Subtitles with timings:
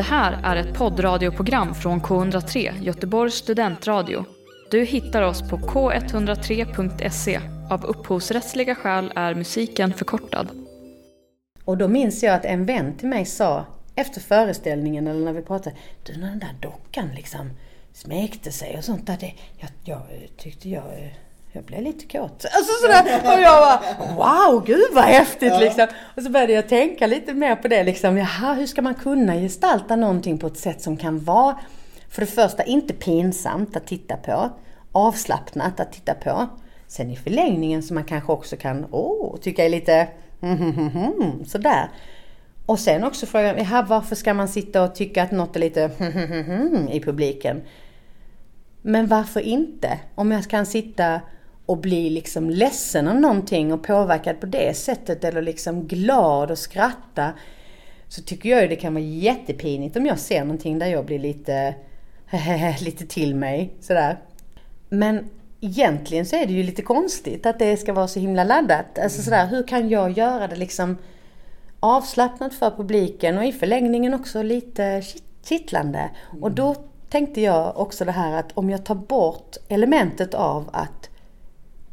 [0.00, 4.24] Det här är ett poddradioprogram från K103, Göteborgs studentradio.
[4.70, 7.40] Du hittar oss på k103.se.
[7.70, 10.48] Av upphovsrättsliga skäl är musiken förkortad.
[11.64, 15.42] Och då minns jag att en vän till mig sa efter föreställningen eller när vi
[15.42, 17.50] pratade, du när den där dockan liksom
[17.92, 20.02] smekte sig och sånt där, det, jag, jag
[20.36, 21.12] tyckte jag eh,
[21.52, 22.44] jag blev lite kåt.
[22.44, 23.20] Alltså sådär.
[23.24, 23.80] Och jag bara,
[24.14, 25.86] wow, gud vad häftigt liksom.
[26.16, 28.16] Och så började jag tänka lite mer på det liksom.
[28.16, 31.58] Jaha, hur ska man kunna gestalta någonting på ett sätt som kan vara,
[32.08, 34.50] för det första, inte pinsamt att titta på.
[34.92, 36.46] Avslappnat att titta på.
[36.86, 40.08] Sen i förlängningen som man kanske också kan, åh, tycka är lite,
[41.46, 41.88] sådär.
[42.66, 45.90] Och sen också frågan, jaha, varför ska man sitta och tycka att något är lite
[46.90, 47.62] i publiken?
[48.82, 49.98] Men varför inte?
[50.14, 51.20] Om jag kan sitta
[51.70, 56.58] och bli liksom ledsen av någonting och påverkad på det sättet eller liksom glad och
[56.58, 57.32] skratta.
[58.08, 61.18] Så tycker jag ju det kan vara jättepinigt om jag ser någonting där jag blir
[61.18, 61.74] lite,
[62.80, 64.18] lite till mig sådär.
[64.88, 68.98] Men egentligen så är det ju lite konstigt att det ska vara så himla laddat.
[68.98, 70.96] Alltså sådär, hur kan jag göra det liksom
[71.80, 75.02] avslappnat för publiken och i förlängningen också lite
[75.44, 76.10] kittlande.
[76.40, 76.74] Och då
[77.10, 81.09] tänkte jag också det här att om jag tar bort elementet av att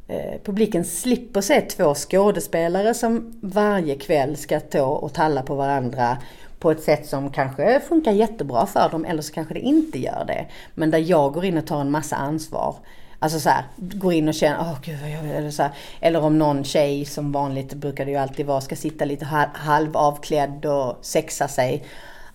[0.07, 6.17] Eh, publiken slipper se två skådespelare som varje kväll ska stå och talla på varandra
[6.59, 10.25] på ett sätt som kanske funkar jättebra för dem eller så kanske det inte gör
[10.27, 10.45] det.
[10.75, 12.75] Men där jag går in och tar en massa ansvar.
[13.19, 15.71] Alltså så här, går in och känner, åh oh, gud vad jag eller så här,
[15.99, 20.65] Eller om någon tjej, som vanligt brukar det ju alltid vara, ska sitta lite halvavklädd
[20.65, 21.83] och sexa sig.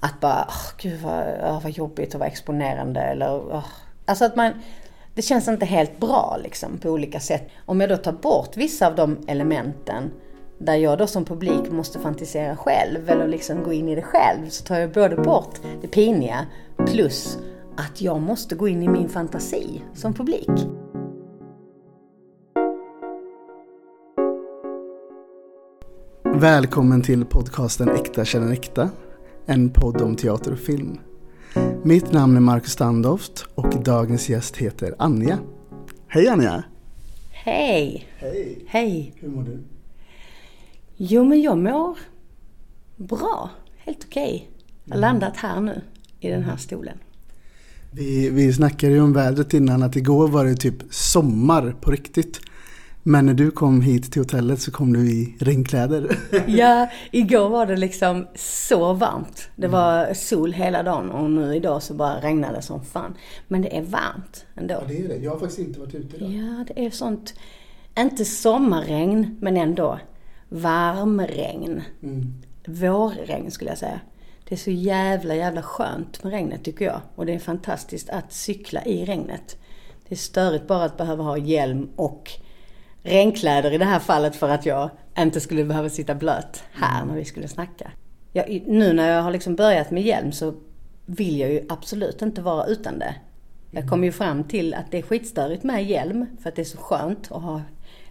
[0.00, 3.64] Att bara, åh oh, gud vad, oh, vad jobbigt och vad exponerande eller oh.
[4.04, 4.52] Alltså att man
[5.14, 7.48] det känns inte helt bra liksom på olika sätt.
[7.66, 10.10] Om jag då tar bort vissa av de elementen
[10.58, 14.48] där jag då som publik måste fantisera själv eller liksom gå in i det själv
[14.48, 16.46] så tar jag både bort det piniga
[16.86, 17.38] plus
[17.76, 20.50] att jag måste gå in i min fantasi som publik.
[26.34, 28.90] Välkommen till podcasten Äkta känner äkta.
[29.46, 30.98] En podd om teater och film.
[31.84, 35.38] Mitt namn är Marcus Standoft och dagens gäst heter Anja.
[36.08, 36.64] Hej Anja!
[37.30, 38.06] Hej!
[38.16, 38.64] Hej!
[38.66, 39.14] Hej!
[39.16, 39.58] Hur mår du?
[40.96, 41.98] Jo men jag mår
[42.96, 44.22] bra, helt okej.
[44.22, 44.48] Okay.
[44.84, 45.10] Jag har mm.
[45.10, 45.80] landat här nu
[46.20, 46.98] i den här stolen.
[47.90, 52.40] Vi, vi snackade ju om vädret innan att igår var det typ sommar på riktigt.
[53.02, 56.18] Men när du kom hit till hotellet så kom du i regnkläder.
[56.46, 59.48] ja, igår var det liksom så varmt.
[59.56, 59.80] Det mm.
[59.80, 63.14] var sol hela dagen och nu idag så bara regnade det som fan.
[63.48, 64.74] Men det är varmt ändå.
[64.74, 65.16] Ja, det är det.
[65.16, 66.30] Jag har faktiskt inte varit ute idag.
[66.30, 67.34] Ja, det är sånt,
[67.98, 69.98] inte sommarregn, men ändå
[70.48, 71.82] varmregn.
[72.02, 72.34] Mm.
[72.66, 74.00] Vårregn skulle jag säga.
[74.48, 77.00] Det är så jävla, jävla skönt med regnet tycker jag.
[77.14, 79.56] Och det är fantastiskt att cykla i regnet.
[80.08, 82.30] Det är störigt bara att behöva ha hjälm och
[83.02, 87.14] regnkläder i det här fallet för att jag inte skulle behöva sitta blöt här när
[87.14, 87.90] vi skulle snacka.
[88.32, 90.54] Jag, nu när jag har liksom börjat med hjälm så
[91.06, 93.14] vill jag ju absolut inte vara utan det.
[93.70, 96.64] Jag kom ju fram till att det är skitstörigt med hjälm för att det är
[96.64, 97.62] så skönt att ha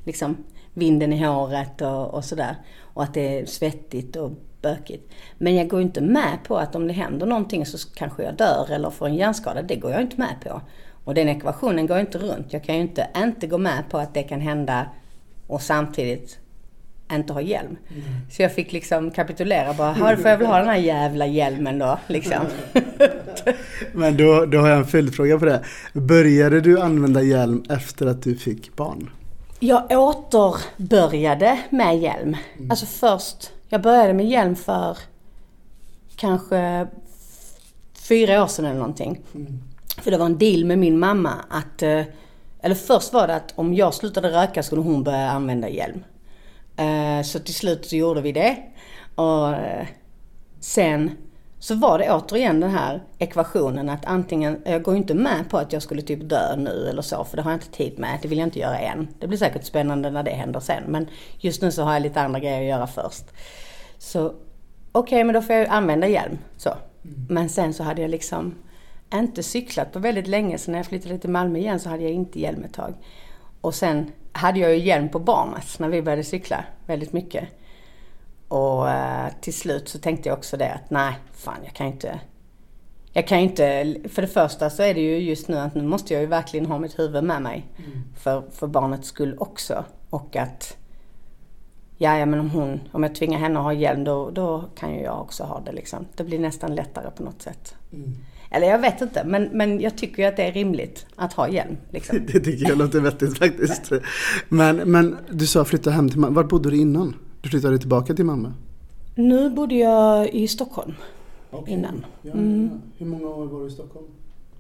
[0.03, 0.38] liksom
[0.74, 2.56] vinden i håret och, och sådär.
[2.79, 4.31] Och att det är svettigt och
[4.62, 5.13] bökigt.
[5.38, 8.68] Men jag går inte med på att om det händer någonting så kanske jag dör
[8.72, 9.62] eller får en hjärnskada.
[9.62, 10.62] Det går jag inte med på.
[11.03, 12.53] Och den ekvationen går inte runt.
[12.53, 14.85] Jag kan ju inte inte gå med på att det kan hända
[15.47, 16.39] och samtidigt
[17.12, 17.78] inte ha hjälm.
[17.89, 18.03] Mm.
[18.31, 21.79] Så jag fick liksom kapitulera bara, då får jag väl ha den här jävla hjälmen
[21.79, 22.00] då.
[22.07, 22.45] Liksom.
[23.91, 25.63] Men då, då har jag en följdfråga på det.
[25.94, 29.09] Började du använda hjälm efter att du fick barn?
[29.59, 32.38] Jag återbörjade med hjälm.
[32.57, 32.72] Mm.
[32.72, 34.97] Alltså först, jag började med hjälm för
[36.16, 36.88] kanske
[37.94, 39.19] fyra år sedan eller någonting.
[39.35, 39.59] Mm.
[39.97, 42.03] För det var en deal med min mamma att, eh,
[42.62, 46.03] eller först var det att om jag slutade röka skulle hon börja använda hjälm.
[46.78, 48.57] Eh, så till slut så gjorde vi det.
[49.16, 49.88] Och eh,
[50.59, 51.12] sen
[51.59, 55.73] så var det återigen den här ekvationen att antingen, jag går inte med på att
[55.73, 58.20] jag skulle typ dö nu eller så, för det har jag inte tid med.
[58.22, 59.08] Det vill jag inte göra än.
[59.20, 62.22] Det blir säkert spännande när det händer sen, men just nu så har jag lite
[62.22, 63.23] andra grejer att göra först.
[63.97, 64.37] Så okej,
[64.91, 66.37] okay, men då får jag använda hjälm.
[66.58, 66.70] Så.
[66.70, 67.26] Mm.
[67.29, 68.55] Men sen så hade jag liksom
[69.19, 72.11] inte cyklat på väldigt länge, så när jag flyttade till Malmö igen så hade jag
[72.11, 72.93] inte hjälm ett tag.
[73.61, 77.49] Och sen hade jag ju hjälm på barnet när vi började cykla väldigt mycket.
[78.47, 82.19] Och eh, till slut så tänkte jag också det att nej, fan jag kan inte
[83.13, 86.13] jag kan inte, för det första så är det ju just nu att nu måste
[86.13, 87.66] jag ju verkligen ha mitt huvud med mig.
[87.78, 88.03] Mm.
[88.17, 89.85] För, för barnets skull också.
[90.09, 90.78] Och att
[91.97, 94.93] ja, ja men om hon, om jag tvingar henne att ha hjälm då, då kan
[94.93, 96.05] ju jag också ha det liksom.
[96.16, 97.75] Det blir nästan lättare på något sätt.
[97.93, 98.16] Mm.
[98.53, 101.47] Eller jag vet inte, men, men jag tycker ju att det är rimligt att ha
[101.49, 101.77] hjälm.
[101.89, 102.19] Liksom.
[102.27, 103.91] Det tycker jag låter vettigt faktiskt.
[104.49, 106.35] Men, men du sa flytta hem till Malmö.
[106.35, 107.15] Var bodde du innan?
[107.41, 108.51] Du flyttade tillbaka till Malmö?
[109.15, 110.93] Nu bodde jag i Stockholm
[111.67, 112.05] innan.
[112.21, 112.69] Ja, Mm.
[112.71, 112.77] ja.
[112.97, 114.05] Hur många år var du i Stockholm?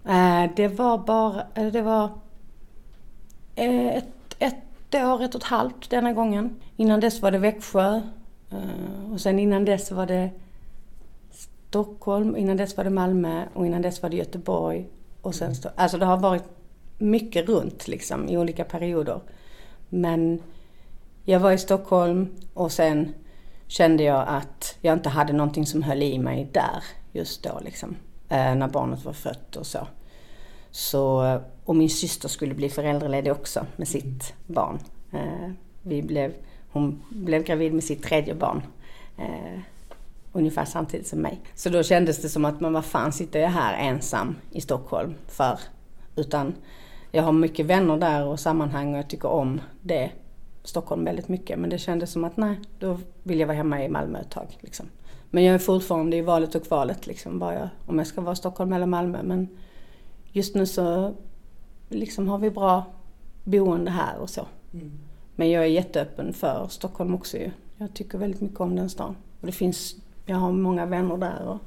[0.05, 2.09] Eh, Det var bara, eller det var
[3.55, 4.05] eh, ett,
[4.39, 6.49] ett år, ett och ett halvt denna gången.
[6.77, 8.01] Innan dess var det Växjö.
[8.51, 10.29] eh, Och sen innan dess var det
[11.71, 14.87] Stockholm, innan dess var det Malmö och innan dess var det Göteborg.
[15.21, 15.73] Och sen, mm.
[15.75, 16.43] alltså det har varit
[16.97, 19.19] mycket runt liksom i olika perioder.
[19.89, 20.41] Men
[21.23, 23.13] jag var i Stockholm och sen
[23.67, 27.95] kände jag att jag inte hade någonting som höll i mig där just då liksom.
[28.29, 29.87] Eh, när barnet var fött och så.
[30.71, 31.39] så.
[31.65, 34.79] Och min syster skulle bli föräldraledig också med sitt barn.
[35.13, 35.51] Eh,
[35.81, 36.33] vi blev,
[36.71, 38.61] hon blev gravid med sitt tredje barn.
[39.17, 39.59] Eh,
[40.33, 41.41] ungefär samtidigt som mig.
[41.55, 45.13] Så då kändes det som att, men vad fan sitter jag här ensam i Stockholm
[45.27, 45.59] för?
[46.15, 46.53] Utan
[47.11, 50.11] jag har mycket vänner där och sammanhang och jag tycker om det.
[50.63, 51.59] Stockholm väldigt mycket.
[51.59, 54.57] Men det kändes som att nej, då vill jag vara hemma i Malmö ett tag.
[54.59, 54.85] Liksom.
[55.29, 58.35] Men jag är fortfarande i valet och kvalet liksom, bara jag, om jag ska vara
[58.35, 59.23] Stockholm eller Malmö.
[59.23, 59.47] Men
[60.31, 61.13] just nu så
[61.89, 62.83] liksom har vi bra
[63.43, 64.47] boende här och så.
[65.35, 67.51] Men jag är jätteöppen för Stockholm också ju.
[67.77, 69.15] Jag tycker väldigt mycket om den stan.
[69.39, 69.95] Och det finns,
[70.25, 71.59] jag har många vänner där och,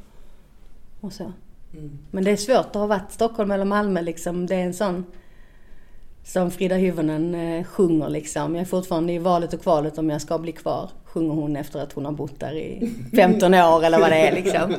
[1.00, 1.32] och så.
[2.10, 4.46] Men det är svårt att ha varit Stockholm eller Malmö liksom.
[4.46, 5.04] Det är en sån
[6.24, 8.54] som Frida Hyvönen eh, sjunger liksom.
[8.54, 10.90] Jag är fortfarande i valet och kvalet om jag ska bli kvar.
[11.04, 14.34] Sjunger hon efter att hon har bott där i 15 år eller vad det är
[14.34, 14.74] liksom.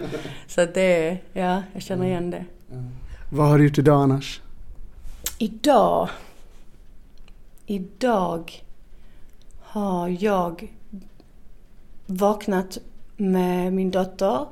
[0.47, 2.45] Så att det är, ja, jag känner igen det.
[3.31, 4.41] Vad har du gjort idag annars?
[5.37, 6.09] Idag,
[7.65, 8.63] idag
[9.61, 10.73] har jag
[12.05, 12.77] vaknat
[13.17, 14.45] med min dotter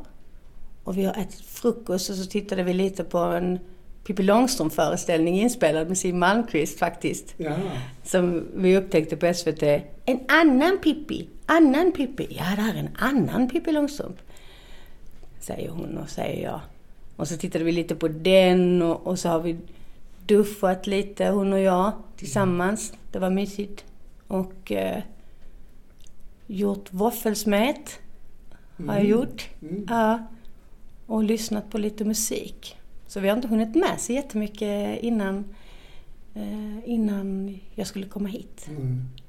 [0.83, 3.59] och vi har ätit frukost och så tittade vi lite på en
[4.03, 7.33] Pippi Långstrump-föreställning inspelad med Siw Malmkvist faktiskt.
[7.37, 7.55] Ja.
[8.03, 9.63] Som vi upptäckte på SVT.
[10.05, 12.27] En annan Pippi, annan Pippi.
[12.29, 14.17] Ja, det här är en annan Pippi Långstrump.
[15.39, 16.59] Säger hon och säger jag.
[17.15, 19.57] Och så tittade vi lite på den och, och så har vi
[20.25, 22.93] duschat lite, hon och jag, tillsammans.
[23.11, 23.85] Det var mysigt.
[24.27, 25.03] Och eh,
[26.47, 27.99] gjort våffelsmet.
[28.87, 29.49] Har jag gjort.
[29.87, 30.27] Ja.
[31.05, 32.77] Och lyssnat på lite musik.
[33.07, 35.45] Så vi har inte hunnit med så jättemycket innan,
[36.33, 38.67] eh, innan jag skulle komma hit.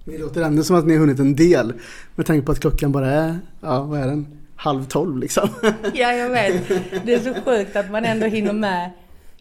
[0.04, 1.72] Det låter ändå som att ni har hunnit en del.
[2.14, 4.26] Med tanke på att klockan bara är, ja vad är den?
[4.56, 5.48] Halv tolv liksom.
[5.94, 6.68] Ja, jag vet.
[7.06, 8.90] Det är så sjukt att man ändå hinner med.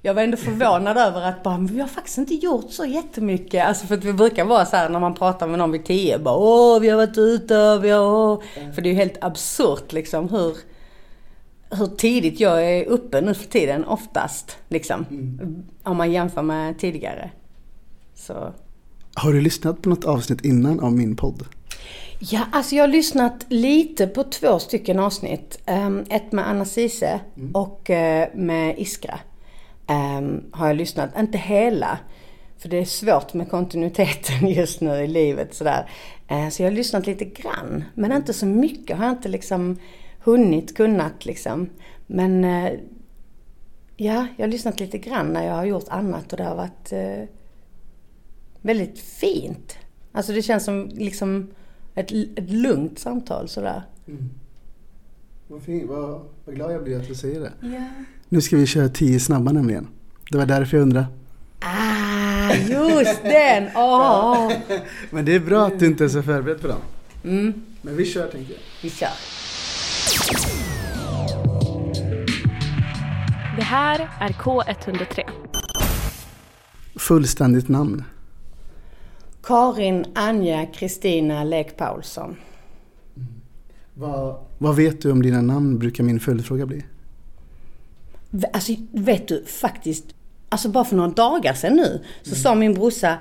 [0.06, 3.66] Jag var ändå förvånad över att bara, vi har faktiskt inte gjort så jättemycket.
[3.66, 6.20] Alltså för att vi brukar vara så här när man pratar med någon vid tio.
[6.20, 8.44] Bara, åh, vi har varit ute, vi har...
[8.74, 10.58] För det är ju helt absurt liksom hur,
[11.70, 14.58] hur tidigt jag är uppe nu för tiden, oftast.
[14.68, 15.06] Liksom.
[15.84, 17.32] Om man jämför med tidigare.
[18.16, 18.54] Så
[19.16, 21.46] Har du lyssnat på något avsnitt innan av min podd?
[22.20, 25.60] Ja, alltså jag har lyssnat lite på två stycken avsnitt.
[25.66, 27.20] Ehm, ett med Anna Cise
[27.54, 29.20] och eh, med Iskra.
[29.88, 32.00] Ehm, har jag lyssnat, inte hela.
[32.58, 35.90] För det är svårt med kontinuiteten just nu i livet sådär.
[36.28, 37.84] Eh, så jag har lyssnat lite grann.
[37.94, 38.98] Men inte så mycket.
[38.98, 39.78] Har jag inte liksom
[40.20, 41.70] hunnit, kunnat liksom.
[42.08, 42.72] Men eh,
[43.98, 46.92] ja, jag har lyssnat lite grann när jag har gjort annat och det har varit
[46.92, 47.30] eh,
[48.62, 49.78] väldigt fint.
[50.12, 51.52] Alltså det känns som liksom
[51.96, 53.84] ett, ett lugnt samtal sådär.
[55.48, 57.52] Vad, fin, vad, vad glad jag blir att du säger det.
[57.62, 57.88] Ja.
[58.34, 59.88] Nu ska vi köra tio snabba nämligen.
[60.32, 61.08] Det var därför jag undrade.
[61.60, 63.70] Ah, just den!
[63.76, 64.52] Åh!
[65.10, 66.80] Men det är bra att du inte är så förberedd på dem.
[67.24, 68.60] Mm, Men vi kör tänker jag.
[68.82, 69.10] vi kör.
[73.56, 75.22] Det här är K103.
[76.96, 78.04] Fullständigt namn.
[79.44, 82.36] Karin Anja Kristina Lek Paulsson.
[83.94, 86.84] Vad, vad vet du om dina namn brukar min följdfråga bli.
[88.54, 90.06] Alltså vet du faktiskt,
[90.50, 93.18] alltså bara för några dagar sedan nu så sa min brorsa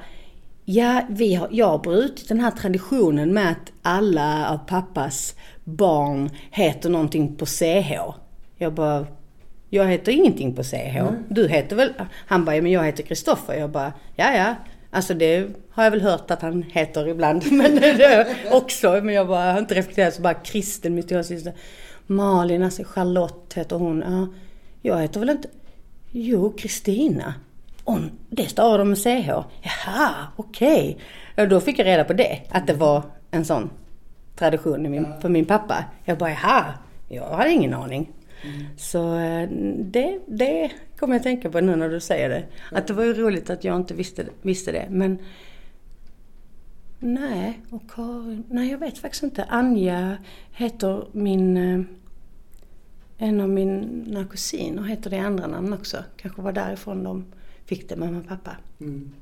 [0.65, 6.31] Ja, vi har, jag har brutit den här traditionen med att alla av pappas barn
[6.51, 7.93] heter någonting på CH.
[8.57, 9.07] Jag bara,
[9.71, 11.03] jag heter ingenting på CH.
[11.29, 11.93] Du heter väl?
[12.27, 13.55] Han bara, ja, men jag heter Kristoffer.
[13.55, 14.55] Jag bara, ja ja.
[14.91, 17.45] Alltså det har jag väl hört att han heter ibland.
[17.53, 19.01] Men det också.
[19.03, 20.15] Men jag bara, har inte reflekterat.
[20.15, 21.53] Så bara Kristel, min stora syster.
[22.07, 24.05] Malin, alltså Charlotte heter hon.
[24.07, 24.27] Ja,
[24.83, 25.49] jag heter väl inte...
[26.11, 27.35] Jo, Kristina.
[27.85, 29.29] Hon, det stavar de med CH.
[29.63, 30.99] Jaha, okej.
[31.37, 32.41] Ja, Då fick jag reda på det.
[32.51, 33.71] Att det var en sån
[34.37, 35.85] tradition min, för min pappa.
[36.05, 36.65] Jag bara, jaha,
[37.09, 38.11] jag hade ingen aning.
[38.45, 38.67] Mm.
[38.77, 39.49] Så eh,
[39.79, 42.45] det, det kommer jag att tänka på nu när du säger det.
[42.73, 44.87] Att det var ju roligt att jag inte visste, visste det.
[44.91, 45.19] Men
[46.99, 49.45] nej, och Karin, nej jag vet faktiskt inte.
[49.45, 50.17] Anja
[50.53, 51.81] heter min, eh,
[53.23, 56.05] en av mina kusiner heter det andra namn också.
[56.17, 57.25] Kanske var därifrån de
[57.65, 58.57] fick det, mamma och pappa.
[58.81, 59.13] Mm.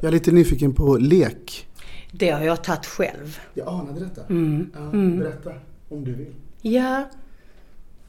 [0.00, 1.68] Jag är lite nyfiken på lek.
[2.12, 3.38] Det har jag tagit själv.
[3.54, 4.22] Jag anade detta.
[4.24, 4.70] Mm.
[4.74, 5.18] Ja, mm.
[5.18, 5.52] Berätta
[5.88, 6.34] om du vill.
[6.62, 7.08] Ja.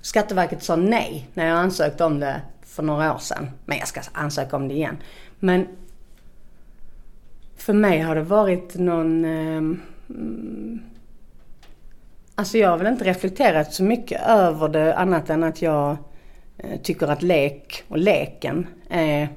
[0.02, 3.48] Skatteverket sa nej när jag ansökte om det för några år sedan.
[3.66, 4.98] Men jag ska ansöka om det igen.
[5.40, 5.68] Men
[7.56, 9.26] för mig har det varit någon...
[9.26, 9.62] Eh,
[12.38, 15.98] alltså jag har väl inte reflekterat så mycket över det annat än att jag
[16.58, 19.30] eh, tycker att lek och leken är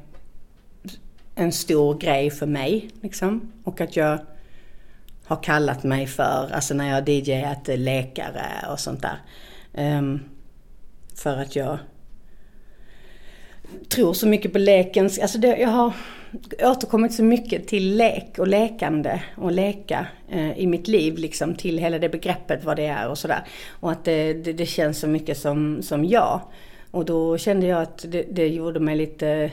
[1.34, 2.90] en stor grej för mig.
[3.00, 3.52] Liksom.
[3.64, 4.18] Och att jag
[5.24, 9.18] har kallat mig för, alltså när jag har DJat läkare och sånt där.
[9.98, 10.20] Um,
[11.16, 11.78] för att jag
[13.88, 15.92] tror så mycket på lekens, alltså det, jag har
[16.62, 21.78] återkommit så mycket till lek och lekande och leka eh, i mitt liv liksom till
[21.78, 23.44] hela det begreppet vad det är och sådär.
[23.70, 26.40] Och att det, det, det, känns så mycket som, som jag.
[26.90, 29.50] Och då kände jag att det, det gjorde mig lite,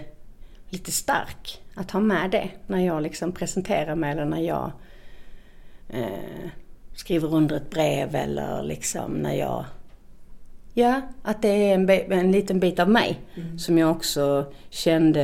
[0.70, 4.72] lite stark att ha med det när jag liksom presenterar mig eller när jag
[5.90, 6.50] eh,
[6.96, 9.66] skriver under ett brev eller liksom när jag
[10.80, 13.60] Ja, att det är en, en liten bit av mig mm.
[13.60, 15.24] som jag också kände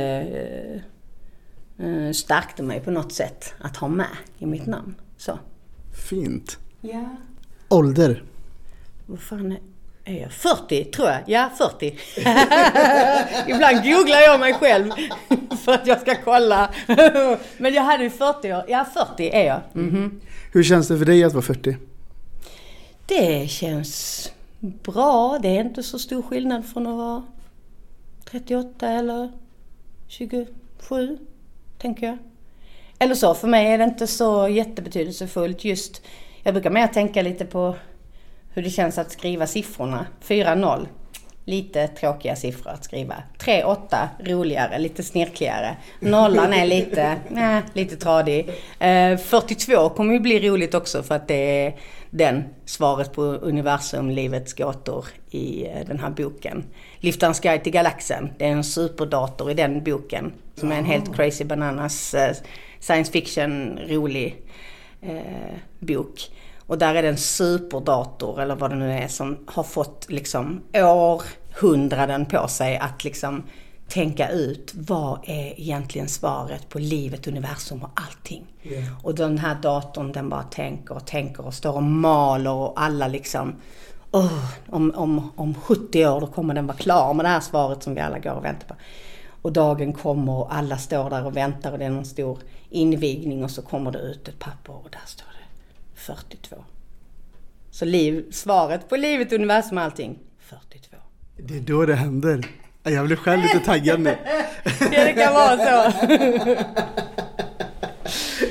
[1.78, 4.94] eh, eh, stärkte mig på något sätt att ha med i mitt namn.
[5.16, 5.38] Så.
[6.10, 6.58] Fint.
[6.80, 7.16] Ja.
[7.68, 8.22] Ålder?
[9.06, 9.60] Vad fan är,
[10.04, 10.32] är jag?
[10.32, 11.20] 40 tror jag.
[11.26, 11.98] Ja, 40.
[13.50, 14.90] Ibland googlar jag mig själv
[15.64, 16.70] för att jag ska kolla.
[17.58, 18.64] Men jag hade ju 40 år.
[18.68, 19.60] Ja, 40 är jag.
[19.74, 20.20] Mm -hmm.
[20.52, 21.76] Hur känns det för dig att vara 40?
[23.06, 24.30] Det känns
[24.64, 25.38] bra.
[25.42, 27.22] Det är inte så stor skillnad från att vara
[28.24, 29.32] 38 eller
[30.08, 31.18] 27,
[31.78, 32.18] tänker jag.
[32.98, 36.02] Eller så, för mig är det inte så jättebetydelsefullt just.
[36.42, 37.74] Jag brukar mer tänka lite på
[38.54, 40.06] hur det känns att skriva siffrorna.
[40.22, 40.86] 4-0.
[41.44, 43.14] Lite tråkiga siffror att skriva.
[43.38, 45.76] 3-8 roligare, lite snirkligare.
[46.00, 48.48] Nollan är lite, nej, eh, lite tradig.
[48.78, 51.74] Eh, 42 kommer ju bli roligt också för att det är
[52.16, 56.64] den svaret på universum, livets gåtor i eh, den här boken.
[56.98, 58.30] Liftarens guide till galaxen.
[58.38, 60.32] Det är en superdator i den boken.
[60.54, 62.36] Som är en helt crazy bananas eh,
[62.80, 64.42] science fiction rolig
[65.00, 66.30] eh, bok.
[66.66, 70.62] Och där är det en superdator eller vad det nu är som har fått liksom
[70.74, 73.42] århundraden på sig att liksom
[73.88, 78.46] tänka ut vad är egentligen svaret på livet, universum och allting.
[78.62, 79.04] Yeah.
[79.04, 83.08] Och den här datorn den bara tänker och tänker och står och maler och alla
[83.08, 83.54] liksom
[84.10, 87.82] oh, om, om, om 70 år då kommer den vara klar med det här svaret
[87.82, 88.74] som vi alla går och väntar på.
[89.42, 92.38] Och dagen kommer och alla står där och väntar och det är någon stor
[92.70, 96.56] invigning och så kommer det ut ett papper och där står det 42.
[97.70, 100.96] Så liv, svaret på livet, universum och allting, 42.
[101.36, 102.46] Det är då det händer.
[102.92, 104.16] Jag blir själv lite taggad nu.
[104.80, 105.92] ja, det kan vara så.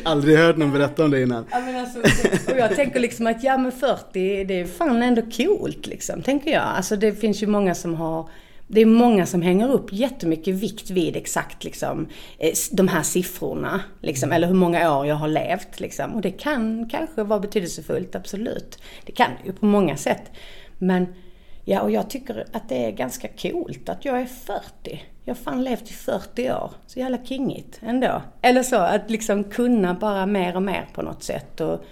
[0.04, 1.46] Aldrig hört någon berätta om det innan.
[1.52, 2.00] Ja, men alltså,
[2.52, 6.52] och jag tänker liksom att ja men 40, det är fan ändå coolt liksom, tänker
[6.52, 6.63] jag.
[6.63, 8.30] Alltså det finns ju många som har
[8.68, 12.08] det är många som hänger upp jättemycket vikt vid exakt liksom,
[12.40, 13.82] eh, de här siffrorna.
[14.02, 15.80] Liksom, eller hur många år jag har levt.
[15.80, 16.13] Liksom.
[16.13, 18.78] Och det kan kanske vara betydelsefullt, absolut.
[19.06, 20.32] Det kan det ju på många sätt.
[20.78, 21.08] Men
[21.65, 25.03] Ja, och jag tycker att det är ganska coolt att jag är 40.
[25.24, 26.72] Jag har fan levt i 40 år.
[26.88, 28.22] Så jävla kingigt ändå.
[28.41, 31.62] Eller så, att liksom kunna bara mer och mer på något sätt.
[31.62, 31.84] Och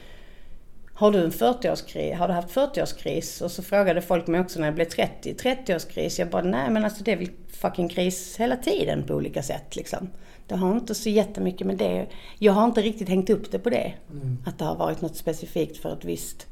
[0.93, 2.15] har du en 40-årskris?
[2.15, 3.43] Har du haft 40-årskris?
[3.43, 5.33] Och så frågade folk mig också när jag blev 30.
[5.33, 6.19] 30-årskris?
[6.19, 9.75] Jag bara, nej men alltså det är väl fucking kris hela tiden på olika sätt
[9.75, 10.09] liksom.
[10.47, 12.07] Det har inte så jättemycket med det.
[12.39, 13.93] Jag har inte riktigt hängt upp det på det.
[14.11, 14.37] Mm.
[14.45, 16.47] Att det har varit något specifikt för ett visst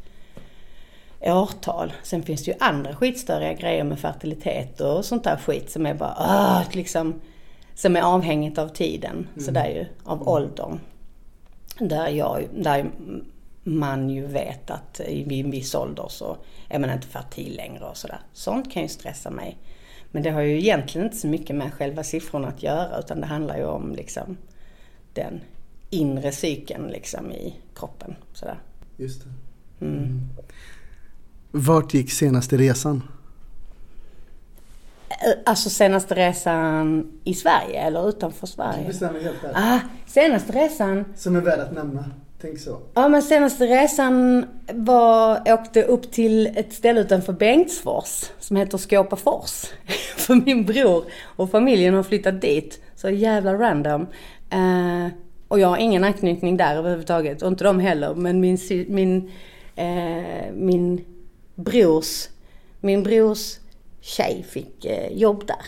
[1.21, 1.93] årtal.
[2.03, 5.93] Sen finns det ju andra skitstöriga grejer med fertilitet och sånt där skit som är
[5.93, 7.21] bara åh, liksom,
[7.75, 9.45] som är avhängigt av tiden, mm.
[9.45, 10.27] sådär ju, av mm.
[10.27, 10.79] åldern.
[11.79, 12.85] Där, jag, där
[13.63, 16.37] man ju vet att vid en viss ålder så
[16.69, 18.19] är man inte fertil längre och sådär.
[18.33, 19.57] Sånt kan ju stressa mig.
[20.11, 23.27] Men det har ju egentligen inte så mycket med själva siffrorna att göra utan det
[23.27, 24.37] handlar ju om liksom
[25.13, 25.41] den
[25.89, 28.15] inre cykeln liksom i kroppen.
[28.33, 28.59] Sådär.
[28.97, 29.85] Just det.
[29.85, 30.29] Mm.
[31.51, 33.03] Vart gick senaste resan?
[35.45, 38.81] Alltså senaste resan i Sverige eller utanför Sverige?
[38.81, 39.53] Du bestämmer helt själv.
[39.55, 41.05] Ah, senaste resan.
[41.15, 42.05] Som är värd att nämna.
[42.41, 42.79] Tänk så.
[42.93, 49.65] Ja men senaste resan var, åkte upp till ett ställe utanför Bengtsfors som heter Skåpafors.
[50.15, 52.79] För min bror och familjen har flyttat dit.
[52.95, 54.07] Så jävla random.
[54.49, 55.07] Eh,
[55.47, 58.15] och jag har ingen anknytning där överhuvudtaget och inte de heller.
[58.15, 59.31] Men min, min,
[59.75, 61.05] eh, min
[61.59, 62.29] brors,
[62.79, 63.59] min brors
[64.01, 65.65] tjej fick eh, jobb där.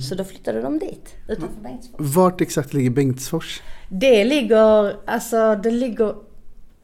[0.00, 1.96] Så då flyttade de dit utanför Bengtsfors.
[1.98, 3.62] Vart exakt ligger Bengtsfors?
[3.88, 6.14] Det ligger, alltså det ligger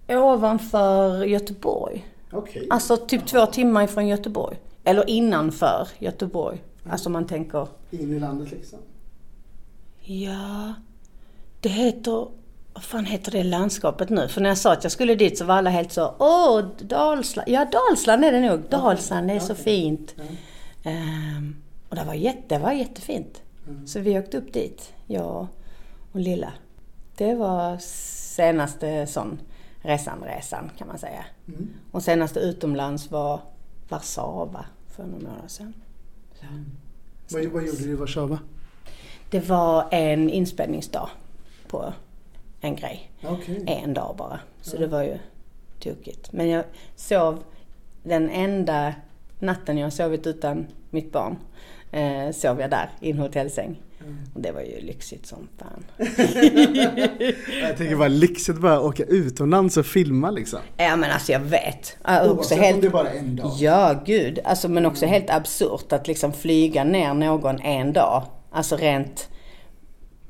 [0.08, 2.06] ovanför Göteborg.
[2.32, 2.66] Okej.
[2.70, 4.56] Alltså typ två timmar ifrån Göteborg.
[4.84, 6.62] Eller innanför Göteborg.
[6.90, 8.78] Alltså man tänker, In i landet liksom.
[10.02, 10.74] ja,
[11.60, 12.28] det heter,
[12.78, 14.28] vad fan heter det landskapet nu?
[14.28, 17.48] För när jag sa att jag skulle dit så var alla helt så, åh, Dalsland.
[17.48, 18.60] Ja, Dalsland är det nog.
[18.70, 20.14] Dalsland, är så fint.
[20.82, 21.56] Ehm,
[21.88, 23.42] och det var, jätte, det var jättefint.
[23.86, 25.46] Så vi åkte upp dit, jag
[26.12, 26.52] och lilla.
[27.16, 29.38] Det var senaste sån
[29.82, 31.24] resan-resan kan man säga.
[31.90, 33.40] Och senaste utomlands var
[33.88, 34.66] Warszawa
[34.96, 35.74] för några månader sedan.
[37.30, 38.38] Vad, vad gjorde du i Warszawa?
[39.30, 41.08] Det var en inspelningsdag
[41.68, 41.92] på
[42.60, 43.10] en grej.
[43.24, 43.64] Okej.
[43.66, 44.40] En dag bara.
[44.60, 45.18] Så det var ju
[45.80, 46.32] tokigt.
[46.32, 46.64] Men jag
[46.96, 47.42] sov
[48.02, 48.94] den enda
[49.38, 51.36] natten jag sovit utan mitt barn.
[51.92, 53.82] Eh, sov jag där i en hotellsäng.
[54.34, 55.84] Och det var ju lyxigt som fan.
[57.62, 60.58] Jag tänker bara lyxigt att bara åka utomlands och filma liksom.
[60.76, 61.96] Ja men alltså jag vet.
[62.04, 62.74] Ja, också Oavsett helt...
[62.74, 63.52] om det är bara en dag.
[63.58, 64.38] Ja, gud.
[64.44, 68.22] Alltså, men också helt absurt att liksom flyga ner någon en dag.
[68.50, 69.27] Alltså rent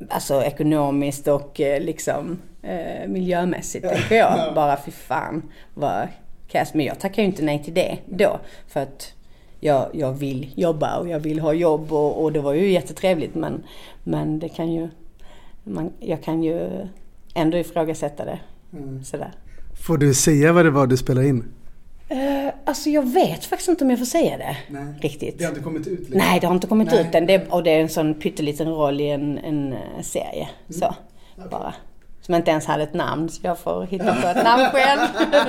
[0.08, 4.54] alltså, ekonomiskt och eh, liksom eh, miljömässigt tänker jag.
[4.54, 5.42] Bara fy fan
[5.74, 6.08] vad
[6.48, 6.74] kass.
[6.74, 8.40] Men jag tackar ju inte nej till det då.
[8.68, 9.12] För att
[9.60, 13.34] jag, jag vill jobba och jag vill ha jobb och, och det var ju jättetrevligt.
[13.34, 13.62] Men,
[14.04, 14.88] men det kan ju,
[15.64, 16.70] man, jag kan ju
[17.34, 18.38] ändå ifrågasätta det.
[18.72, 19.04] Mm.
[19.04, 19.32] Sådär.
[19.86, 21.44] Får du säga vad det var du spelade in?
[22.10, 24.94] Uh, alltså jag vet faktiskt inte om jag får säga det Nej.
[25.00, 25.38] riktigt.
[25.38, 26.18] Det har inte kommit ut liksom.
[26.18, 27.00] Nej, det har inte kommit Nej.
[27.00, 27.26] ut än.
[27.26, 30.48] Det, och det är en sån pytteliten roll i en, en eh, serie.
[30.68, 30.94] Så,
[31.50, 31.74] bara.
[32.20, 35.00] Som inte ens hade ett namn, så jag får hitta på ett namn själv.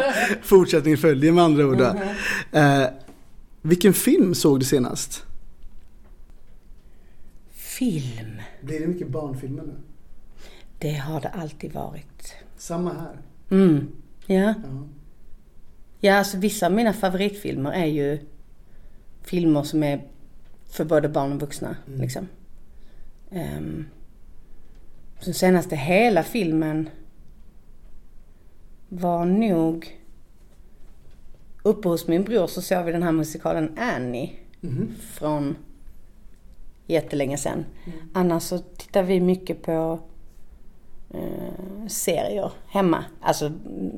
[0.42, 1.78] Fortsättning följer med andra ord.
[1.78, 1.96] då.
[2.60, 2.88] Eh,
[3.62, 5.26] vilken film såg du senast?
[7.52, 8.42] Film.
[8.62, 9.74] Blir det mycket barnfilmer nu?
[10.80, 12.34] Det har det alltid varit.
[12.58, 13.18] Samma här.
[13.50, 13.92] Mm.
[14.26, 14.36] Ja.
[14.36, 14.54] Ja.
[16.00, 18.20] Ja, alltså vissa av mina favoritfilmer är ju
[19.22, 20.02] filmer som är
[20.72, 21.76] för både barn och vuxna.
[21.86, 22.28] Liksom.
[23.32, 23.86] Um,
[25.26, 26.90] den senaste hela filmen
[28.90, 30.00] var nog
[31.64, 34.32] uppe hos min bror så såg vi den här musikalen Annie
[34.62, 34.96] Mhm.
[35.12, 35.56] från
[36.88, 37.66] jättelänge sedan.
[38.14, 40.00] Annars så tittar vi mycket på
[41.14, 43.92] eh, serier hemma, alltså mm,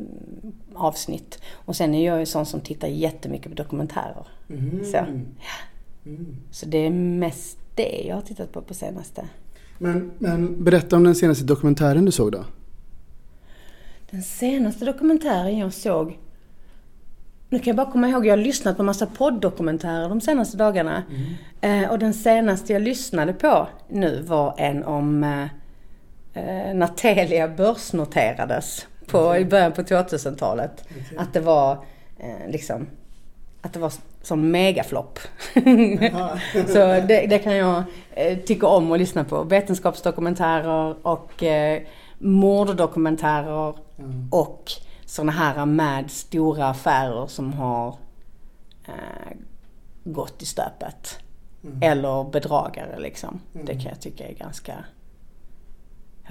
[0.73, 1.41] avsnitt.
[1.53, 4.27] Och sen är jag ju sån som tittar jättemycket på dokumentärer.
[4.47, 4.85] Mhm.
[4.85, 4.97] Så.
[4.97, 6.35] Mm.
[6.51, 9.27] Så det är mest det jag har tittat på på senaste.
[9.77, 12.45] Men, men berätta om den senaste dokumentären du såg då.
[14.11, 16.17] Den senaste dokumentären jag såg
[17.51, 21.03] nu kan jag bara komma ihåg, jag har lyssnat på massa podddokumentärer de senaste dagarna.
[21.61, 25.45] Eh, och den senaste jag lyssnade på nu var en om eh,
[26.33, 30.83] när Telia börsnoterades på, i början på 2000-talet.
[31.17, 31.71] Att det var
[32.19, 32.87] eh, liksom,
[33.61, 35.19] att det var sån megaflopp.
[36.67, 39.43] Så det, det kan jag eh, tycka om att lyssna på.
[39.43, 41.81] Vetenskapsdokumentärer och eh,
[42.17, 43.75] morddokumentärer
[44.29, 44.71] och
[45.05, 47.87] sådana här med stora affärer som har
[48.87, 49.37] eh,
[50.03, 51.19] gått i stöpet.
[51.81, 53.41] Eller bedragare liksom.
[53.51, 54.73] Det kan jag tycka är ganska,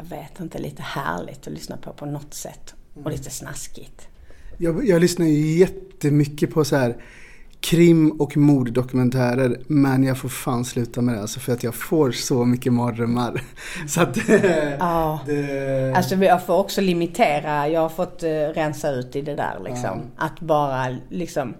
[0.00, 2.74] jag vet inte, lite härligt att lyssna på på något sätt.
[3.04, 4.08] Och lite snaskigt.
[4.58, 6.96] Jag, jag lyssnar ju jättemycket på så här
[7.60, 12.10] krim och morddokumentärer men jag får fan sluta med det alltså för att jag får
[12.10, 13.42] så mycket mardrömmar.
[13.88, 14.16] Så att
[14.78, 15.20] Ja.
[15.26, 19.60] det, Alltså jag får också limitera, jag har fått eh, rensa ut i det där
[19.64, 20.00] liksom.
[20.16, 21.54] Att bara liksom,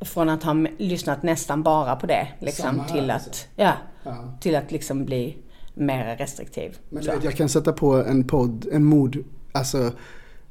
[0.00, 3.30] från att ha lyssnat nästan bara på det liksom Samma här, till alltså.
[3.30, 3.72] att, ja,
[4.04, 4.38] ja.
[4.40, 5.36] till att liksom bli
[5.74, 6.78] mer restriktiv.
[6.88, 9.18] Men vet, jag kan sätta på en podd, en mord,
[9.52, 9.78] alltså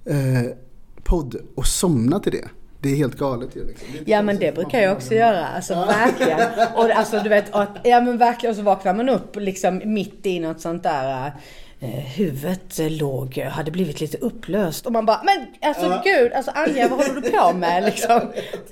[0.05, 0.51] eh,
[1.03, 2.47] podd och somna till det.
[2.79, 3.67] Det är helt galet ju.
[3.67, 3.87] Liksom.
[3.91, 6.39] Det är inte Ja men det brukar jag också göra, alltså verkligen.
[6.75, 10.25] Och alltså du vet, att, ja men verkligen, och så vaknar man upp liksom mitt
[10.25, 11.33] i något sånt där eh,
[11.87, 16.87] huvudet eh, låg, hade blivit lite upplöst och man bara, men alltså gud, alltså Anja
[16.87, 18.21] vad håller du på med liksom?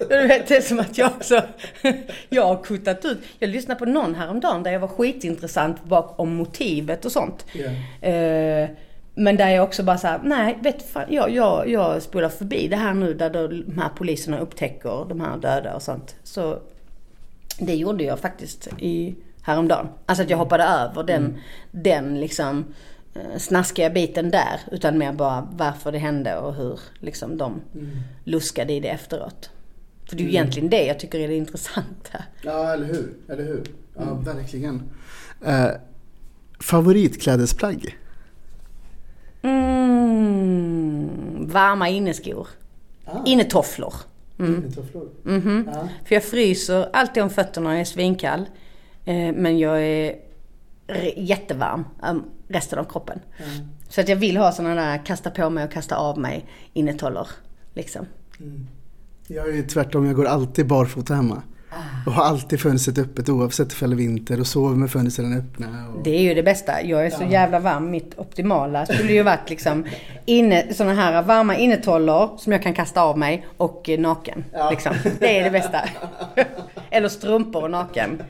[0.09, 1.41] Du vet, det är som att jag också,
[2.29, 3.17] jag har kuttat ut.
[3.39, 7.45] Jag lyssnade på någon häromdagen där jag var skitintressant bakom motivet och sånt.
[7.53, 8.07] Ja.
[8.09, 8.69] Eh,
[9.15, 12.75] Men där jag också bara såhär, nej vet fan, jag, jag, jag spolar förbi det
[12.75, 16.15] här nu där de här poliserna upptäcker de här döda och sånt.
[16.23, 16.59] Så
[17.59, 19.87] det gjorde jag faktiskt i, häromdagen.
[20.05, 21.37] Alltså att jag hoppade över den, mm.
[21.71, 22.65] den liksom eh,
[23.37, 24.59] snaskiga biten där.
[24.71, 27.89] Utan mer bara varför det hände och hur liksom de mm.
[28.23, 29.49] luskade i det efteråt.
[30.09, 30.35] För det är ju mm.
[30.35, 32.23] egentligen det jag tycker är det intressanta.
[32.43, 33.13] Ja, eller hur.
[33.29, 33.63] Eller hur.
[33.95, 34.23] Ja, mm.
[34.23, 34.83] verkligen.
[35.45, 35.67] Eh,
[36.59, 37.97] favoritklädesplagg?
[39.41, 41.09] Mm,
[41.47, 42.47] varma inneskor.
[43.05, 43.25] Ah.
[43.25, 43.93] Innetofflor.
[44.39, 44.55] Mm.
[44.55, 45.09] Innetofflor?
[45.25, 45.69] Mm -hmm.
[45.69, 45.87] ah.
[46.05, 48.45] För jag fryser alltid om fötterna är svinkall.
[49.05, 50.15] Eh, men jag är
[51.15, 53.19] jättevarm um, resten av kroppen.
[53.37, 53.67] Mm.
[53.89, 57.27] Så att jag vill ha sådana där kasta på mig och kasta av mig innetollor.
[57.73, 58.05] Liksom.
[58.39, 58.67] Mm.
[59.27, 61.41] Jag är ju tvärtom, jag går alltid barfota hemma.
[62.05, 65.67] Och har alltid fönstret öppet oavsett om det är vinter och sover med fönstren öppna.
[65.95, 66.03] Och...
[66.03, 66.83] Det är ju det bästa.
[66.83, 67.31] Jag är så ja.
[67.31, 67.91] jävla varm.
[67.91, 69.85] Mitt optimala skulle ju varit liksom
[70.25, 74.43] inne, såna här varma innetollor som jag kan kasta av mig och naken.
[74.53, 74.69] Ja.
[74.69, 74.95] Liksom.
[75.19, 75.79] Det är det bästa.
[76.89, 78.23] Eller strumpor och naken.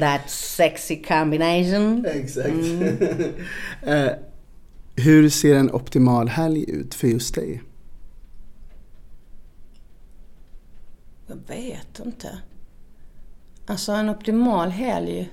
[0.00, 2.06] That sexy combination.
[2.06, 2.48] Exakt.
[2.48, 2.98] Mm.
[3.86, 4.10] uh,
[4.96, 7.62] hur ser en optimal helg ut för just dig?
[11.26, 12.38] Jag vet inte.
[13.66, 15.30] Alltså en optimal helg.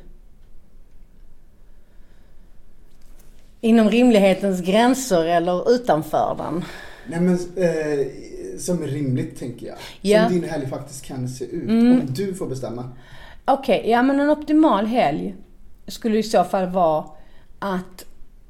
[3.61, 6.65] Inom rimlighetens gränser eller utanför den?
[7.07, 8.07] Nej men eh,
[8.59, 9.75] som är rimligt tänker jag.
[10.01, 10.27] Ja.
[10.27, 11.69] Som din helg faktiskt kan se ut.
[11.69, 12.01] Mm.
[12.01, 12.89] Om du får bestämma.
[13.51, 15.35] Okej, okay, ja men en optimal helg
[15.87, 17.05] skulle i så fall vara
[17.59, 18.05] att,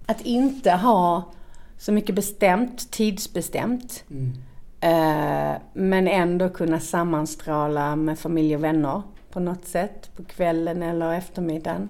[0.05, 1.31] att inte ha
[1.77, 4.03] så mycket bestämt, tidsbestämt.
[4.09, 4.33] Mm.
[4.81, 11.13] Eh, men ändå kunna sammanstråla med familj och vänner på något sätt på kvällen eller
[11.13, 11.89] eftermiddagen.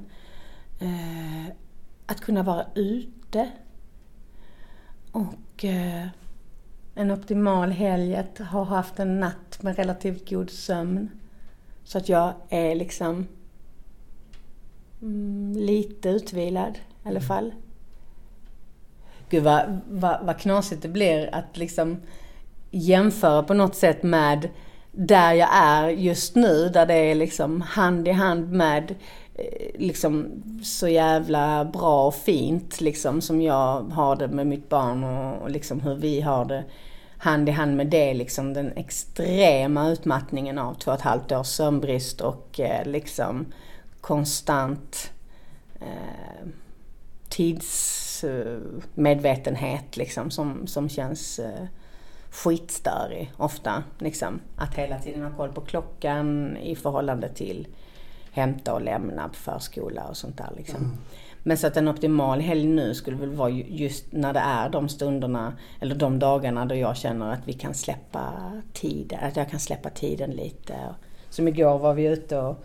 [0.79, 1.53] Eh,
[2.05, 3.49] att kunna vara ute.
[5.11, 6.07] Och eh,
[6.95, 11.09] en optimal helg att ha haft en natt med relativt god sömn.
[11.89, 13.27] Så att jag är liksom
[15.01, 17.53] mm, lite utvilad i alla fall.
[19.29, 21.97] Gud vad, vad, vad knasigt det blir att liksom
[22.71, 24.49] jämföra på något sätt med
[24.91, 28.95] där jag är just nu, där det är liksom hand i hand med
[29.35, 35.03] eh, liksom så jävla bra och fint liksom som jag har det med mitt barn
[35.03, 36.63] och liksom hur vi har det
[37.19, 41.47] hand i hand med det liksom den extrema utmattningen av två och ett halvt års
[41.47, 43.45] sömnbrist och eh, liksom
[44.01, 45.11] konstant
[45.81, 46.47] eh,
[47.29, 51.65] tidsmedvetenhet liksom som, som känns eh,
[52.29, 53.83] skitstörig ofta.
[53.97, 54.39] Liksom.
[54.55, 57.67] Att hela tiden ha koll på klockan i förhållande till
[58.31, 60.51] hämta och lämna på förskola och sånt där.
[60.57, 60.79] Liksom.
[60.79, 60.97] Mm.
[61.49, 64.89] Men så att en optimal helg nu skulle väl vara just när det är de
[64.89, 68.33] stunderna eller de dagarna då jag känner att vi kan släppa
[68.73, 70.75] tiden, att jag kan släppa tiden lite.
[71.29, 72.63] Som igår var vi ute och,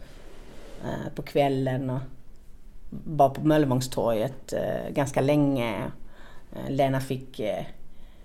[0.83, 2.01] eh, på kvällen och
[2.91, 5.75] var på Möllevångstorget eh, ganska länge.
[6.53, 7.65] Eh, Lena fick eh,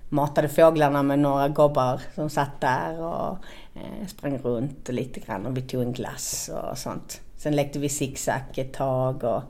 [0.10, 3.38] matade fåglarna med några gobbar som satt där och
[3.76, 7.22] eh, sprang runt lite grann och vi tog en glass och sånt.
[7.38, 9.43] Sen lekte vi zigzag ett tag och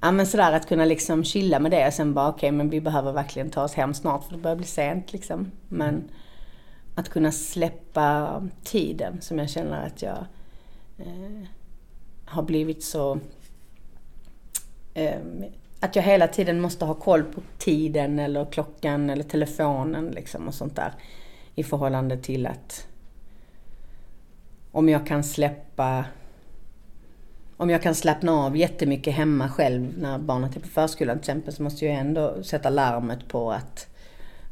[0.00, 2.70] ja men sådär att kunna liksom chilla med det och sen bara okej okay, men
[2.70, 5.50] vi behöver verkligen ta oss hem snart för det börjar bli sent liksom.
[5.68, 6.10] Men
[6.94, 10.26] att kunna släppa tiden som jag känner att jag
[10.98, 11.46] eh,
[12.24, 13.18] har blivit så
[14.94, 15.20] eh,
[15.80, 20.54] att jag hela tiden måste ha koll på tiden eller klockan eller telefonen liksom och
[20.54, 20.92] sånt där.
[21.54, 22.86] I förhållande till att
[24.72, 26.04] om jag kan släppa
[27.60, 31.54] om jag kan slappna av jättemycket hemma själv när barnet är på förskolan till exempel
[31.54, 33.86] så måste jag ändå sätta larmet på att,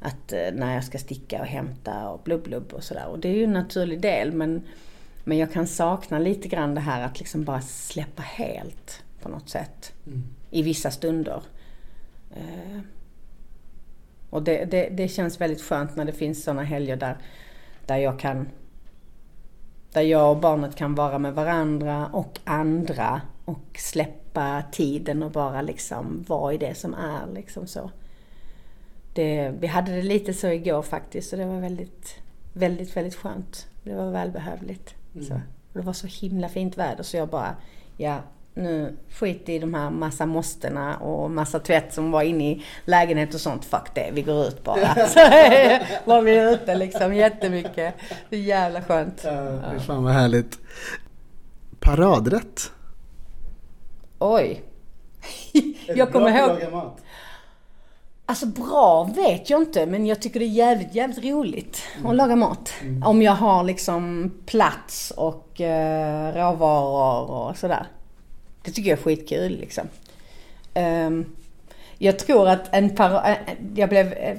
[0.01, 3.07] att eh, när jag ska sticka och hämta och blubb blubb och sådär.
[3.07, 4.63] Och det är ju en naturlig del men,
[5.25, 9.49] men jag kan sakna lite grann det här att liksom bara släppa helt på något
[9.49, 9.93] sätt.
[10.07, 11.43] Mm i vissa stunder.
[12.37, 12.81] Eh,
[14.31, 17.17] och det, det, det, känns väldigt skönt när det finns sådana helger där,
[17.87, 18.49] där jag kan
[19.99, 25.63] där jag och barnet kan vara med varandra och andra och släppa tiden och bara
[25.63, 27.35] liksom vara i det som är.
[27.35, 27.91] Liksom så.
[29.15, 32.15] Det, vi hade det lite så igår faktiskt och det var väldigt,
[32.53, 33.67] väldigt, väldigt skönt.
[33.85, 34.95] Det var välbehövligt.
[35.15, 35.27] Mm.
[35.27, 35.41] Så.
[35.73, 37.57] det var så himla fint väder så jag bara,
[37.97, 38.23] ja
[38.55, 43.35] nu skit i de här massa måstena och massa tvätt som var inne i lägenhet
[43.35, 43.65] och sånt.
[43.65, 44.95] Fuck det, vi går ut bara.
[45.09, 45.21] Så
[46.05, 47.95] var vi ute liksom jättemycket.
[48.31, 49.21] Det är jävla skönt.
[49.25, 50.59] Ja, fan vad härligt.
[51.81, 52.73] Paradrätt?
[54.19, 54.63] Oj.
[55.87, 56.93] Jag kommer ihåg.
[58.27, 62.37] Alltså bra vet jag inte men jag tycker det är jävligt, jävligt roligt att laga
[62.37, 62.73] mat.
[63.05, 67.87] Om jag har liksom plats och eh, råvaror och sådär.
[68.69, 69.89] Det tycker jag är skitkul liksom.
[70.75, 71.27] Ehm,
[71.99, 73.31] jag tror att en par...
[73.31, 73.37] Eh,
[73.75, 74.39] jag blev, eh,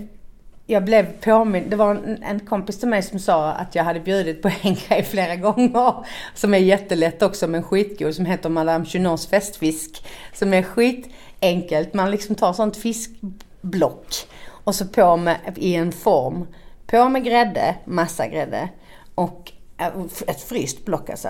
[0.65, 1.69] jag blev påmind.
[1.69, 4.75] Det var en, en kompis till mig som sa att jag hade bjudit på en
[4.87, 5.93] grej flera gånger.
[6.35, 8.15] Som är jättelätt också men skitgod.
[8.15, 10.05] Som heter Madame Chinons festfisk.
[10.33, 11.93] Som är skitenkelt.
[11.93, 14.15] Man liksom tar sånt fiskblock.
[14.47, 16.47] Och så på med i en form.
[16.87, 18.69] På med grädde, massa grädde.
[19.15, 19.87] Och eh,
[20.27, 21.29] ett fryst block alltså.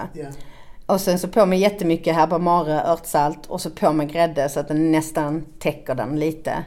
[0.89, 4.67] Och sen så på med jättemycket herbamare, örtsalt och så på med grädde så att
[4.67, 6.63] den nästan täcker den lite.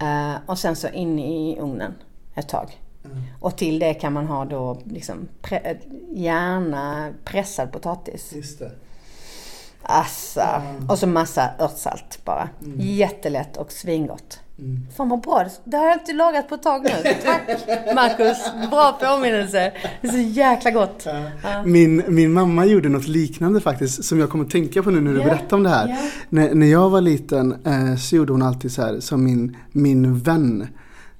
[0.00, 1.94] Eh, och sen så in i ugnen
[2.34, 2.80] ett tag.
[3.40, 5.76] Och till det kan man ha då liksom pre-
[6.10, 8.32] gärna pressad potatis.
[8.36, 8.70] Just det.
[9.82, 10.62] Alltså.
[10.88, 12.48] Och så massa örtsalt bara.
[12.78, 14.40] Jättelätt och svingott.
[14.96, 15.44] Fan vad bra.
[15.64, 16.90] Det har jag inte lagat på ett tag nu.
[17.24, 17.48] Tack
[17.94, 18.38] Marcus.
[18.70, 19.72] Bra påminnelse.
[20.00, 21.06] Det är så jäkla gott.
[21.64, 25.12] Min, min mamma gjorde något liknande faktiskt som jag kommer att tänka på nu när
[25.12, 25.88] du Ja, berättar om det här.
[25.88, 25.96] ja.
[26.28, 30.18] När, när jag var liten eh, så gjorde hon alltid så här som min, min
[30.18, 30.66] vän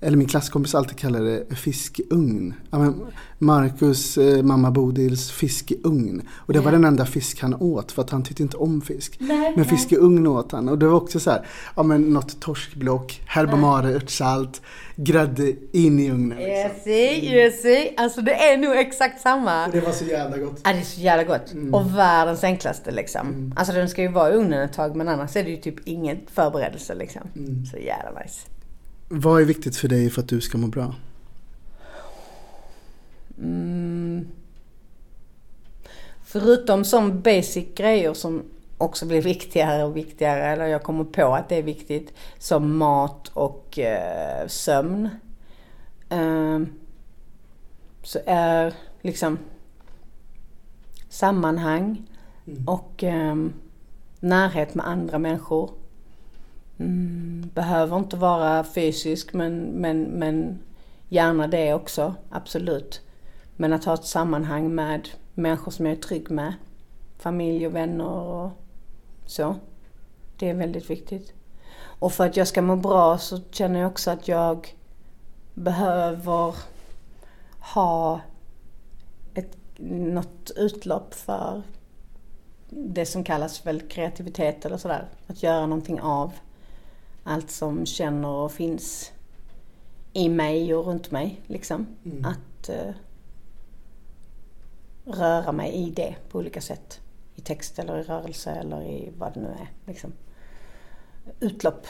[0.03, 2.55] eller min klasskompis alltid kallade det fiskugn.
[2.71, 2.95] Ja, men
[3.39, 6.23] Marcus eh, mamma Bodils fiskeugn.
[6.37, 9.17] Och det var den enda fisk han åt för att han tyckte inte om fisk.
[9.21, 10.69] Nej, men fiskeugn åt han.
[10.69, 14.63] Och det var också så här, ja men något torskblock, herbamare, örtsalt,
[14.97, 16.39] grädde in i ugnen.
[16.39, 16.53] Liksom.
[16.53, 17.95] Yes, see, yes, see.
[17.97, 19.67] Alltså det är nog exakt samma.
[19.67, 20.61] Och det var så jävla gott.
[20.65, 21.55] Ja, det är så jävla gott.
[21.73, 23.53] Och världens enklaste liksom.
[23.57, 25.77] Alltså den ska ju vara i ugnen ett tag men annars är det ju typ
[25.85, 27.23] ingen förberedelse liksom.
[27.71, 28.52] Så jävla nice.
[29.15, 30.95] Vad är viktigt för dig för att du ska må bra?
[33.39, 34.29] Mm.
[36.25, 38.43] Förutom som basic grejer som
[38.79, 43.29] också blir viktigare och viktigare, eller jag kommer på att det är viktigt, som mat
[43.29, 45.09] och eh, sömn.
[46.09, 46.69] Ehm,
[48.03, 49.39] så är liksom
[51.09, 52.07] sammanhang
[52.67, 53.53] och ehm,
[54.21, 55.71] närhet med andra människor.
[56.83, 60.59] Mm, behöver inte vara fysisk men, men, men
[61.09, 63.01] gärna det också, absolut.
[63.57, 66.55] Men att ha ett sammanhang med människor som jag är trygg med.
[67.19, 68.51] Familj och vänner och
[69.27, 69.57] så.
[70.39, 71.33] Det är väldigt viktigt.
[71.79, 74.77] Och för att jag ska må bra så känner jag också att jag
[75.55, 76.55] behöver
[77.75, 78.21] ha
[79.35, 81.63] ett, något utlopp för
[82.71, 85.09] det som kallas väl kreativitet eller sådär.
[85.27, 86.33] Att göra någonting av
[87.25, 89.13] allt som känner och finns
[90.13, 91.41] i mig och runt mig.
[91.47, 91.87] Liksom.
[92.25, 92.95] Att eh,
[95.05, 97.01] röra mig i det på olika sätt.
[97.35, 99.71] I text eller i rörelse eller i vad det nu är.
[99.87, 100.13] Liksom.
[101.41, 101.87] Utlopp.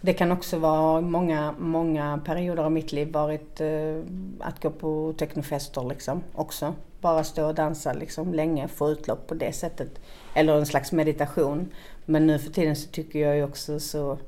[0.00, 4.02] Det kan också vara många, många perioder av mitt liv varit eh,
[4.40, 6.74] att gå på technofester liksom också.
[7.00, 10.00] Bara stå och dansa liksom länge, få utlopp på det sättet.
[10.34, 11.72] Eller en slags meditation.
[12.04, 14.18] Men nu för tiden så tycker jag ju också så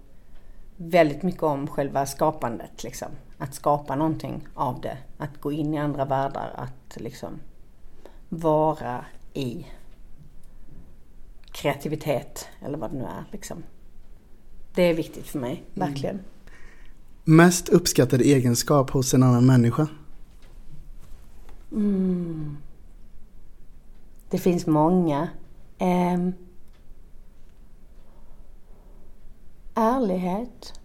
[0.76, 3.08] väldigt mycket om själva skapandet liksom.
[3.38, 4.98] Att skapa någonting av det.
[5.18, 7.40] Att gå in i andra världar, att liksom
[8.28, 9.66] vara i
[11.52, 13.62] kreativitet eller vad det nu är liksom.
[14.74, 16.20] Det är viktigt för mig, verkligen.
[17.24, 19.88] Mest uppskattad egenskap hos en annan människa?
[21.72, 22.56] Mm.
[24.30, 25.28] Det finns många.
[25.78, 26.32] Ehm.
[29.74, 30.80] Ärlighet.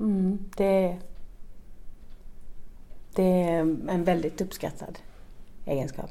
[0.00, 0.98] Mm, det,
[3.14, 4.98] det är en väldigt uppskattad
[5.64, 6.10] egenskap.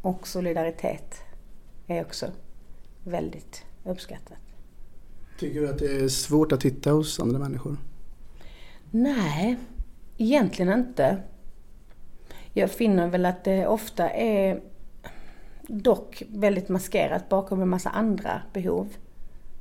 [0.00, 1.14] Och solidaritet
[1.86, 2.26] är också
[3.04, 4.38] väldigt uppskattat.
[5.38, 7.76] Tycker du att det är svårt att hitta hos andra människor?
[8.90, 9.56] Nej,
[10.16, 11.22] egentligen inte.
[12.52, 14.60] Jag finner väl att det ofta är
[15.62, 18.88] dock väldigt maskerat bakom en massa andra behov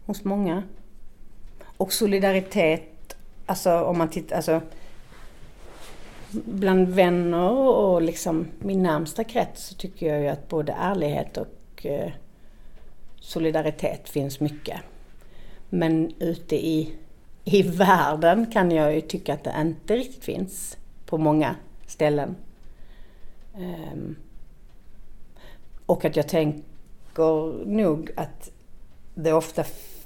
[0.06, 0.64] hos många.
[1.78, 4.62] Och solidaritet, alltså om man tittar, alltså
[6.32, 11.86] bland vänner och liksom min närmsta krets så tycker jag ju att både ärlighet och
[11.86, 12.12] eh,
[13.20, 14.80] solidaritet finns mycket.
[15.70, 16.96] Men ute i,
[17.44, 21.56] i världen kan jag ju tycka att det inte riktigt finns på många
[21.88, 22.36] ställen.
[23.56, 24.16] Um,
[25.86, 28.52] och att jag tänker nog att
[29.16, 29.64] det ofta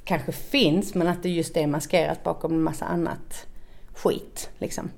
[0.07, 3.47] kanske finns men att det just är maskerat bakom en massa annat
[3.93, 4.49] skit.
[4.57, 4.89] Liksom.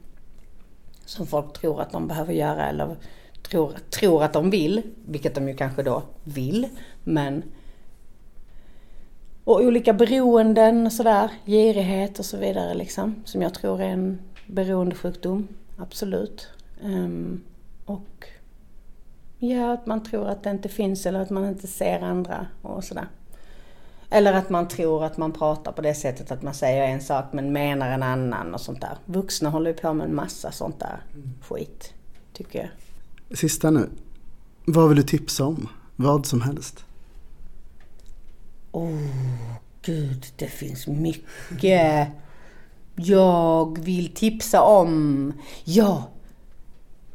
[1.05, 2.95] Som folk tror att de behöver göra eller
[3.41, 6.67] tror, tror att de vill, vilket de ju kanske då vill.
[7.03, 7.43] Men
[9.43, 11.31] och olika beroenden och sådär.
[11.45, 13.15] Girighet och så vidare liksom.
[13.25, 15.47] Som jag tror är en beroendesjukdom.
[15.77, 16.47] Absolut.
[16.81, 17.43] Um,
[17.85, 18.27] och
[19.39, 22.83] ja, att man tror att det inte finns eller att man inte ser andra och
[22.83, 23.07] sådär.
[24.09, 27.25] Eller att man tror att man pratar på det sättet att man säger en sak
[27.31, 28.97] men menar en annan och sånt där.
[29.05, 31.03] Vuxna håller ju på med en massa sånt där
[31.41, 31.93] skit,
[32.33, 33.37] tycker jag.
[33.37, 33.89] Sista nu.
[34.65, 35.67] Vad vill du tipsa om?
[35.95, 36.85] Vad som helst.
[38.71, 42.07] Åh, oh, gud, det finns mycket.
[42.95, 46.09] Jag vill tipsa om, ja,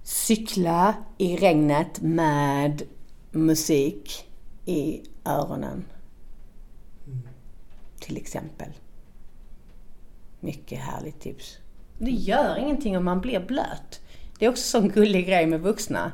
[0.02, 2.82] cykla i regnet med
[3.30, 4.28] musik
[4.64, 5.84] i öronen.
[8.04, 8.68] Till exempel.
[10.40, 11.58] Mycket härligt tips.
[11.98, 14.00] Det gör ingenting om man blir blöt.
[14.38, 16.12] Det är också en sån gullig grej med vuxna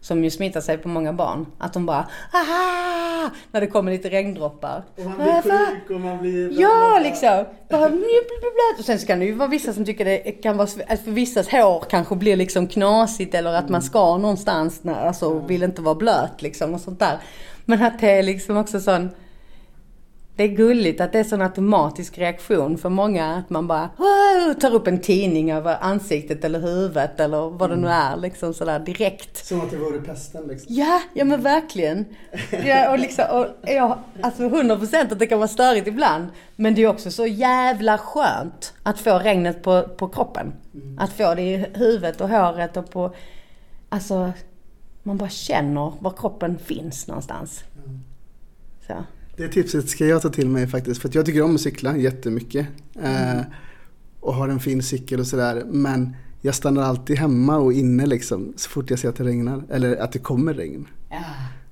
[0.00, 1.46] som ju smittar sig på många barn.
[1.58, 3.30] Att de bara Aha!
[3.52, 4.84] När det kommer lite regndroppar.
[4.96, 6.60] Och man blir sjuk och man blir...
[6.60, 7.44] Ja, liksom.
[7.68, 7.90] Bara,
[8.78, 11.10] och sen så kan det ju vara vissa som tycker det kan vara att för
[11.10, 15.82] vissas hår kanske blir liksom knasigt eller att man ska någonstans, när, alltså vill inte
[15.82, 17.18] vara blöt liksom och sånt där.
[17.64, 19.10] Men att det är liksom också sån
[20.40, 23.90] det är gulligt att det är sån automatisk reaktion för många att man bara
[24.60, 28.12] tar upp en tidning över ansiktet eller huvudet eller vad det nu mm.
[28.12, 29.46] är liksom sådär direkt.
[29.46, 30.74] Som att det vore pesten liksom.
[30.74, 32.04] Ja, ja men verkligen.
[32.64, 36.28] Ja, och liksom, och, ja, alltså 100% att det kan vara störigt ibland.
[36.56, 40.52] Men det är också så jävla skönt att få regnet på, på kroppen.
[40.74, 40.98] Mm.
[40.98, 43.14] Att få det i huvudet och håret och på,
[43.88, 44.32] alltså
[45.02, 47.64] man bara känner var kroppen finns någonstans.
[47.84, 48.00] Mm.
[48.86, 49.04] Så.
[49.40, 51.02] Det tipset ska jag ta till mig faktiskt.
[51.02, 52.66] För jag tycker om att cykla jättemycket.
[52.94, 53.38] Mm.
[53.38, 53.44] Eh,
[54.20, 55.64] och har en fin cykel och sådär.
[55.66, 58.52] Men jag stannar alltid hemma och inne liksom.
[58.56, 59.62] Så fort jag ser att det regnar.
[59.70, 60.86] Eller att det kommer regn.
[61.10, 61.16] Ja.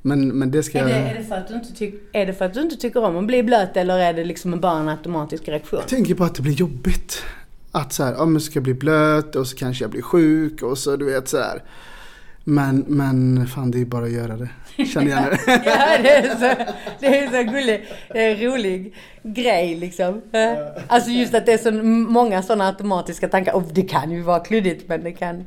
[0.03, 1.01] Men, men det ska är det, jag...
[1.01, 3.17] Är det, för att du inte tyck, är det för att du inte tycker om
[3.17, 5.81] att bli blöt eller är det liksom bara en automatisk reaktion?
[5.81, 7.23] Jag tänker på att det blir jobbigt.
[7.73, 10.63] Att så här, ja men ska jag bli blöt och så kanske jag blir sjuk
[10.63, 11.63] och så du vet så här.
[12.49, 14.49] Men, men fan det är bara att göra det.
[14.85, 15.39] Känner jag nu.
[15.47, 20.23] ja, det är så, det är så gullig, en rolig grej liksom.
[20.87, 21.73] Alltså just att det är så
[22.13, 23.53] många sådana automatiska tankar.
[23.55, 25.47] Och det kan ju vara kluddigt men det kan...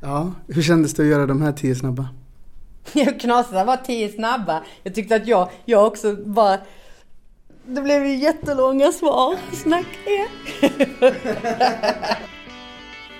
[0.00, 2.08] Ja, hur kändes det att göra de här tio snabba?
[3.20, 4.62] Knasarna var tio snabba.
[4.82, 6.58] Jag tyckte att jag, jag också bara...
[7.66, 9.36] Det blev ju jättelånga svar.
[9.52, 9.86] Snack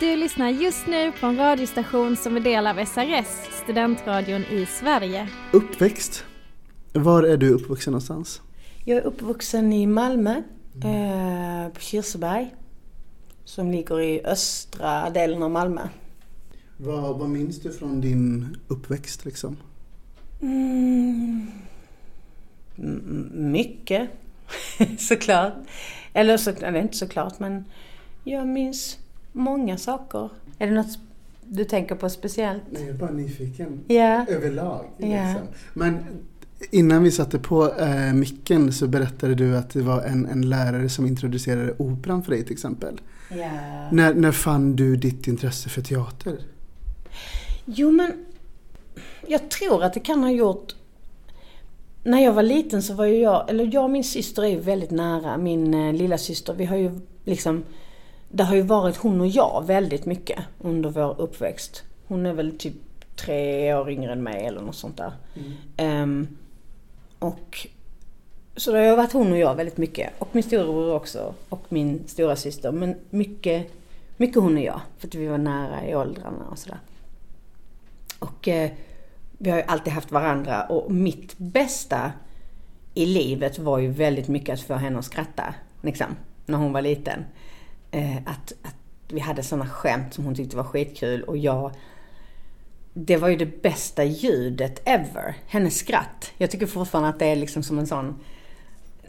[0.01, 3.27] Du lyssnar just nu på en radiostation som är del av SRS,
[3.63, 5.29] studentradion i Sverige.
[5.53, 6.25] Uppväxt.
[6.93, 8.43] Var är du uppvuxen någonstans?
[8.85, 10.43] Jag är uppvuxen i Malmö,
[10.85, 12.55] eh, på Kirseberg.
[13.45, 15.89] Som ligger i östra delen av Malmö.
[16.77, 19.57] Vad, vad minns du från din uppväxt liksom?
[20.41, 21.47] Mm,
[23.33, 24.11] mycket,
[24.99, 25.55] såklart.
[26.13, 27.65] Eller, så, eller inte såklart, men
[28.25, 28.99] jag minns
[29.33, 30.29] många saker.
[30.59, 30.99] Är det något
[31.45, 32.63] du tänker på speciellt?
[32.71, 33.81] Nej, jag är bara nyfiken.
[33.89, 34.29] Yeah.
[34.29, 34.85] Överlag.
[34.99, 35.35] Yeah.
[35.35, 35.49] Liksom.
[35.75, 35.99] Men
[36.71, 40.89] innan vi satte på äh, micken så berättade du att det var en, en lärare
[40.89, 43.01] som introducerade operan för dig till exempel.
[43.33, 43.93] Yeah.
[43.93, 46.39] När, när fann du ditt intresse för teater?
[47.65, 48.13] Jo men,
[49.27, 50.75] jag tror att det kan ha gjort
[52.05, 54.61] när jag var liten så var ju jag, eller jag och min syster är ju
[54.61, 56.55] väldigt nära, min eh, lilla syster.
[56.55, 56.91] Vi har ju
[57.25, 57.65] liksom
[58.29, 61.83] det har ju varit hon och jag väldigt mycket under vår uppväxt.
[62.07, 62.75] Hon är väl typ
[63.17, 65.13] tre år yngre än mig eller något sånt där.
[65.77, 66.03] Mm.
[66.03, 66.29] Um,
[67.19, 67.67] och
[68.57, 70.13] så det har varit hon och jag väldigt mycket.
[70.19, 71.35] Och min storebror också.
[71.49, 72.73] Och min stora syster.
[72.73, 73.73] Men mycket,
[74.17, 74.81] mycket hon och jag.
[74.99, 76.79] För att vi var nära i åldrarna och sådär.
[78.19, 78.71] Och eh,
[79.39, 80.63] vi har ju alltid haft varandra.
[80.63, 82.13] Och mitt bästa
[82.95, 85.55] i livet var ju väldigt mycket att få henne att skratta.
[85.83, 86.07] Liksom,
[86.47, 87.25] när hon var liten
[88.27, 88.75] att, att
[89.09, 91.73] vi hade sådana skämt som hon tyckte var skitkul och jag
[92.93, 95.35] det var ju det bästa ljudet ever.
[95.47, 96.33] Hennes skratt.
[96.37, 98.19] Jag tycker fortfarande att det är liksom som en sån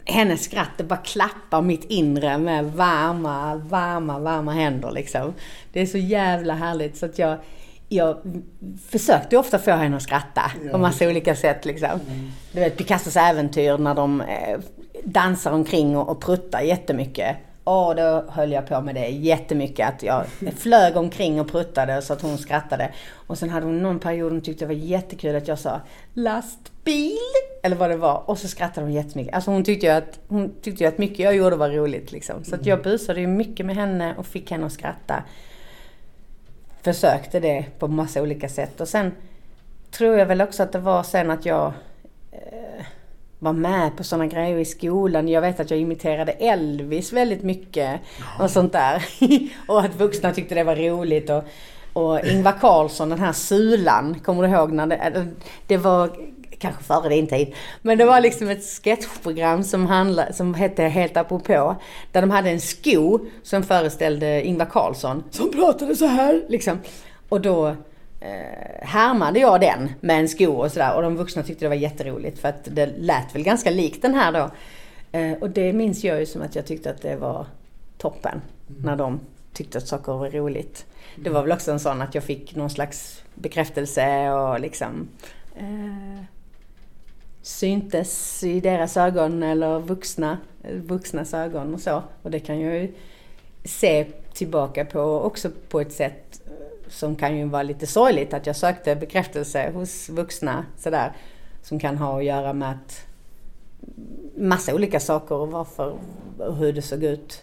[0.04, 5.34] hennes skratt, det bara klappar mitt inre med varma, varma, varma händer liksom.
[5.72, 7.38] Det är så jävla härligt så att jag,
[7.88, 8.16] jag
[8.88, 10.72] försökte ofta få henne att skratta ja.
[10.72, 11.90] på massa olika sätt liksom.
[11.90, 12.30] Mm.
[12.52, 14.58] Du vet Picassos äventyr när de eh,
[15.04, 17.36] dansar omkring och, och pruttar jättemycket.
[17.64, 19.88] Och då höll jag på med det jättemycket.
[19.88, 22.92] Att jag flög omkring och pruttade så att hon skrattade.
[23.12, 25.80] Och sen hade hon någon period hon tyckte det var jättekul att jag sa
[26.14, 27.18] lastbil.
[27.62, 28.30] Eller vad det var.
[28.30, 29.34] Och så skrattade hon jättemycket.
[29.34, 32.44] Alltså hon tyckte ju att, hon tyckte att mycket jag gjorde var roligt liksom.
[32.44, 35.24] Så att jag busade ju mycket med henne och fick henne att skratta.
[36.82, 38.80] Försökte det på massa olika sätt.
[38.80, 39.12] Och sen
[39.90, 41.72] tror jag väl också att det var sen att jag
[42.32, 42.84] eh,
[43.40, 45.28] var med på sådana grejer i skolan.
[45.28, 48.00] Jag vet att jag imiterade Elvis väldigt mycket
[48.38, 49.04] och sånt där.
[49.68, 51.30] och att vuxna tyckte det var roligt.
[51.30, 51.44] Och,
[51.92, 55.26] och Ingvar Carlsson, den här Sulan, kommer du ihåg när det,
[55.66, 56.10] det var
[56.58, 57.54] kanske före din tid.
[57.82, 61.76] Men det var liksom ett sketchprogram som, handlade, som hette Helt apropå.
[62.12, 65.24] Där de hade en sko som föreställde Ingvar Carlsson.
[65.30, 66.78] Som pratade så här liksom.
[67.28, 67.76] Och då
[68.20, 70.94] eh, härmade jag den med en sko och sådär.
[70.94, 74.14] Och de vuxna tyckte det var jätteroligt för att det lät väl ganska likt den
[74.14, 74.50] här då.
[75.18, 77.46] Eh, och det minns jag ju som att jag tyckte att det var
[77.98, 78.40] toppen.
[78.68, 78.82] Mm.
[78.82, 79.20] När de
[79.52, 80.86] tyckte att saker var roligt.
[81.16, 85.08] Det var väl också en sån att jag fick någon slags bekräftelse och liksom
[85.56, 86.24] eh,
[87.42, 90.38] syntes i deras ögon eller vuxna,
[90.74, 92.02] vuxnas ögon och så.
[92.22, 92.94] Och det kan jag ju
[93.64, 96.39] se tillbaka på också på ett sätt
[96.90, 101.12] som kan ju vara lite sorgligt att jag sökte bekräftelse hos vuxna sådär.
[101.62, 103.06] Som kan ha att göra med att
[104.36, 105.98] massa olika saker och varför
[106.38, 107.42] och hur det såg ut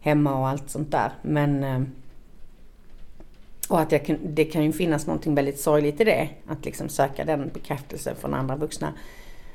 [0.00, 1.12] hemma och allt sånt där.
[1.22, 1.80] Men eh,
[3.68, 6.28] och att jag, det kan ju finnas någonting väldigt sorgligt i det.
[6.46, 8.92] Att liksom söka den bekräftelsen från andra vuxna.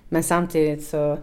[0.09, 1.17] Men samtidigt så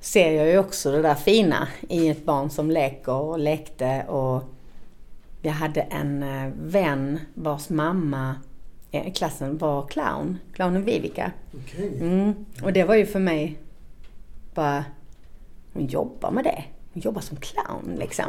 [0.00, 4.42] ser jag ju också det där fina i ett barn som leker och lekte och
[5.42, 8.36] jag hade en eh, vän vars mamma
[8.90, 10.38] i klassen var clown.
[10.52, 11.32] Clownen Vivica.
[11.64, 11.98] Okay.
[11.98, 12.46] Mm.
[12.62, 13.58] Och det var ju för mig
[14.54, 14.84] bara,
[15.72, 16.64] hon jobbar med det.
[16.92, 18.24] Hon jobbar som clown liksom.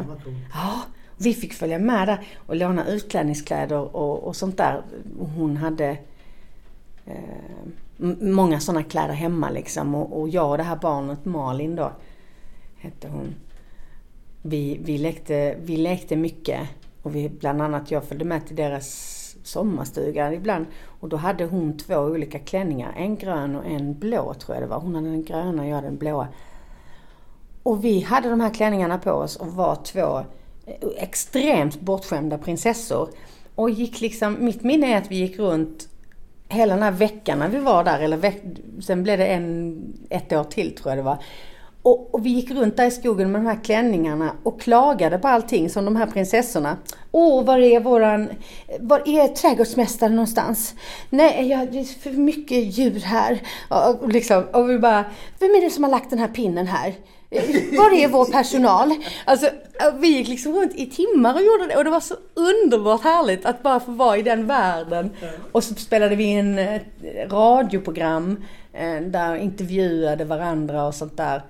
[0.53, 0.81] Ja,
[1.17, 4.81] vi fick följa med där och låna utklädningskläder och, och sånt där.
[5.35, 5.97] Hon hade
[7.05, 7.17] eh,
[8.21, 9.95] många sådana kläder hemma liksom.
[9.95, 11.91] Och, och, jag och det här barnet, Malin då,
[12.77, 13.35] hette hon.
[14.41, 16.69] Vi, vi, lekte, vi lekte mycket.
[17.03, 20.65] Och vi, bland annat jag följde med till deras sommarstuga ibland.
[20.99, 22.93] Och då hade hon två olika klänningar.
[22.97, 24.79] En grön och en blå tror jag det var.
[24.79, 26.27] Hon hade den gröna och jag hade den blåa.
[27.63, 30.17] Och vi hade de här klänningarna på oss och var två
[30.65, 33.09] eh, extremt bortskämda prinsessor.
[33.55, 35.89] Och gick liksom, mitt minne är att vi gick runt
[36.47, 38.41] hela den här veckan när vi var där, eller veck,
[38.81, 39.79] sen blev det en,
[40.09, 41.17] ett år till tror jag det var.
[41.83, 45.27] Och, och, vi gick runt där i skogen med de här klänningarna och klagade på
[45.27, 46.77] allting som de här prinsessorna.
[47.11, 48.29] Åh, var är våran,
[48.79, 50.75] var är trädgårdsmästaren någonstans?
[51.09, 53.41] Nej, ja, det är för mycket djur här.
[53.69, 55.05] Och, och, liksom, och vi bara,
[55.39, 56.93] vem är det som har lagt den här pinnen här?
[57.77, 58.93] Var är vår personal?
[59.25, 59.49] Alltså,
[59.99, 63.45] vi gick liksom runt i timmar och gjorde det och det var så underbart härligt
[63.45, 65.09] att bara få vara i den världen.
[65.51, 66.59] Och så spelade vi in
[67.27, 71.41] radioprogram eh, där intervjuade varandra och sånt där.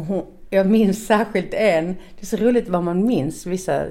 [0.00, 3.84] Och hon, jag minns särskilt en, det är så roligt vad man minns vissa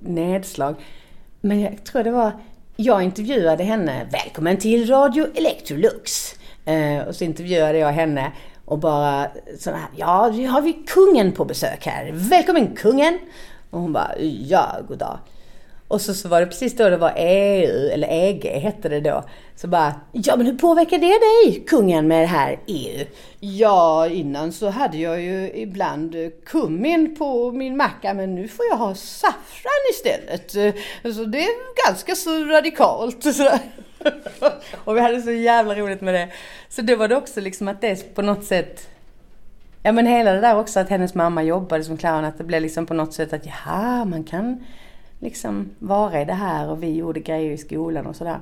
[0.00, 0.74] nedslag.
[1.40, 2.32] Men jag tror det var,
[2.76, 6.34] jag intervjuade henne, välkommen till Radio Electrolux.
[6.64, 8.32] Eh, och så intervjuade jag henne
[8.64, 9.26] och bara
[9.58, 12.10] sådär, ja nu har vi kungen på besök här.
[12.12, 13.18] Välkommen kungen!
[13.70, 15.18] Och hon bara, ja goddag.
[15.88, 19.24] Och så, så var det precis då det var EU, eller EG hette det då.
[19.56, 21.18] Så bara, ja men hur påverkar det
[21.52, 23.06] dig kungen med det här EU?
[23.40, 28.76] Ja innan så hade jag ju ibland kummin på min macka men nu får jag
[28.76, 30.50] ha saffran istället.
[31.16, 33.26] Så det är ganska så radikalt.
[34.84, 36.28] och vi hade så jävla roligt med det.
[36.68, 38.88] Så då var det också liksom att det på något sätt
[39.84, 42.62] Ja men hela det där också att hennes mamma jobbade som clown, att det blev
[42.62, 44.64] liksom på något sätt att ja, man kan
[45.18, 48.40] liksom vara i det här och vi gjorde grejer i skolan och sådär.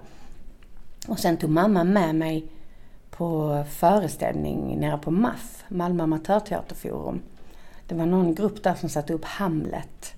[1.09, 2.47] Och sen tog mamma med mig
[3.11, 7.21] på föreställning nere på MAF, Malmö Amatörteaterforum.
[7.87, 10.15] Det var någon grupp där som satte upp Hamlet.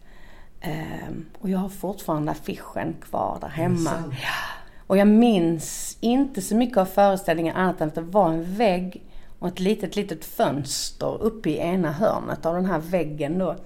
[0.65, 3.91] Um, och jag har fortfarande affischen kvar där hemma.
[4.11, 4.63] Ja.
[4.87, 9.03] Och jag minns inte så mycket av föreställningen annat än att det var en vägg
[9.39, 13.57] och ett litet, litet fönster uppe i ena hörnet av den här väggen då.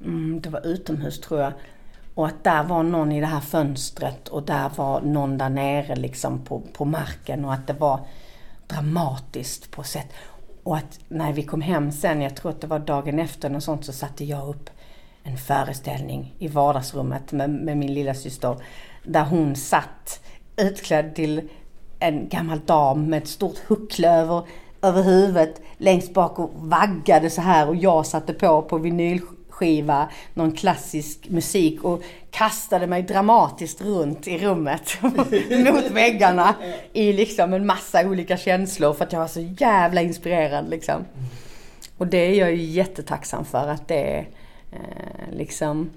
[0.00, 1.52] Mm, det var utomhus tror jag.
[2.14, 5.96] Och att där var någon i det här fönstret och där var någon där nere
[5.96, 8.00] liksom på, på marken och att det var
[8.66, 10.08] dramatiskt på sätt.
[10.62, 13.62] Och att när vi kom hem sen, jag tror att det var dagen efter och
[13.62, 14.70] sånt, så satte jag upp
[15.22, 18.56] en föreställning i vardagsrummet med, med min lilla syster
[19.02, 20.20] där hon satt
[20.56, 21.48] utklädd till
[21.98, 24.42] en gammal dam med ett stort hucklöver
[24.82, 28.78] över huvudet längst bak och vaggade så här och jag satte på på
[29.54, 34.98] skiva, någon klassisk musik och kastade mig dramatiskt runt i rummet
[35.72, 36.54] mot väggarna
[36.92, 41.04] i liksom en massa olika känslor för att jag var så jävla inspirerad liksom.
[41.98, 44.28] Och det är jag ju jättetacksam för att det är
[44.72, 45.90] eh, liksom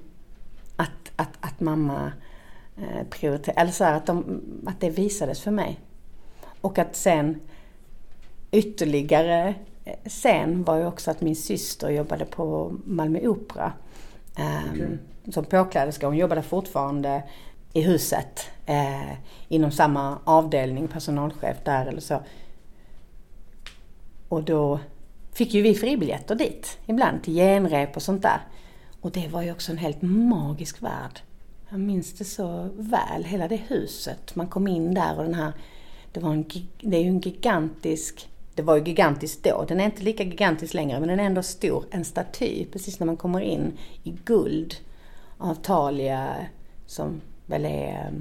[0.75, 2.11] att, att, att mamma
[2.77, 5.79] eh, prioriterade, eller så här, att, de, att det visades för mig.
[6.61, 7.39] Och att sen
[8.51, 9.55] ytterligare
[9.87, 13.73] eh, scen var ju också att min syster jobbade på Malmö Opera.
[14.37, 14.97] Um, okay.
[15.33, 16.07] Som påkläderska.
[16.07, 17.23] Hon jobbade fortfarande
[17.73, 19.13] i huset eh,
[19.47, 22.19] inom samma avdelning, personalchef där eller så.
[24.29, 24.79] Och då
[25.31, 28.41] fick ju vi fribiljetter dit ibland till genrep och sånt där.
[29.01, 31.19] Och det var ju också en helt magisk värld.
[31.69, 34.35] Jag minns det så väl, hela det huset.
[34.35, 35.53] Man kom in där och den här,
[36.11, 36.45] det, var en,
[36.81, 40.73] det är ju en gigantisk, det var ju gigantiskt då, den är inte lika gigantisk
[40.73, 41.85] längre men den är ändå stor.
[41.91, 44.75] En staty precis när man kommer in i guld
[45.37, 46.35] av Talia
[46.85, 48.13] som väl är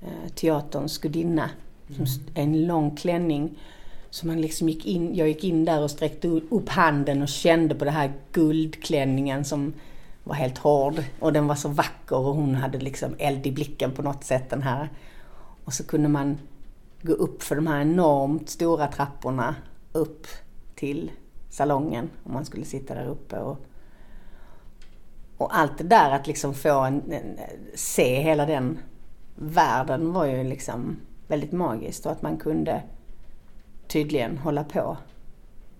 [0.00, 1.50] äh, teaterns gudinna.
[1.88, 2.06] Mm.
[2.34, 3.58] En lång klänning.
[4.10, 7.74] Så man liksom gick in, jag gick in där och sträckte upp handen och kände
[7.74, 9.74] på den här guldklänningen som
[10.24, 11.04] var helt hård.
[11.20, 14.50] Och den var så vacker och hon hade liksom eld i blicken på något sätt
[14.50, 14.88] den här.
[15.64, 16.38] Och så kunde man
[17.02, 19.54] gå upp för de här enormt stora trapporna
[19.92, 20.26] upp
[20.74, 21.10] till
[21.50, 23.38] salongen om man skulle sitta där uppe.
[23.38, 23.58] Och,
[25.36, 27.38] och allt det där att liksom få en, en,
[27.74, 28.78] se hela den
[29.34, 30.96] världen var ju liksom
[31.28, 32.82] väldigt magiskt och att man kunde
[33.88, 34.96] tydligen hålla på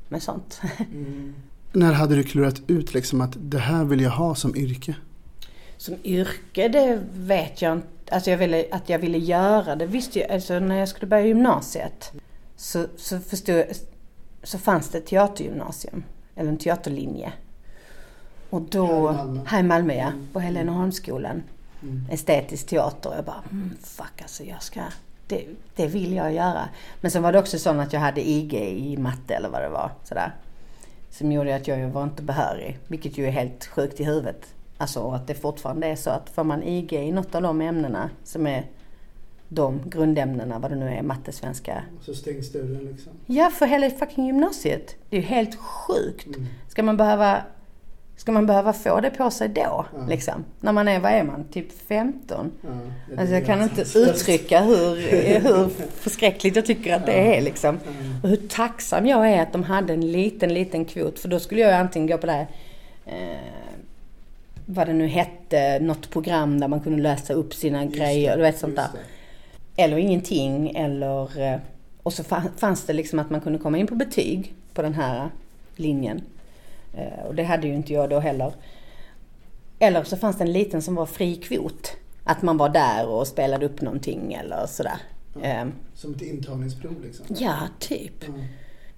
[0.08, 0.60] med sånt.
[0.78, 1.34] Mm.
[1.72, 4.94] När hade du klurat ut liksom att det här vill jag ha som yrke?
[5.76, 8.01] Som yrke, det vet jag inte.
[8.10, 10.30] Alltså jag ville, att jag ville göra det visste jag.
[10.30, 12.12] Alltså när jag skulle börja gymnasiet
[12.56, 13.66] så, så förstod jag,
[14.42, 16.04] så fanns det ett teatergymnasium.
[16.36, 17.32] Eller en teaterlinje.
[18.50, 21.42] Och då, här i Malmö, här i Malmö ja, på Heleneholmsskolan.
[21.82, 22.06] Mm.
[22.10, 23.12] Estetisk teater.
[23.16, 24.80] Jag bara, mm, fuck alltså jag ska
[25.32, 25.46] det,
[25.76, 26.68] det vill jag göra.
[27.00, 29.68] Men sen var det också så att jag hade IG i matte eller vad det
[29.68, 29.90] var.
[30.04, 30.32] Sådär.
[31.10, 32.78] Som gjorde att jag var inte behörig.
[32.86, 34.54] Vilket ju är helt sjukt i huvudet.
[34.82, 38.10] Alltså att det fortfarande är så att får man IG i något av de ämnena
[38.24, 38.66] som är
[39.48, 41.82] de grundämnena, vad det nu är, matte, svenska.
[42.00, 43.12] Så stängs dörren liksom?
[43.26, 44.96] Ja, för hela fucking gymnasiet.
[45.10, 46.26] Det är ju helt sjukt.
[46.26, 46.46] Mm.
[46.68, 47.42] Ska man behöva
[48.16, 49.86] Ska man behöva få det på sig då?
[49.96, 50.06] Ja.
[50.08, 50.44] Liksom?
[50.60, 52.50] När man är, vad är man, typ 15?
[52.62, 52.68] Ja,
[53.20, 54.96] alltså jag kan inte uttrycka hur,
[55.40, 55.68] hur
[56.00, 57.78] förskräckligt jag tycker att det är liksom.
[58.22, 61.18] Och hur tacksam jag är att de hade en liten, liten kvot.
[61.18, 62.46] För då skulle jag antingen gå på det här,
[63.06, 63.71] eh,
[64.72, 68.36] vad det nu hette, något program där man kunde lösa upp sina just grejer, det,
[68.36, 68.88] du vet sånt där.
[69.76, 71.40] Eller ingenting, eller...
[71.40, 71.60] Eh,
[72.02, 72.24] och så
[72.56, 75.30] fanns det liksom att man kunde komma in på betyg på den här
[75.76, 76.22] linjen.
[76.94, 78.52] Eh, och det hade ju inte jag då heller.
[79.78, 81.96] Eller så fanns det en liten som var fri kvot.
[82.24, 84.96] Att man var där och spelade upp någonting eller sådär.
[85.34, 85.72] Ja, ehm.
[85.94, 87.26] som ett intagningsprov liksom?
[87.28, 88.28] Ja, typ.
[88.28, 88.40] Mm.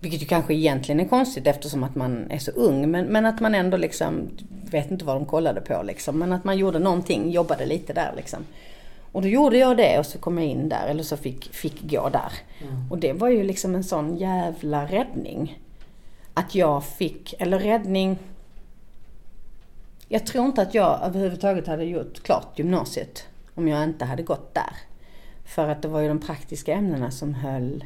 [0.05, 2.91] Vilket ju kanske egentligen är konstigt eftersom att man är så ung.
[2.91, 4.29] Men, men att man ändå liksom,
[4.71, 6.19] vet inte vad de kollade på liksom.
[6.19, 8.45] Men att man gjorde någonting, jobbade lite där liksom.
[9.13, 11.91] Och då gjorde jag det och så kom jag in där, eller så fick, fick
[11.91, 12.33] gå där.
[12.63, 12.91] Mm.
[12.91, 15.59] Och det var ju liksom en sån jävla räddning
[16.35, 18.19] att jag fick, eller räddning.
[20.09, 24.55] Jag tror inte att jag överhuvudtaget hade gjort klart gymnasiet om jag inte hade gått
[24.55, 24.77] där.
[25.45, 27.85] För att det var ju de praktiska ämnena som höll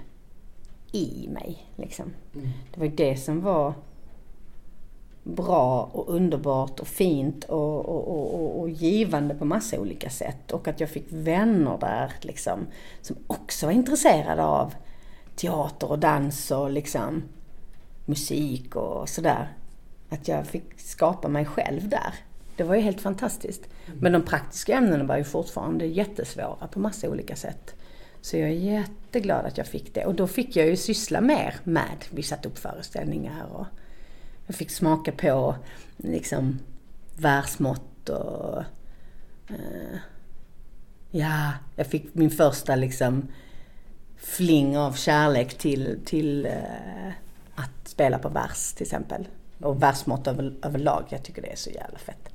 [0.93, 1.73] i mig.
[1.77, 2.13] Liksom.
[2.35, 2.49] Mm.
[2.75, 3.75] Det var det som var
[5.23, 10.53] bra och underbart och fint och, och, och, och, givande på massa olika sätt.
[10.53, 12.67] Och att jag fick vänner där liksom,
[13.01, 14.75] som också var intresserade av
[15.37, 17.23] teater och dans och liksom
[18.05, 19.53] musik och sådär.
[20.09, 22.15] Att jag fick skapa mig själv där.
[22.57, 23.69] Det var ju helt fantastiskt.
[23.87, 23.99] Mm.
[23.99, 27.75] Men de praktiska ämnena var ju fortfarande jättesvåra på massa olika sätt.
[28.21, 30.05] Så jag är jätteglad att jag fick det.
[30.05, 33.67] Och då fick jag ju syssla mer med, vi satte upp föreställningar och
[34.47, 35.57] jag fick smaka på
[35.97, 36.59] liksom
[37.17, 38.59] versmått och
[39.49, 39.99] eh,
[41.11, 43.29] ja, jag fick min första liksom
[44.17, 47.09] fling av kärlek till, till eh,
[47.55, 49.29] att spela på vers till exempel.
[49.61, 51.05] Och versmått över, överlag.
[51.09, 52.29] Jag tycker det är så jävla fett.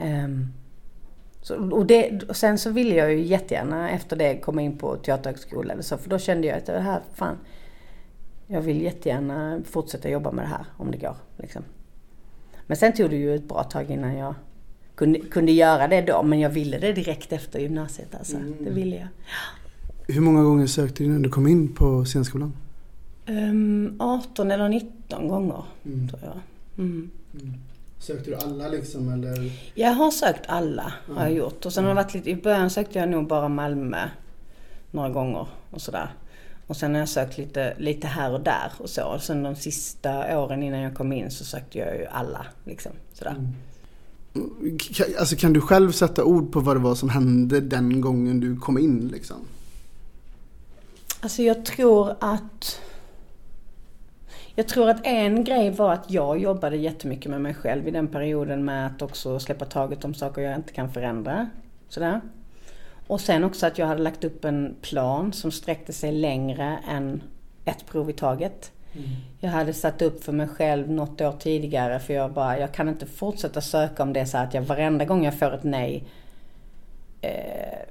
[0.00, 0.52] Um,
[1.42, 4.96] så, och, det, och sen så ville jag ju jättegärna efter det komma in på
[4.96, 5.98] teaterhögskola eller så.
[5.98, 7.36] För då kände jag att det här, fan.
[8.46, 11.16] Jag vill jättegärna fortsätta jobba med det här om det går.
[11.36, 11.62] Liksom.
[12.66, 14.34] Men sen tog det ju ett bra tag innan jag
[14.94, 16.22] kunde, kunde göra det då.
[16.22, 18.36] Men jag ville det direkt efter gymnasiet alltså.
[18.36, 18.54] Mm.
[18.64, 19.08] Det ville jag.
[20.14, 22.52] Hur många gånger sökte du innan du kom in på scenskolan?
[23.26, 26.08] Um, ehm, 18 eller 19 gånger, mm.
[26.08, 26.40] tror jag.
[26.84, 27.10] Mm.
[28.00, 28.16] Mm.
[28.16, 29.52] Sökte du alla liksom eller?
[29.74, 31.66] Jag har sökt alla, har jag gjort.
[31.66, 34.08] Och sen har det varit lite, i början sökte jag nog bara Malmö
[34.90, 36.14] några gånger och sådär.
[36.66, 39.04] Och sen har jag sökt lite, lite här och där och så.
[39.04, 42.92] Och sen de sista åren innan jag kom in så sökte jag ju alla liksom
[43.12, 43.36] sådär.
[43.38, 43.54] Mm.
[45.18, 48.56] Alltså kan du själv sätta ord på vad det var som hände den gången du
[48.56, 49.36] kom in liksom?
[51.20, 52.80] Alltså jag tror att
[54.60, 58.08] Jag tror att en grej var att jag jobbade jättemycket med mig själv i den
[58.08, 61.50] perioden med att också släppa taget om saker jag inte kan förändra.
[61.88, 62.20] Sådär.
[63.06, 67.22] Och sen också att jag hade lagt upp en plan som sträckte sig längre än
[67.64, 68.72] ett prov i taget.
[68.92, 69.08] Mm.
[69.40, 72.88] Jag hade satt upp för mig själv något år tidigare för jag bara, jag kan
[72.88, 76.04] inte fortsätta söka om det så att jag varenda gång jag får ett nej
[77.20, 77.86] eh,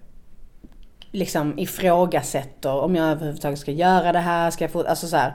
[1.11, 5.33] liksom ifrågasätter om jag överhuvudtaget ska göra det här, ska jag få, alltså så här,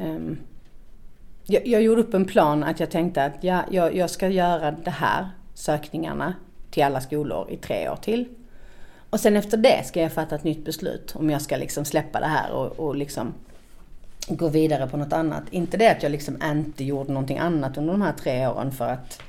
[0.00, 0.38] um,
[1.44, 4.70] jag, jag, gjorde upp en plan att jag tänkte att ja, jag, jag ska göra
[4.70, 6.34] det här, sökningarna
[6.70, 8.28] till alla skolor i tre år till.
[9.10, 12.20] Och sen efter det ska jag fatta ett nytt beslut om jag ska liksom släppa
[12.20, 13.34] det här och, och liksom
[14.28, 15.42] gå vidare på något annat.
[15.50, 18.88] Inte det att jag liksom inte gjorde någonting annat under de här tre åren för
[18.88, 19.22] att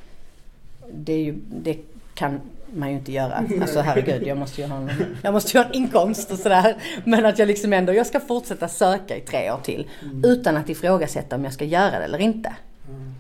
[0.93, 1.78] det, är ju, det
[2.13, 2.41] kan
[2.74, 3.43] man ju inte göra.
[3.61, 4.89] Alltså herregud, jag måste ju ha en,
[5.22, 6.76] jag måste ju ha en inkomst och sådär.
[7.03, 9.88] Men att jag liksom ändå, jag ska fortsätta söka i tre år till.
[10.01, 10.26] Mm.
[10.26, 12.55] Utan att ifrågasätta om jag ska göra det eller inte.
[12.89, 13.13] Mm.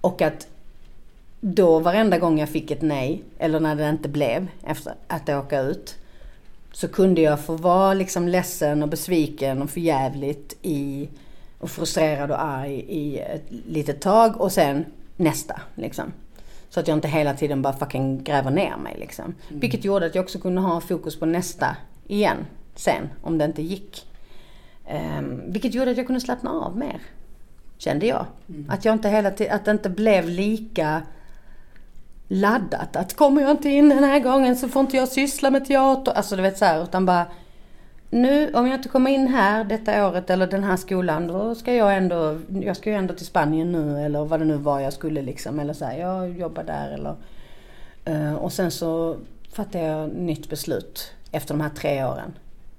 [0.00, 0.46] Och att
[1.40, 5.60] då varenda gång jag fick ett nej, eller när det inte blev efter att åka
[5.60, 5.96] ut,
[6.72, 11.08] så kunde jag få vara liksom ledsen och besviken och förjävligt i,
[11.58, 14.84] och frustrerad och arg i ett litet tag och sen
[15.16, 16.12] nästa liksom.
[16.70, 19.24] Så att jag inte hela tiden bara fucking gräver ner mig liksom.
[19.24, 19.60] Mm.
[19.60, 22.36] Vilket gjorde att jag också kunde ha fokus på nästa igen
[22.74, 24.06] sen, om det inte gick.
[25.18, 27.00] Um, vilket gjorde att jag kunde slappna av mer.
[27.78, 28.26] Kände jag.
[28.48, 28.70] Mm.
[28.70, 31.02] Att jag inte hela tiden, att det inte blev lika
[32.28, 32.96] laddat.
[32.96, 36.12] Att kommer jag inte in den här gången så får inte jag syssla med teater.
[36.12, 37.26] Alltså du vet så här, utan bara
[38.10, 41.74] nu om jag inte kommer in här detta året eller den här skolan då ska
[41.74, 44.92] jag ändå, jag ska ju ändå till Spanien nu eller vad det nu var jag
[44.92, 45.60] skulle liksom.
[45.60, 47.16] Eller så här, jag jobbar där eller.
[48.08, 49.16] Uh, och sen så
[49.52, 52.32] fattade jag nytt beslut efter de här tre åren.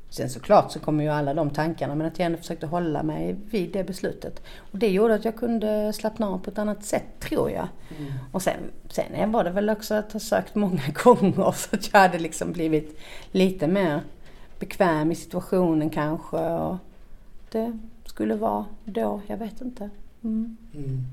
[0.09, 3.35] Sen såklart så kommer ju alla de tankarna men att jag ändå försökte hålla mig
[3.49, 4.41] vid det beslutet.
[4.71, 7.67] Och det gjorde att jag kunde slappna av på ett annat sätt tror jag.
[7.97, 8.13] Mm.
[8.31, 8.59] Och sen,
[8.89, 12.51] sen var det väl också att ha sökt många gånger så att jag hade liksom
[12.51, 12.99] blivit
[13.31, 14.01] lite mer
[14.61, 16.37] bekväm i situationen kanske.
[16.37, 16.77] Och
[17.51, 19.89] det skulle vara då, jag vet inte.
[20.23, 20.57] Mm.
[20.73, 21.03] Mm.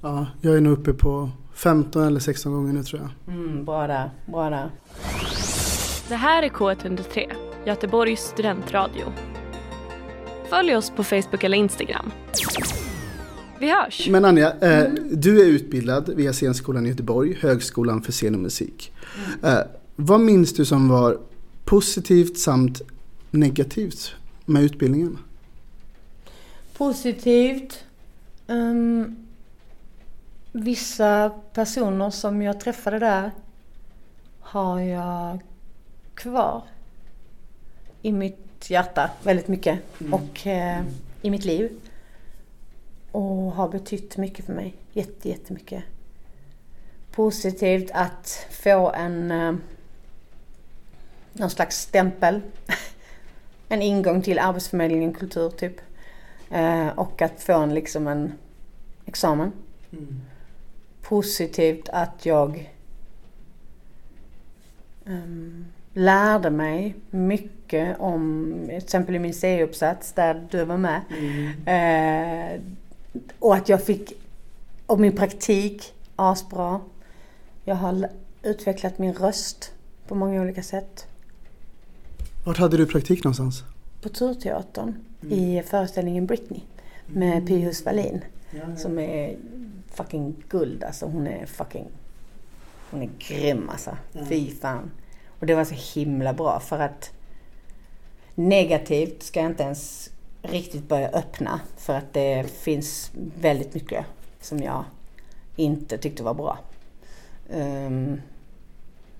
[0.00, 3.34] Ja, jag är nog uppe på 15 eller 16 gånger nu tror jag.
[3.34, 4.70] Mm, bra där, bra där.
[6.08, 7.32] Det här är K103,
[7.66, 9.04] Göteborgs studentradio.
[10.50, 12.10] Följ oss på Facebook eller Instagram.
[13.58, 14.08] Vi hörs!
[14.08, 14.96] Men Anja, eh, mm.
[15.12, 18.92] du är utbildad via Scenskolan i Göteborg, Högskolan för scen och musik.
[19.40, 19.56] Mm.
[19.56, 19.64] Eh,
[19.96, 21.18] vad minns du som var
[21.68, 22.82] positivt samt
[23.30, 24.14] negativt
[24.44, 25.18] med utbildningen?
[26.76, 27.84] Positivt.
[28.46, 29.16] Um,
[30.52, 33.30] vissa personer som jag träffade där
[34.40, 35.38] har jag
[36.14, 36.62] kvar
[38.02, 40.14] i mitt hjärta väldigt mycket mm.
[40.14, 40.82] och eh,
[41.22, 41.70] i mitt liv.
[43.12, 44.74] Och har betytt mycket för mig.
[44.92, 45.84] Jätte, jättemycket.
[47.10, 49.54] Positivt att få en eh,
[51.32, 52.40] någon slags stämpel.
[53.68, 55.80] en ingång till Arbetsförmedlingen Kultur typ.
[56.50, 58.32] Eh, och att få en, liksom en
[59.06, 59.52] examen.
[59.92, 60.20] Mm.
[61.02, 62.72] Positivt att jag
[65.04, 71.00] um, lärde mig mycket om, till exempel i min C-uppsats där du var med.
[71.18, 72.54] Mm.
[72.54, 72.60] Eh,
[73.38, 74.12] och att jag fick,
[74.86, 76.80] och min praktik, asbra.
[77.64, 78.08] Jag har
[78.42, 79.72] utvecklat min röst
[80.06, 81.07] på många olika sätt.
[82.44, 83.64] Vart hade du praktik någonstans?
[84.00, 85.38] På Turteatern mm.
[85.38, 86.60] i föreställningen Britney
[87.06, 87.46] med mm.
[87.46, 88.24] Pius Wallin.
[88.50, 88.76] Ja, ja.
[88.76, 89.36] Som är
[89.94, 91.06] fucking guld alltså.
[91.06, 91.88] Hon är fucking...
[92.90, 93.96] Hon är grym alltså.
[94.12, 94.24] Ja.
[94.28, 94.90] Fy fan.
[95.38, 97.12] Och det var så himla bra för att
[98.34, 100.10] negativt ska jag inte ens
[100.42, 101.60] riktigt börja öppna.
[101.76, 103.10] För att det finns
[103.40, 104.04] väldigt mycket
[104.40, 104.84] som jag
[105.56, 106.58] inte tyckte var bra.
[107.50, 108.20] Um,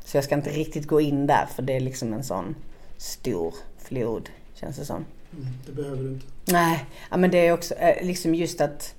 [0.04, 2.54] så jag ska inte riktigt gå in där för det är liksom en sån
[2.98, 5.04] stor flod, känns det som.
[5.32, 6.26] Mm, det behöver du inte.
[6.52, 8.94] Nej, ja, men det är också eh, liksom just att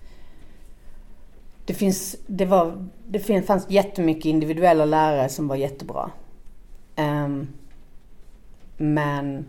[1.66, 6.12] det finns, det var, det fanns jättemycket individuella lärare som var jättebra.
[6.98, 7.48] Um,
[8.78, 9.46] men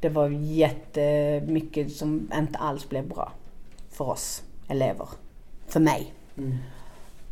[0.00, 3.32] det var jättemycket som inte alls blev bra
[3.90, 5.08] för oss elever.
[5.66, 6.14] För mig.
[6.36, 6.58] Mm.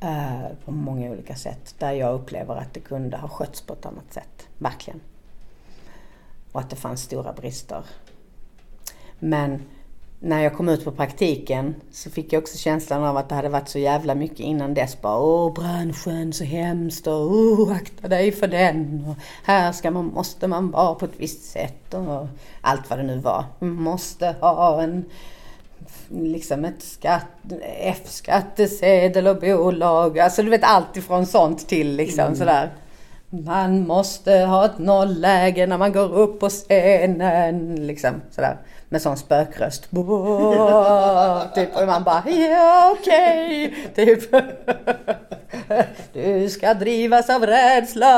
[0.03, 1.75] Uh, på många olika sätt.
[1.79, 4.49] Där jag upplever att det kunde ha skötts på ett annat sätt.
[4.59, 5.01] Verkligen
[6.53, 7.83] och att det fanns stora brister.
[9.19, 9.63] Men
[10.21, 13.49] när jag kom ut på praktiken så fick jag också känslan av att det hade
[13.49, 15.01] varit så jävla mycket innan dess.
[15.01, 19.05] Bara, åh branschen så hemskt och oh, akta dig för den.
[19.09, 22.29] Och här ska man, måste man vara på ett visst sätt och
[22.61, 23.45] allt vad det nu var.
[23.59, 25.05] Man måste ha en
[26.09, 27.27] liksom ett skatt,
[27.79, 30.19] F-skattesedel och bolag.
[30.19, 32.37] Alltså du vet allt ifrån sånt till liksom mm.
[32.37, 32.71] sådär.
[33.31, 37.87] Man måste ha ett nollläge när man går upp på scenen.
[37.87, 38.57] Liksom sådär.
[38.89, 39.91] Med sån spökröst.
[41.55, 43.75] typ, och man bara ja okej.
[43.93, 44.07] Okay.
[44.07, 44.35] Typ.
[46.13, 48.09] Du ska drivas av rädsla.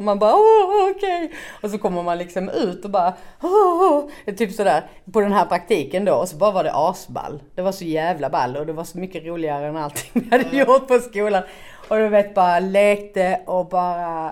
[0.00, 1.24] Man bara okej.
[1.24, 1.36] Okay.
[1.62, 4.04] Och så kommer man liksom ut och bara oh,
[4.36, 4.82] typ sådär.
[5.12, 6.14] På den här praktiken då.
[6.14, 7.42] Och så bara var det asball.
[7.54, 10.56] Det var så jävla ball och det var så mycket roligare än allting vi hade
[10.56, 11.42] gjort på skolan.
[11.88, 14.26] Och du vet bara lekte och bara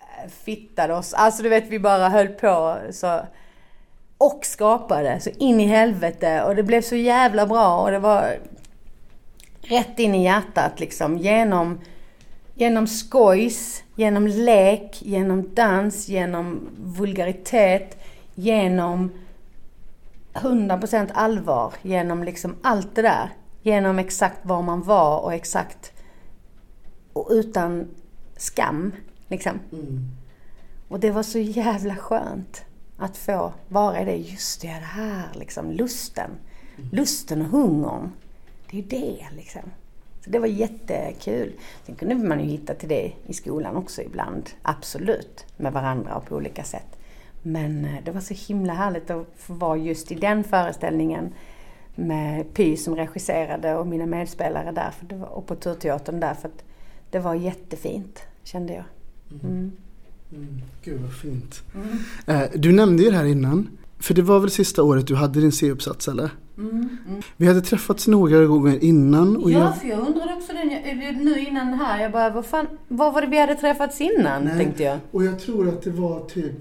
[0.00, 1.14] eh, fittade oss.
[1.14, 3.20] Alltså du vet vi bara höll på så.
[4.18, 8.38] Och skapade så in i helvete och det blev så jävla bra och det var
[9.60, 11.80] rätt in i hjärtat liksom genom,
[12.54, 18.02] genom skojs, genom lek, genom dans, genom vulgaritet,
[18.34, 19.10] genom
[20.34, 23.30] 100% allvar, genom liksom allt det där.
[23.62, 25.92] Genom exakt var man var och exakt
[27.18, 27.88] och utan
[28.36, 28.92] skam.
[29.28, 29.60] Liksom.
[29.72, 30.08] Mm.
[30.88, 32.64] Och det var så jävla skönt
[32.98, 34.16] att få vara i det.
[34.16, 35.70] Just det, det här liksom.
[35.70, 36.30] Lusten.
[36.76, 36.90] Mm.
[36.92, 38.12] Lusten och hungern.
[38.70, 39.62] Det är ju det liksom.
[40.24, 41.52] Så det var jättekul.
[41.86, 44.50] Sen kunde man ju hitta till det i skolan också ibland.
[44.62, 45.46] Absolut.
[45.56, 46.98] Med varandra och på olika sätt.
[47.42, 51.34] Men eh, det var så himla härligt att få vara just i den föreställningen
[51.94, 56.34] med Py som regisserade och mina medspelare där och på Turteatern där.
[56.34, 56.64] För att
[57.10, 58.84] det var jättefint, kände jag.
[59.30, 59.46] Mm.
[59.46, 59.72] Mm.
[60.32, 60.62] mm.
[60.84, 61.62] Gud vad fint.
[61.74, 61.88] Mm.
[62.26, 63.68] Eh, du nämnde ju det här innan.
[63.98, 66.30] För det var väl sista året du hade din C-uppsats eller?
[66.58, 67.22] Mm, mm.
[67.36, 69.36] Vi hade träffats några gånger innan.
[69.36, 69.80] Och ja, jag...
[69.80, 72.02] för jag undrade också det nu innan här.
[72.02, 74.44] Jag bara, vad fan, vad var det vi hade träffats innan?
[74.44, 74.58] Nej.
[74.58, 74.98] Tänkte jag.
[75.10, 76.54] Och jag tror att det var typ...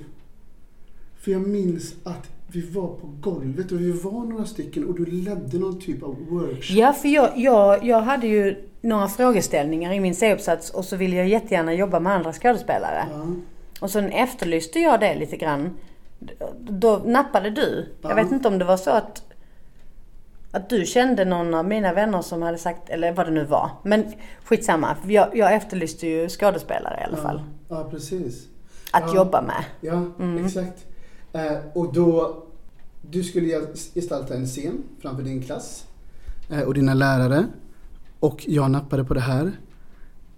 [1.20, 5.06] För jag minns att vi var på golvet och vi var några stycken och du
[5.06, 6.78] ledde någon typ av workshop.
[6.78, 11.16] Ja, för jag, jag, jag hade ju några frågeställningar i min C-uppsats och så ville
[11.16, 13.06] jag jättegärna jobba med andra skådespelare.
[13.12, 13.28] Ja.
[13.80, 15.78] Och sen efterlyste jag det lite grann.
[16.60, 17.86] Då nappade du.
[18.02, 18.10] Ja.
[18.10, 19.24] Jag vet inte om det var så att
[20.52, 23.72] att du kände någon av mina vänner som hade sagt, eller vad det nu var.
[23.84, 24.06] Men
[24.44, 27.24] skitsamma, jag, jag efterlyste ju skådespelare i alla ja.
[27.24, 27.42] fall.
[27.70, 28.48] Ja, precis.
[28.92, 29.64] Att jobba med.
[29.82, 30.46] Ja, mm.
[30.46, 30.87] exakt.
[31.38, 32.44] Eh, och då,
[33.02, 35.86] du skulle gestalta en scen framför din klass
[36.50, 37.46] eh, och dina lärare.
[38.20, 39.52] Och jag nappade på det här.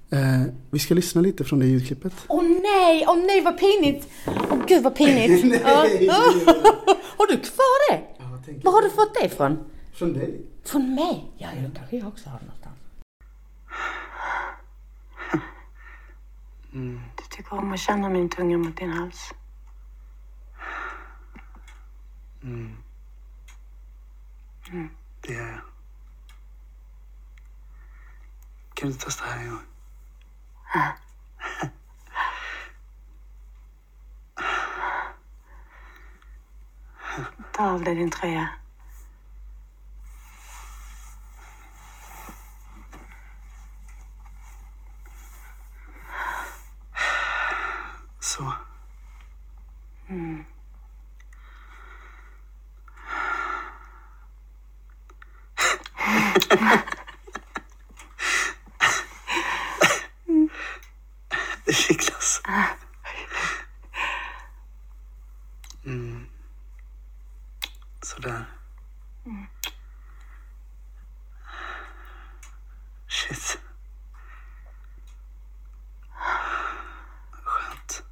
[0.09, 2.13] Eh, vi ska lyssna lite från det ljudklippet.
[2.27, 4.07] Åh oh, nej, åh oh, nej vad pinigt!
[4.27, 5.45] Åh oh, gud vad pinigt!
[5.65, 6.07] nej,
[7.17, 8.01] har du kvar det?
[8.17, 8.25] Ja,
[8.63, 9.57] Var har du fått det ifrån?
[9.93, 10.41] Från dig.
[10.63, 11.31] Från mig?
[11.37, 12.75] Ja, då kanske jag också har det någonstans.
[16.73, 16.99] Mm.
[17.17, 19.33] Du tycker om att känna min tunga mot din hals?
[22.43, 22.77] Mm.
[24.71, 24.89] Mm.
[25.21, 25.61] Det gör jag.
[28.73, 29.63] Kan du inte testa här en gång?
[37.53, 38.49] Ta av dig din tröja.
[48.19, 48.53] Så.
[50.07, 50.45] Mm.
[61.65, 62.41] Det kittlas.
[65.85, 66.25] Mm.
[68.01, 68.45] Sådär.
[73.07, 73.59] Shit.
[77.43, 78.03] Skönt.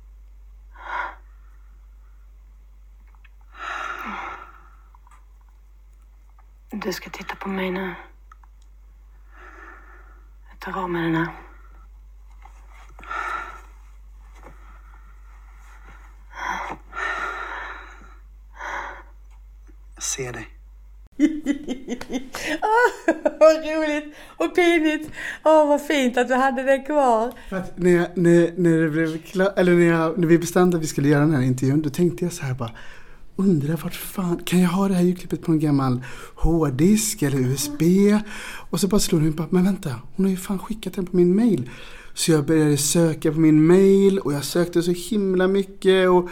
[6.72, 7.94] Du ska titta på mig nu.
[10.50, 11.28] Jag tar av mig den här.
[19.96, 20.48] Jag ser dig.
[22.62, 25.12] oh, vad roligt och pinigt.
[25.44, 27.34] Åh, oh, vad fint att du hade den kvar.
[27.50, 30.78] För att när, jag, när, när, det blev klar, eller när, jag, när vi bestämde
[30.78, 32.72] att vi skulle göra den här intervjun, då tänkte jag så här bara
[33.38, 36.04] undrar vart fan, kan jag ha det här ljudklippet på en gammal
[36.36, 37.82] hårddisk eller USB?
[38.70, 41.16] Och så bara slår hon mig, men vänta, hon har ju fan skickat den på
[41.16, 41.70] min mail.
[42.14, 46.30] Så jag började söka på min mail och jag sökte så himla mycket och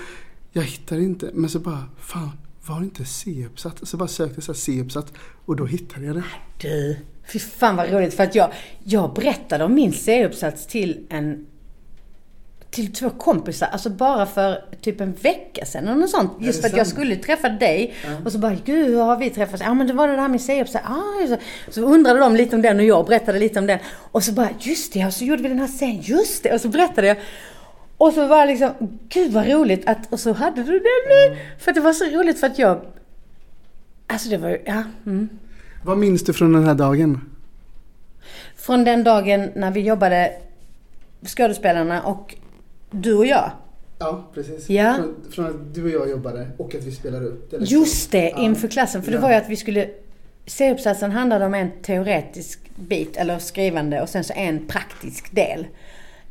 [0.51, 1.29] jag hittade inte.
[1.33, 2.31] Men så bara, fan,
[2.65, 3.79] var det inte C-uppsatt?
[3.87, 5.13] Så bara sökte jag C-uppsatt
[5.45, 6.23] och då hittade jag det.
[6.61, 6.97] Du,
[7.33, 8.51] fy fan vad roligt för att jag,
[8.83, 11.45] jag berättade om min C-uppsats till en
[12.75, 16.31] till två kompisar, alltså bara för typ en vecka sedan eller något sånt.
[16.39, 17.93] Just för att jag skulle träffa dig.
[18.03, 18.09] Ja.
[18.25, 19.63] Och så bara, gud hur har vi träffats?
[19.65, 20.69] Ja men det var det där museet.
[20.69, 21.37] Så, ah, så,
[21.71, 23.79] så undrade de lite om den och jag berättade lite om den.
[24.11, 26.53] Och så bara, just det, och så gjorde vi den här scenen, just det.
[26.53, 27.17] Och så berättade jag.
[27.97, 31.37] Och så var det liksom, gud vad roligt att, och så hade du den nu.
[31.59, 32.81] För att det var så roligt för att jag,
[34.07, 34.83] alltså det var ja.
[35.05, 35.29] Mm.
[35.83, 37.21] Vad minns du från den här dagen?
[38.55, 40.31] Från den dagen när vi jobbade,
[41.25, 42.35] skådespelarna och
[43.01, 43.51] du och jag.
[43.99, 44.69] Ja, precis.
[44.69, 44.93] Ja.
[44.95, 47.57] Från, från att du och jag jobbade och att vi spelade upp det.
[47.57, 48.41] Just det, Ja.
[48.41, 49.03] inför klassen.
[49.03, 49.21] För det Ja.
[49.21, 49.89] var ju att vi skulle...
[50.47, 55.67] C-uppsatsen handlade om en teoretisk bit, eller skrivande, och sen så en praktisk del.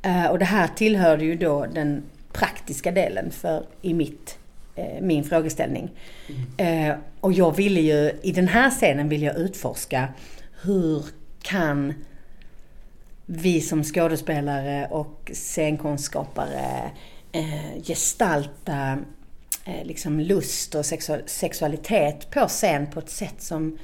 [0.02, 2.02] Eh, och det här tillhörde ju då den
[2.32, 4.38] praktiska delen för, i mitt,
[4.74, 5.90] eh, min frågeställning.
[6.56, 10.08] Eh, och jag ville ju, i den här scenen vill jag utforska
[10.62, 11.04] hur
[11.42, 11.94] kan
[13.26, 16.90] vi som skådespelare och scenkonstskapare
[17.32, 18.98] eh, gestalta
[19.64, 23.78] eh, liksom lust och sexu- sexualitet på scen på ett sätt som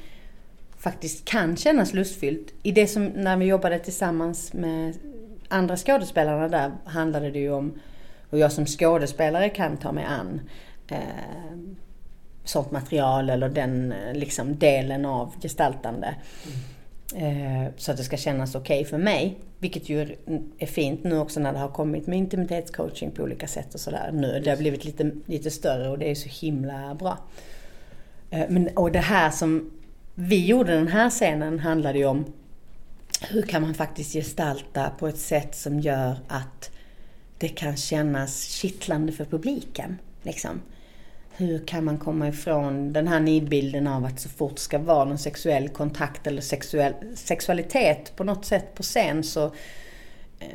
[0.78, 2.54] faktiskt kan kännas lustfyllt.
[2.62, 4.94] I det som, när vi jobbade tillsammans med
[5.48, 7.80] andra skådespelarna där handlade det ju om
[8.30, 10.40] hur jag som skådespelare kan ta mig an
[10.88, 10.98] eh,
[12.44, 16.06] sånt material eller den liksom delen av gestaltande.
[16.46, 16.58] Mm
[17.76, 19.38] så att det ska kännas okej för mig.
[19.58, 20.16] Vilket ju är-
[20.58, 24.10] är fint nu också när det har kommit med intimitetscoaching på olika sätt och sådär.
[24.14, 27.18] Nu det har blivit lite, lite större och det är så himla bra.
[28.30, 29.70] Eh, men, och det här som
[30.14, 32.24] vi gjorde den här scenen handlade ju om
[33.28, 36.70] hur kan man faktiskt gestalta på ett sätt som gör att
[37.38, 39.98] det kan kännas kittlande för publiken.
[40.22, 40.60] Liksom.
[41.36, 45.18] Hur kan man komma ifrån den här nidbilden av att så fort ska vara någon
[45.18, 49.44] sexuell kontakt eller sexuell, sexualitet på något sätt på scen så
[50.38, 50.48] eh,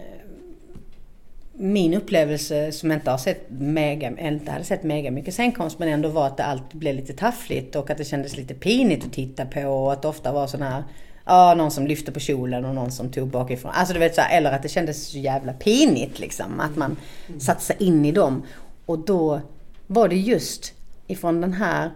[1.54, 5.90] min upplevelse som jag inte har sett mega, inte hade sett mega mycket scenkonst men
[5.90, 9.14] ändå var att det allt blev lite taffligt och att det kändes lite pinigt att
[9.14, 10.84] titta på och att det ofta var sån här
[11.26, 13.72] Ja, någon som lyfte på kjolen och någon som tog bakifrån.
[13.76, 16.60] Alltså du vet så här, eller att det kändes så jävla pinigt liksom.
[16.60, 16.98] Att man
[17.40, 18.44] satte sig in i dem.
[18.86, 19.42] Och då
[19.88, 20.74] var det just
[21.08, 21.92] ifrån den här,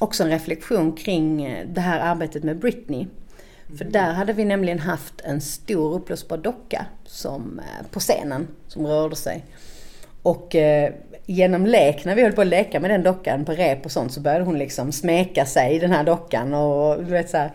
[0.00, 3.06] också en reflektion kring eh, det här arbetet med Britney.
[3.78, 8.86] För där hade vi nämligen haft en stor uppblåsbar docka som, eh, på scenen som
[8.86, 9.44] rörde sig.
[10.22, 10.92] Och eh,
[11.26, 14.12] genom lek, när vi höll på att leka med den dockan på rep och sånt
[14.12, 17.52] så började hon liksom smeka sig i den här dockan och du vet så här.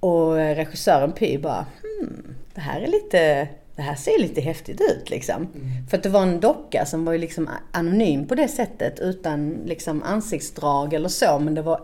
[0.00, 4.80] Och eh, regissören Py bara, hmm, det här är lite, det här ser lite häftigt
[4.80, 5.48] ut liksom.
[5.90, 9.50] För att det var en docka som var ju liksom anonym på det sättet utan
[9.50, 11.38] liksom ansiktsdrag eller så.
[11.38, 11.80] Men det var,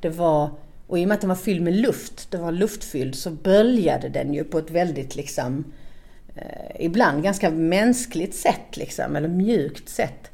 [0.00, 0.50] det var,
[0.86, 4.08] och i och med att den var fylld med luft, det var luftfylld, så böljade
[4.08, 5.64] den ju på ett väldigt liksom
[6.36, 10.30] eh, ibland ganska mänskligt sätt liksom, eller mjukt sätt.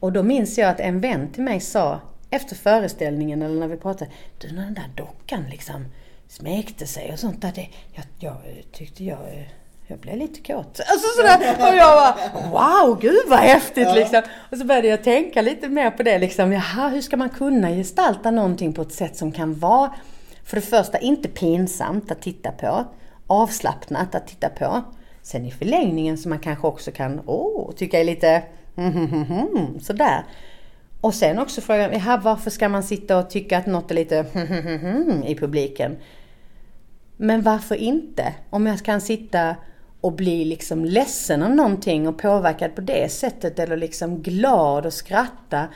[0.00, 3.76] Och då minns jag att en vän till mig sa efter föreställningen eller när vi
[3.76, 5.84] pratade, du när den där dockan liksom
[6.28, 8.36] smekte sig och sånt där, det, jag, jag
[8.72, 10.80] tyckte jag, eh, jag blev lite kåt.
[10.80, 11.38] Alltså sådär,
[11.70, 14.22] och jag bara, wow, gud vad häftigt liksom.
[14.50, 17.70] Och så började jag tänka lite mer på det liksom, jaha, hur ska man kunna
[17.70, 19.94] gestalta någonting på ett sätt som kan vara,
[20.44, 22.84] för det första inte pinsamt att titta på,
[23.26, 24.82] avslappnat att titta på.
[25.22, 28.42] Sen i förlängningen som man kanske också kan, åh, tycka är lite
[29.80, 30.24] sådär.
[31.00, 34.26] Och sen också frågan, jaha, varför ska man sitta och tycka att något är lite
[35.26, 35.96] i publiken?
[37.16, 38.34] Men varför inte?
[38.50, 39.56] Om jag kan sitta
[40.02, 44.92] och bli liksom ledsen av någonting och påverkad på det sättet eller liksom glad och
[44.92, 45.68] skratta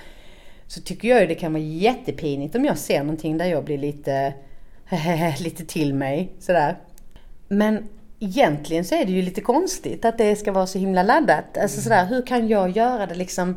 [0.66, 3.78] så tycker jag ju det kan vara jättepinigt om jag ser någonting där jag blir
[3.78, 4.34] lite
[5.38, 6.78] lite till mig sådär.
[7.48, 7.88] Men
[8.20, 11.58] egentligen så är det ju lite konstigt att det ska vara så himla laddat.
[11.58, 13.56] Alltså sådär, hur kan jag göra det liksom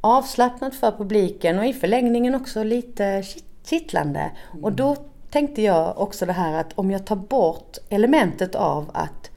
[0.00, 3.24] avslappnat för publiken och i förlängningen också lite
[3.64, 4.30] kittlande.
[4.62, 4.96] Och då
[5.30, 9.30] tänkte jag också det här att om jag tar bort elementet av att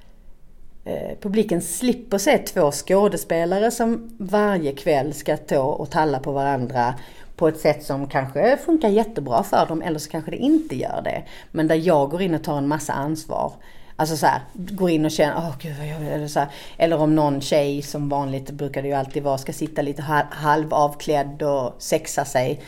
[0.85, 6.93] Eh, publiken slipper se två skådespelare som varje kväll ska stå och talla på varandra
[7.35, 11.01] på ett sätt som kanske funkar jättebra för dem eller så kanske det inte gör
[11.03, 11.23] det.
[11.51, 13.53] Men där jag går in och tar en massa ansvar.
[13.95, 16.49] Alltså så här, går in och känner, åh gud vad jag eller så här.
[16.77, 20.01] Eller om någon tjej som vanligt brukar det ju alltid vara, ska sitta lite
[20.31, 22.61] halvavklädd och sexa sig.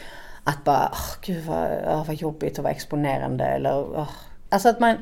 [0.43, 4.09] Att bara, åh gud vad, oh, vad jobbigt och vad exponerande eller åh.
[4.49, 4.97] Alltså att man,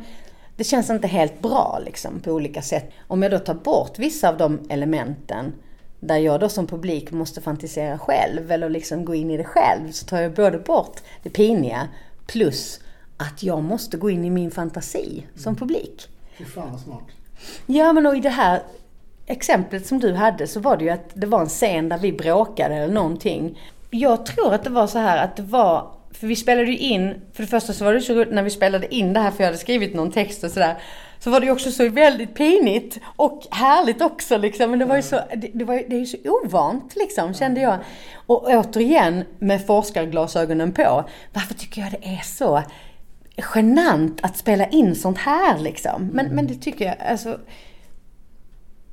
[0.55, 2.91] det känns inte helt bra liksom på olika sätt.
[3.07, 5.53] Om jag då tar bort vissa av de elementen
[5.99, 9.91] där jag då som publik måste fantisera själv eller liksom gå in i det själv
[9.91, 11.87] så tar jag både bort det piniga
[12.27, 12.79] plus
[13.17, 16.09] att jag måste gå in i min fantasi som publik.
[16.37, 17.03] Fy fan vad smart.
[17.65, 18.61] Ja men och i det här
[19.25, 22.13] exemplet som du hade så var det ju att det var en scen där vi
[22.13, 23.59] bråkade eller någonting.
[23.89, 27.21] Jag tror att det var så här att det var, för vi spelade ju in,
[27.33, 29.43] för det första så var det så roligt när vi spelade in det här för
[29.43, 30.77] jag hade skrivit någon text och sådär.
[31.19, 34.69] Så var det ju också så väldigt pinigt och härligt också liksom.
[34.69, 37.61] Men det var ju så, det, det, var, det är ju så ovant liksom kände
[37.61, 37.77] jag.
[38.25, 41.03] Och återigen med forskarglasögonen på.
[41.33, 42.63] Varför tycker jag det är så
[43.55, 46.09] genant att spela in sånt här liksom?
[46.13, 47.39] Men, men det tycker jag, alltså.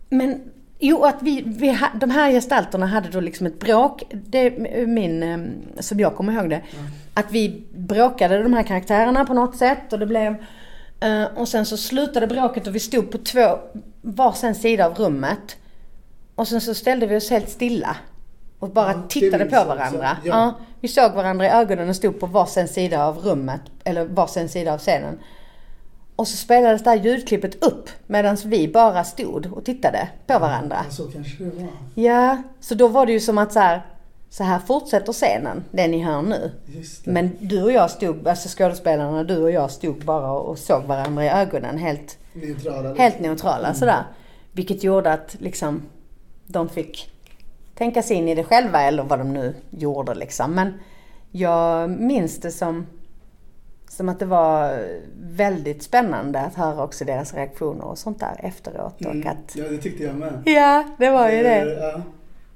[0.08, 0.50] Men
[0.80, 4.02] Jo, att vi, vi, de här gestalterna hade då liksom ett bråk.
[4.10, 5.38] Det är min, eh,
[5.80, 6.62] som jag kommer ihåg det.
[6.78, 6.90] Mm.
[7.18, 10.34] Att vi bråkade de här karaktärerna på något sätt och det blev...
[11.00, 13.58] Eh, och sen så slutade bråket och vi stod på två,
[14.02, 15.56] varsin sida av rummet.
[16.34, 17.96] Och sen så ställde vi oss helt stilla.
[18.58, 19.90] Och bara ja, tittade på varandra.
[20.22, 20.32] Så, ja.
[20.34, 20.54] ja.
[20.80, 23.60] vi såg varandra i ögonen och stod på varsin sida av rummet.
[23.84, 25.18] Eller varsin sida av scenen.
[26.16, 30.84] Och så spelades det här ljudklippet upp medan vi bara stod och tittade på varandra.
[30.88, 31.68] Ja, så kanske det var.
[31.94, 33.82] Ja, så då var det ju som att så här,
[34.30, 36.50] så här fortsätter scenen, det ni hör nu.
[37.04, 41.24] Men du och jag stod, alltså skådespelarna, du och jag stod bara och såg varandra
[41.24, 42.94] i ögonen helt neutrala.
[42.94, 43.74] Helt neutrala mm.
[43.74, 44.04] sådär.
[44.52, 45.82] Vilket gjorde att liksom
[46.46, 47.10] de fick
[47.74, 50.54] tänka sig in i det själva eller vad de nu gjorde liksom.
[50.54, 50.72] Men
[51.30, 52.86] jag minns det som
[53.88, 54.86] som att det var
[55.20, 59.00] väldigt spännande att höra också deras reaktioner och sånt där efteråt.
[59.00, 59.20] Mm.
[59.20, 59.56] Och att...
[59.56, 60.42] Ja, det tyckte jag med.
[60.44, 61.80] Ja, det var ju det.
[61.80, 62.02] Ja.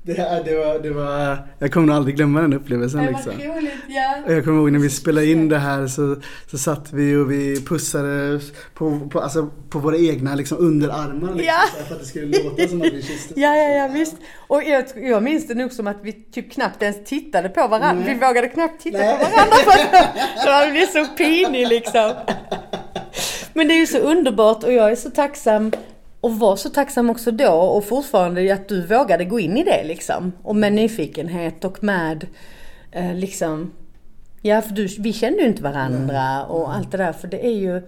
[0.04, 3.00] Det, det, var, det var, jag kommer nog aldrig glömma den upplevelsen.
[3.00, 3.32] Det var liksom.
[3.32, 4.14] roligt, ja.
[4.26, 6.16] Och jag kommer ihåg när vi spelade in det här så,
[6.50, 8.40] så satt vi och vi pussade
[8.74, 11.34] på, på, alltså på våra egna liksom, underarmar.
[11.34, 11.84] Liksom, ja.
[11.86, 13.40] För att det skulle låta som att vi kysste.
[13.40, 14.16] ja, ja, ja visst.
[14.36, 18.04] Och jag, jag minns det nog som att vi typ knappt ens tittade på varandra.
[18.04, 18.14] Nej.
[18.14, 19.18] Vi vågade knappt titta Nej.
[19.18, 19.56] på varandra
[20.44, 22.12] för att det blev så pinig liksom.
[23.52, 25.72] Men det är ju så underbart och jag är så tacksam
[26.22, 29.84] och var så tacksam också då och fortfarande att du vågade gå in i det
[29.84, 30.32] liksom.
[30.42, 32.26] Och med nyfikenhet och med
[32.92, 33.72] eh, liksom,
[34.42, 37.12] ja för du, vi kände ju inte varandra och allt det där.
[37.12, 37.82] För det är ju,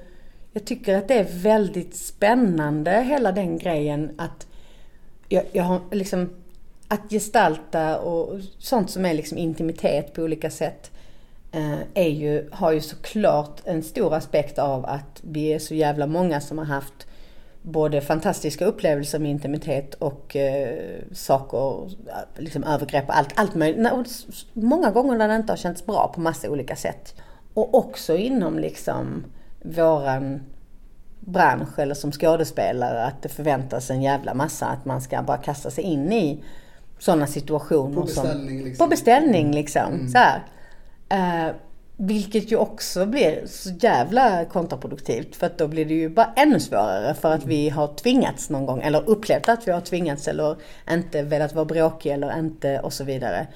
[0.52, 4.46] jag tycker att det är väldigt spännande hela den grejen att
[5.28, 6.30] jag, jag har liksom,
[6.88, 10.90] att gestalta och sånt som är liksom intimitet på olika sätt
[11.52, 16.06] eh, är ju, har ju såklart en stor aspekt av att vi är så jävla
[16.06, 17.06] många som har haft
[17.64, 21.90] både fantastiska upplevelser med intimitet och eh, saker,
[22.36, 23.88] liksom övergrepp och allt, allt möjligt.
[24.52, 27.14] Många gånger när det inte har känts bra på massa olika sätt.
[27.54, 29.24] Och också inom liksom
[29.62, 30.40] våran
[31.20, 35.70] bransch eller som skådespelare att det förväntas en jävla massa att man ska bara kasta
[35.70, 36.44] sig in i
[36.98, 37.94] sådana situationer.
[37.94, 38.86] På beställning som, liksom.
[38.86, 39.92] På beställning liksom.
[39.92, 40.08] Mm.
[40.08, 40.42] Så här.
[41.12, 41.54] Uh,
[41.96, 46.60] vilket ju också blir så jävla kontraproduktivt för att då blir det ju bara ännu
[46.60, 50.56] svårare för att vi har tvingats någon gång eller upplevt att vi har tvingats eller
[50.90, 53.46] inte velat vara bråkiga eller inte och så vidare.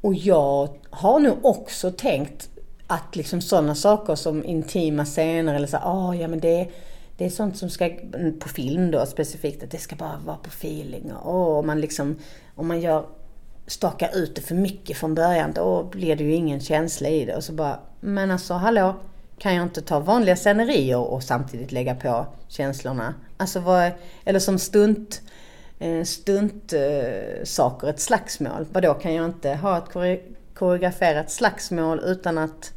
[0.00, 2.48] Och jag har nu också tänkt
[2.86, 6.68] att liksom sådana saker som intima scener eller så, ah, ja men det,
[7.16, 7.90] det är sånt som ska,
[8.40, 12.16] på film då specifikt, att det ska bara vara på feeling och och man liksom,
[12.54, 13.04] om man gör
[13.66, 17.36] stakar ut det för mycket från början, då blir det ju ingen känsla i det.
[17.36, 18.96] Och så bara, men alltså hallå,
[19.38, 23.14] kan jag inte ta vanliga scenerier och samtidigt lägga på känslorna?
[23.36, 23.90] Alltså vad,
[24.24, 25.22] eller som stunt,
[25.78, 28.66] eh, stunt eh, saker, ett slagsmål.
[28.72, 30.18] Vadå, kan jag inte ha ett
[30.54, 32.72] koreograferat slagsmål utan att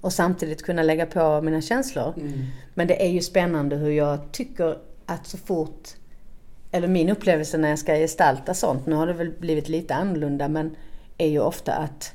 [0.00, 2.14] och samtidigt kunna lägga på mina känslor?
[2.16, 2.46] Mm.
[2.74, 5.88] Men det är ju spännande hur jag tycker att så fort
[6.72, 10.48] eller min upplevelse när jag ska gestalta sånt, nu har det väl blivit lite annorlunda,
[10.48, 10.76] men
[11.18, 12.12] är ju ofta att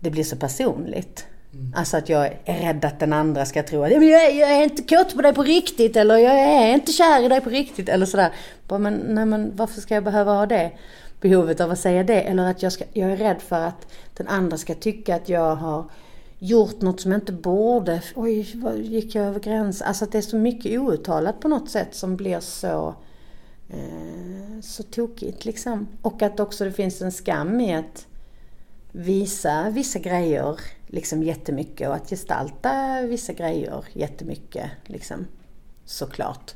[0.00, 1.26] det blir så personligt.
[1.52, 1.74] Mm.
[1.76, 4.62] Alltså att jag är rädd att den andra ska tro att jag är, jag är
[4.62, 7.88] inte kåt på dig på riktigt eller jag är inte kär i dig på riktigt
[7.88, 8.32] eller sådär.
[8.68, 10.70] Bara, men, nej, men varför ska jag behöva ha det
[11.20, 12.20] behovet av att säga det?
[12.20, 15.54] Eller att jag, ska, jag är rädd för att den andra ska tycka att jag
[15.56, 15.84] har
[16.38, 18.02] gjort något som jag inte borde.
[18.14, 19.86] Oj, gick jag över gränsen?
[19.88, 22.94] Alltså att det är så mycket outtalat på något sätt som blir så
[23.72, 25.88] Eh, så tokigt liksom.
[26.02, 28.06] Och att också det finns en skam i att
[28.92, 35.26] visa vissa grejer liksom jättemycket och att gestalta vissa grejer jättemycket liksom
[35.84, 36.54] såklart.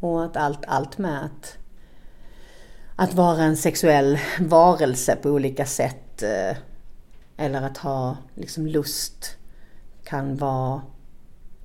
[0.00, 1.56] Och att allt, allt med att,
[2.96, 6.56] att vara en sexuell varelse på olika sätt eh,
[7.36, 9.36] eller att ha liksom lust
[10.04, 10.82] kan vara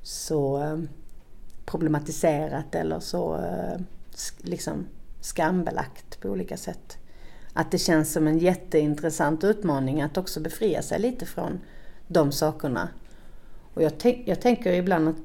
[0.01, 0.77] så eh,
[1.65, 3.35] problematiserat eller så
[4.37, 4.87] liksom
[5.21, 6.97] skambelagt på olika sätt.
[7.53, 11.59] Att det känns som en jätteintressant utmaning att också befria sig lite från
[12.07, 12.89] de sakerna.
[13.73, 15.15] Och jag, jag tänker ibland att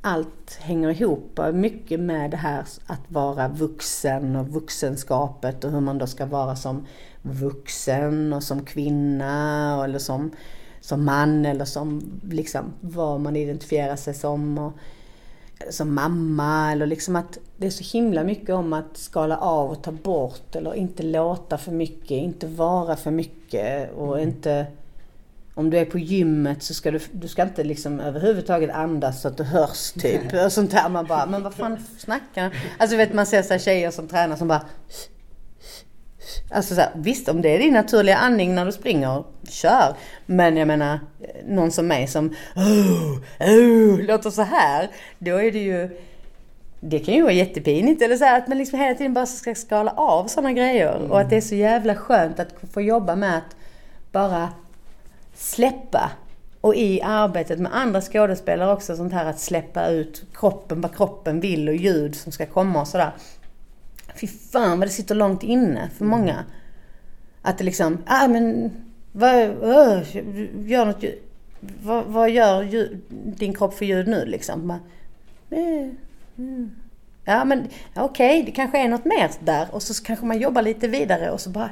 [0.00, 5.98] allt hänger ihop mycket med det här att vara vuxen och vuxenskapet och hur man
[5.98, 6.86] då ska vara som
[7.22, 10.30] vuxen och som kvinna eller som,
[10.80, 14.58] som man eller som liksom vad man identifierar sig som.
[14.58, 14.72] Och,
[15.70, 19.82] som mamma eller liksom att det är så himla mycket om att skala av och
[19.82, 24.28] ta bort eller inte låta för mycket, inte vara för mycket och mm.
[24.28, 24.66] inte
[25.54, 29.28] om du är på gymmet så ska du, du ska inte liksom överhuvudtaget andas så
[29.28, 30.32] att du hörs typ.
[30.44, 30.88] Och sånt där.
[30.88, 34.48] Man bara, men vad fan snackar Alltså vet man ser så tjejer som tränar som
[34.48, 34.62] bara
[36.50, 39.94] Alltså så här, visst om det är din naturliga andning när du springer, kör.
[40.26, 41.00] Men jag menar,
[41.46, 44.90] någon som mig som oh, oh, låter så här.
[45.18, 46.00] Då är det ju
[46.80, 48.02] det kan ju vara jättepinigt.
[48.02, 50.96] Eller så här, att man liksom hela tiden bara ska skala av sådana grejer.
[50.96, 51.10] Mm.
[51.10, 53.56] Och att det är så jävla skönt att få jobba med att
[54.12, 54.48] bara
[55.34, 56.10] släppa.
[56.60, 61.40] Och i arbetet med andra skådespelare också sånt här att släppa ut kroppen, vad kroppen
[61.40, 63.10] vill och ljud som ska komma och sådär.
[64.20, 66.44] Fy fan vad det sitter långt inne för många.
[67.42, 68.70] Att det liksom, ah men,
[69.12, 70.16] vad, uh,
[70.68, 71.18] gör något ljud.
[71.60, 74.68] Vad, vad gör ljud, din kropp för ljud nu liksom?
[74.68, 74.80] Bara,
[75.50, 75.88] eh,
[76.38, 76.70] mm.
[77.24, 79.68] Ja men okej, okay, det kanske är något mer där.
[79.70, 81.70] Och så kanske man jobbar lite vidare och så bara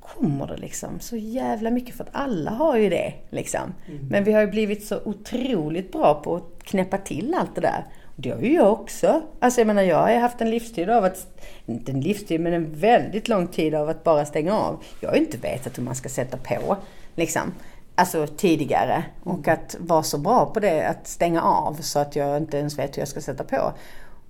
[0.00, 3.74] kommer det liksom så jävla mycket för att alla har ju det liksom.
[3.88, 4.06] Mm.
[4.10, 7.84] Men vi har ju blivit så otroligt bra på att knäppa till allt det där.
[8.22, 9.22] Det har ju jag också.
[9.38, 12.74] Alltså jag menar jag har haft en livstid av att, inte en livstid men en
[12.74, 14.82] väldigt lång tid av att bara stänga av.
[15.00, 16.76] Jag har ju inte vetat hur man ska sätta på
[17.14, 17.52] liksom.
[17.94, 19.04] Alltså tidigare.
[19.22, 22.78] Och att vara så bra på det, att stänga av så att jag inte ens
[22.78, 23.72] vet hur jag ska sätta på.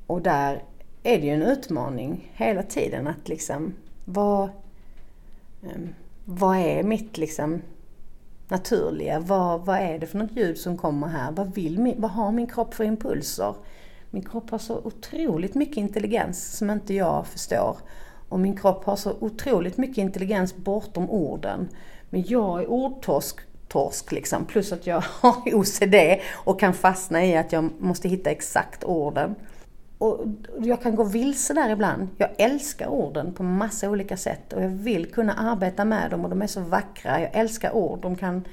[0.06, 0.62] Och där
[1.02, 3.74] är det ju en utmaning hela tiden att liksom
[4.04, 4.48] vad,
[5.62, 7.62] ehm, vad är mitt liksom
[8.48, 9.20] naturliga?
[9.20, 11.32] Vad, vad är det för något ljud som kommer här?
[11.32, 13.54] Vad, vill min, vad har min kropp för impulser?
[14.14, 17.76] Min kropp har så otroligt mycket intelligens som inte jag förstår.
[18.28, 21.68] Och min kropp har så otroligt mycket intelligens bortom orden.
[22.10, 23.36] Men jag är ordtorsk
[23.68, 24.44] torsk liksom.
[24.44, 25.94] Plus att jag har OCD
[26.32, 29.34] och kan fastna i att jag måste hitta exakt orden.
[29.98, 30.24] Och
[30.58, 32.08] jag kan gå vilse där ibland.
[32.18, 36.30] Jag älskar orden på massa olika sätt och jag vill kunna arbeta med dem och
[36.30, 37.20] de är så vackra.
[37.20, 37.98] Jag älskar ord.
[38.02, 38.44] De kan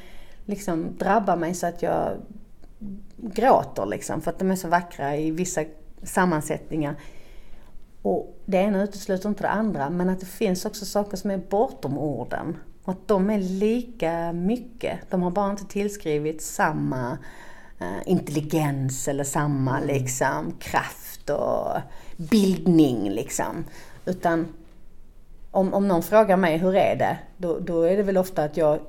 [0.45, 2.11] liksom drabba mig så att jag
[3.17, 5.63] gråter liksom för att de är så vackra i vissa
[6.03, 6.95] sammansättningar.
[8.01, 11.37] Och det ena utesluter inte det andra men att det finns också saker som är
[11.37, 12.57] bortom orden.
[12.83, 14.99] Och att de är lika mycket.
[15.09, 17.17] De har bara inte tillskrivit samma
[17.81, 19.87] uh, intelligens eller samma mm.
[19.87, 21.81] liksom, kraft och
[22.17, 23.09] bildning.
[23.09, 23.65] Liksom.
[24.05, 24.47] Utan
[25.51, 27.17] om, om någon frågar mig hur är det?
[27.37, 28.79] Då, då är det väl ofta att jag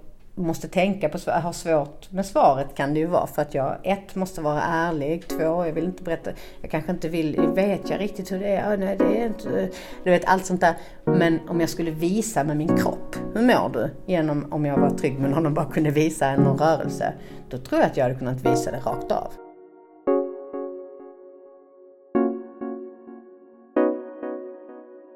[0.42, 4.14] måste tänka på, har svårt med svaret kan det ju vara för att jag ett
[4.14, 6.30] måste vara ärlig, två jag vill inte berätta,
[6.60, 9.68] jag kanske inte vill, vet jag riktigt hur det är, nej det är inte,
[10.04, 10.74] du vet allt sånt där.
[11.04, 13.90] Men om jag skulle visa med min kropp, hur mår du?
[14.06, 17.12] Genom om jag var trygg med någon och bara kunde visa någon rörelse,
[17.48, 19.32] då tror jag att jag hade kunnat visa det rakt av.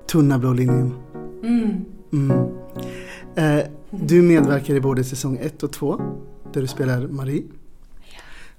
[0.06, 0.94] Tunna blå linjen.
[1.42, 1.84] Mm.
[2.12, 2.30] Mm.
[3.36, 3.64] Eh,
[4.00, 6.00] du medverkar i både säsong 1 och 2
[6.52, 7.44] där du spelar Marie.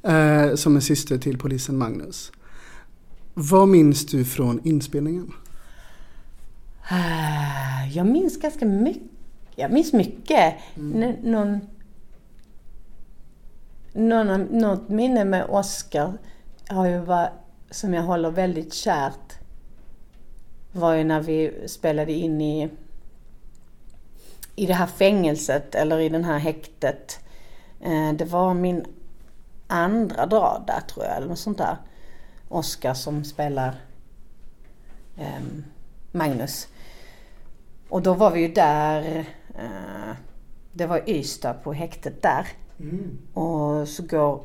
[0.04, 2.32] Eh, som är syster till polisen Magnus.
[3.34, 5.34] Vad minns du från inspelningen?
[6.92, 9.04] Eh, jag minns ganska mycket.
[9.56, 10.54] Jag minns mycket.
[10.76, 11.16] Mm.
[11.24, 11.60] Någon,
[13.94, 16.14] någon, något minne med Oscar
[16.70, 17.32] har ju varit,
[17.72, 19.40] som jag håller väldigt kärt
[20.72, 22.70] var ju när vi spelade in i
[24.56, 27.20] i det här fängelset eller i den här häktet.
[27.82, 28.86] Eh, det var min
[29.68, 31.78] andra drag där tror jag, eller något sånt där.
[32.50, 33.76] Oskar som spelar
[35.18, 35.66] um,
[36.12, 36.68] Magnus.
[37.90, 39.26] Och då var vi ju där,
[39.60, 40.14] uh,
[40.72, 42.48] det var Ystad på häktet där.
[42.80, 43.18] Mm.
[43.34, 44.44] Och så går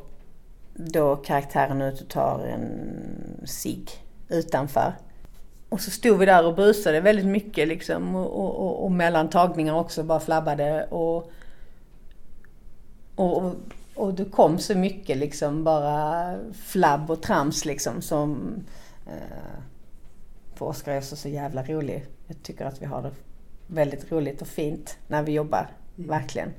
[0.75, 3.85] då karaktären ut och tar en sig
[4.29, 4.95] utanför.
[5.71, 9.75] Och så stod vi där och busade väldigt mycket liksom och, och, och mellan tagningar
[9.75, 11.31] också bara flabbade och,
[13.15, 13.55] och,
[13.95, 16.35] och det kom så mycket liksom bara
[16.65, 18.55] flabb och trams liksom som
[19.07, 19.61] eh,
[20.55, 22.07] för Oskar är så, så jävla rolig.
[22.27, 23.11] Jag tycker att vi har det
[23.67, 26.11] väldigt roligt och fint när vi jobbar, mm.
[26.11, 26.53] verkligen.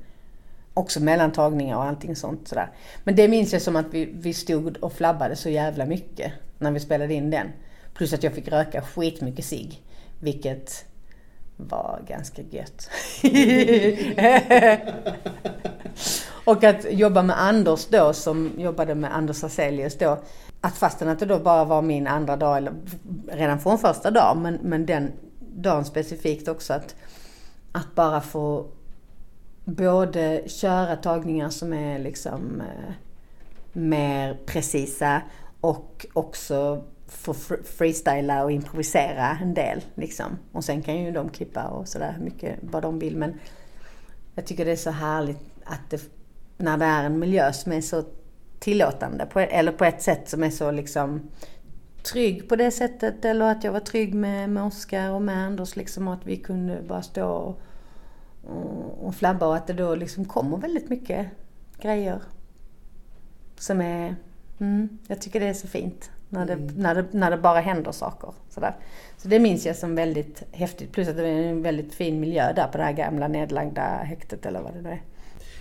[0.74, 2.70] Också mellan tagningar och allting sånt sådär.
[3.04, 6.70] Men det minns jag som att vi, vi stod och flabbade så jävla mycket när
[6.70, 7.48] vi spelade in den.
[7.94, 9.82] Plus att jag fick röka skitmycket cigg.
[10.20, 10.84] Vilket
[11.56, 12.90] var ganska gött.
[16.44, 20.18] och att jobba med Anders då som jobbade med Anders Hazelius då.
[20.60, 22.72] Att fastän att det då bara var min andra dag, eller
[23.32, 26.94] redan från första dagen, men, men den dagen specifikt också att,
[27.72, 28.66] att bara få
[29.64, 32.92] både köra tagningar som är liksom eh,
[33.72, 35.22] mer precisa
[35.60, 37.34] och också få
[37.64, 39.80] freestyla och improvisera en del.
[39.94, 40.38] Liksom.
[40.52, 43.16] Och sen kan ju de klippa och sådär mycket vad de vill.
[43.16, 43.40] Men
[44.34, 46.02] jag tycker det är så härligt att det,
[46.56, 48.04] när det är en miljö som är så
[48.58, 51.30] tillåtande, på, eller på ett sätt som är så liksom
[52.02, 53.24] trygg på det sättet.
[53.24, 56.08] Eller att jag var trygg med, med Oskar och med Anders liksom.
[56.08, 57.60] Och att vi kunde bara stå och,
[58.44, 61.26] och, och flabba och att det då liksom kommer väldigt mycket
[61.80, 62.22] grejer
[63.58, 64.16] som är...
[64.58, 66.10] Mm, jag tycker det är så fint.
[66.32, 66.74] När det, mm.
[66.76, 68.30] när det, när det bara händer saker.
[68.50, 68.74] Sådär.
[69.16, 70.92] Så det minns jag som väldigt häftigt.
[70.92, 74.46] Plus att det är en väldigt fin miljö där på det här gamla nedlagda häktet
[74.46, 75.02] eller vad det nu är.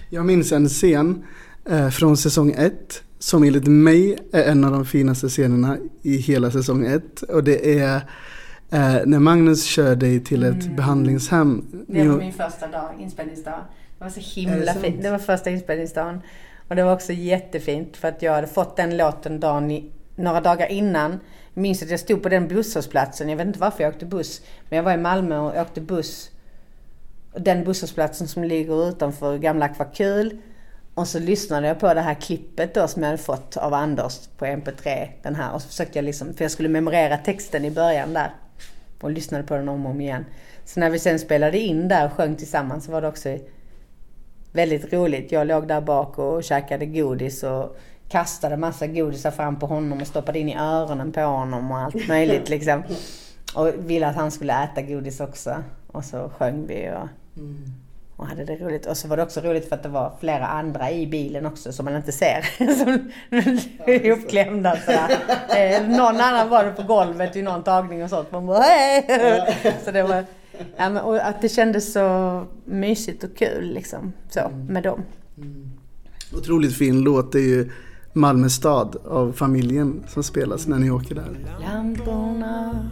[0.09, 1.23] Jag minns en scen
[1.69, 6.51] eh, från säsong 1 som enligt mig är en av de finaste scenerna i hela
[6.51, 7.21] säsong 1.
[7.21, 7.95] Och det är
[8.69, 10.75] eh, när Magnus kör dig till ett mm.
[10.75, 11.65] behandlingshem.
[11.87, 13.59] Det var min första dag, inspelningsdag.
[13.97, 15.01] Det var så himla fint.
[15.01, 16.21] Det var första inspelningsdagen.
[16.67, 19.91] Och det var också jättefint för att jag hade fått den låten dagen
[20.21, 21.19] några dagar innan.
[21.53, 23.29] Jag minns att jag stod på den busshållplatsen.
[23.29, 24.41] Jag vet inte varför jag åkte buss.
[24.69, 26.29] Men jag var i Malmö och åkte buss.
[27.35, 30.37] Den busshållplatsen som ligger utanför gamla Akvakul.
[30.93, 34.27] Och så lyssnade jag på det här klippet då som jag hade fått av Anders
[34.37, 35.09] på MP3.
[35.21, 35.53] Den här.
[35.53, 38.31] Och så försökte jag liksom, för jag skulle memorera texten i början där.
[39.01, 40.25] Och lyssnade på den om och om igen.
[40.65, 43.37] Så när vi sen spelade in där och sjöng tillsammans så var det också
[44.51, 45.31] väldigt roligt.
[45.31, 47.77] Jag låg där bak och käkade godis och
[48.11, 52.07] kastade massa godisar fram på honom och stoppade in i öronen på honom och allt
[52.07, 52.83] möjligt liksom.
[53.55, 55.63] Och ville att han skulle äta godis också.
[55.87, 57.07] Och så sjöng vi och,
[58.15, 58.85] och hade det roligt.
[58.85, 61.71] Och så var det också roligt för att det var flera andra i bilen också
[61.71, 62.41] som man inte ser.
[62.75, 63.11] som
[63.85, 65.17] är uppklämda sådär.
[65.57, 68.31] Eh, någon annan var det på golvet i någon tagning och sånt.
[68.31, 69.05] Man bara, Hej!
[69.85, 70.25] så det var,
[70.77, 74.13] ja, men, och att det kändes så mysigt och kul liksom.
[74.29, 74.65] Så, mm.
[74.65, 75.03] med dem.
[75.37, 75.71] Mm.
[76.33, 77.31] Otroligt fin låt.
[77.31, 77.69] Det är ju
[78.13, 81.39] Malmö stad av familjen som spelas när ni åker där.
[81.61, 82.89] Lamporna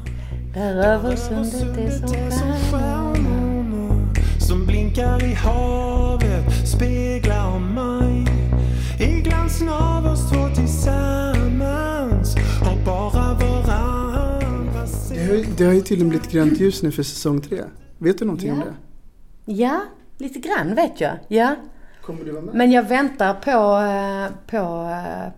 [0.54, 8.26] där över sundet är som stjärnor som blinkar i havet speglar mig
[9.00, 13.90] i glansen av oss två tillsammans har bara varandra
[15.10, 17.64] det har, det har ju tydligen blivit grönt ljus nu för säsong tre.
[17.98, 18.54] Vet du någonting ja.
[18.54, 18.74] om det?
[19.54, 19.82] Ja,
[20.18, 21.18] lite grann vet jag.
[21.28, 21.56] Ja.
[22.10, 22.56] Kommer du vara med?
[22.56, 23.78] Men jag väntar på...
[23.86, 25.32] Eh, på eh,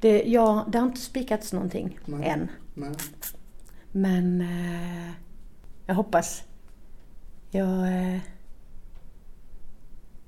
[0.00, 2.28] det, ja, det har inte spikats någonting Nej.
[2.28, 2.48] än.
[2.74, 2.92] Nej.
[3.92, 5.10] Men eh,
[5.86, 6.44] jag hoppas.
[7.50, 8.20] Jag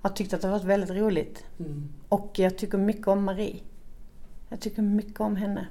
[0.03, 1.45] har tyckt att det har varit väldigt roligt.
[1.59, 1.89] Mm.
[2.09, 3.61] Och jag tycker mycket om Marie.
[4.49, 5.67] Jag tycker mycket om henne.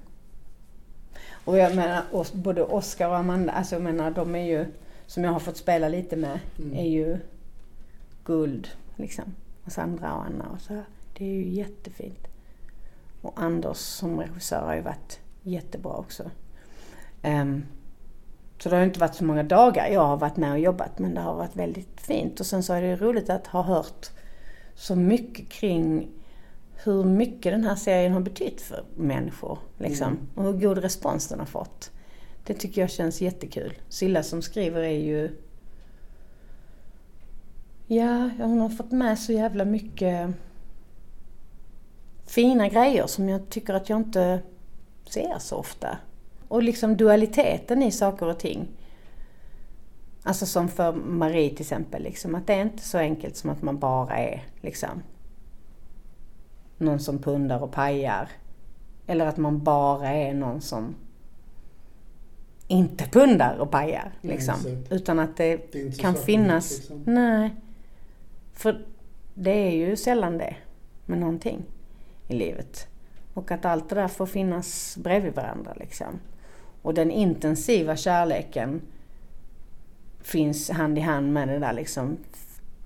[1.46, 2.04] Och jag menar,
[2.34, 4.66] både Oscar och Amanda, alltså jag menar de är ju,
[5.06, 6.78] som jag har fått spela lite med, mm.
[6.78, 7.18] är ju
[8.26, 9.36] guld liksom
[9.66, 10.82] och Sandra och Anna och så.
[11.18, 12.28] Det är ju jättefint.
[13.22, 16.32] Och Anders som regissör har ju varit jättebra också.
[17.24, 17.66] Um,
[18.60, 21.14] så det har inte varit så många dagar jag har varit med och jobbat men
[21.14, 22.40] det har varit väldigt fint.
[22.40, 24.10] Och sen så är det roligt att ha hört
[24.76, 26.08] så mycket kring
[26.84, 29.60] hur mycket den här serien har betytt för människor.
[29.78, 30.08] Liksom.
[30.08, 30.28] Mm.
[30.36, 31.92] Och hur god respons den har fått.
[32.46, 33.74] Det tycker jag känns jättekul.
[33.90, 35.32] Silla som skriver är ju
[37.94, 40.30] Ja, hon har fått med så jävla mycket
[42.26, 44.42] fina grejer som jag tycker att jag inte
[45.10, 45.98] ser så ofta.
[46.48, 48.68] Och liksom dualiteten i saker och ting.
[50.24, 53.62] Alltså som för Marie till exempel, liksom, att det är inte så enkelt som att
[53.62, 55.04] man bara är liksom
[56.78, 58.30] någon som pundar och pajar.
[59.08, 60.96] Eller att man bara är någon som
[62.68, 64.12] inte pundar och pajar.
[64.22, 64.56] Liksom.
[64.66, 66.78] Nej, Utan att det, det kan finnas...
[66.78, 67.04] Liksom.
[67.06, 67.56] Nej.
[68.62, 68.86] För
[69.34, 70.56] det är ju sällan det
[71.06, 71.64] med någonting
[72.28, 72.88] i livet.
[73.34, 76.20] Och att allt det där får finnas bredvid varandra liksom.
[76.82, 78.82] Och den intensiva kärleken
[80.22, 82.18] finns hand i hand med det där liksom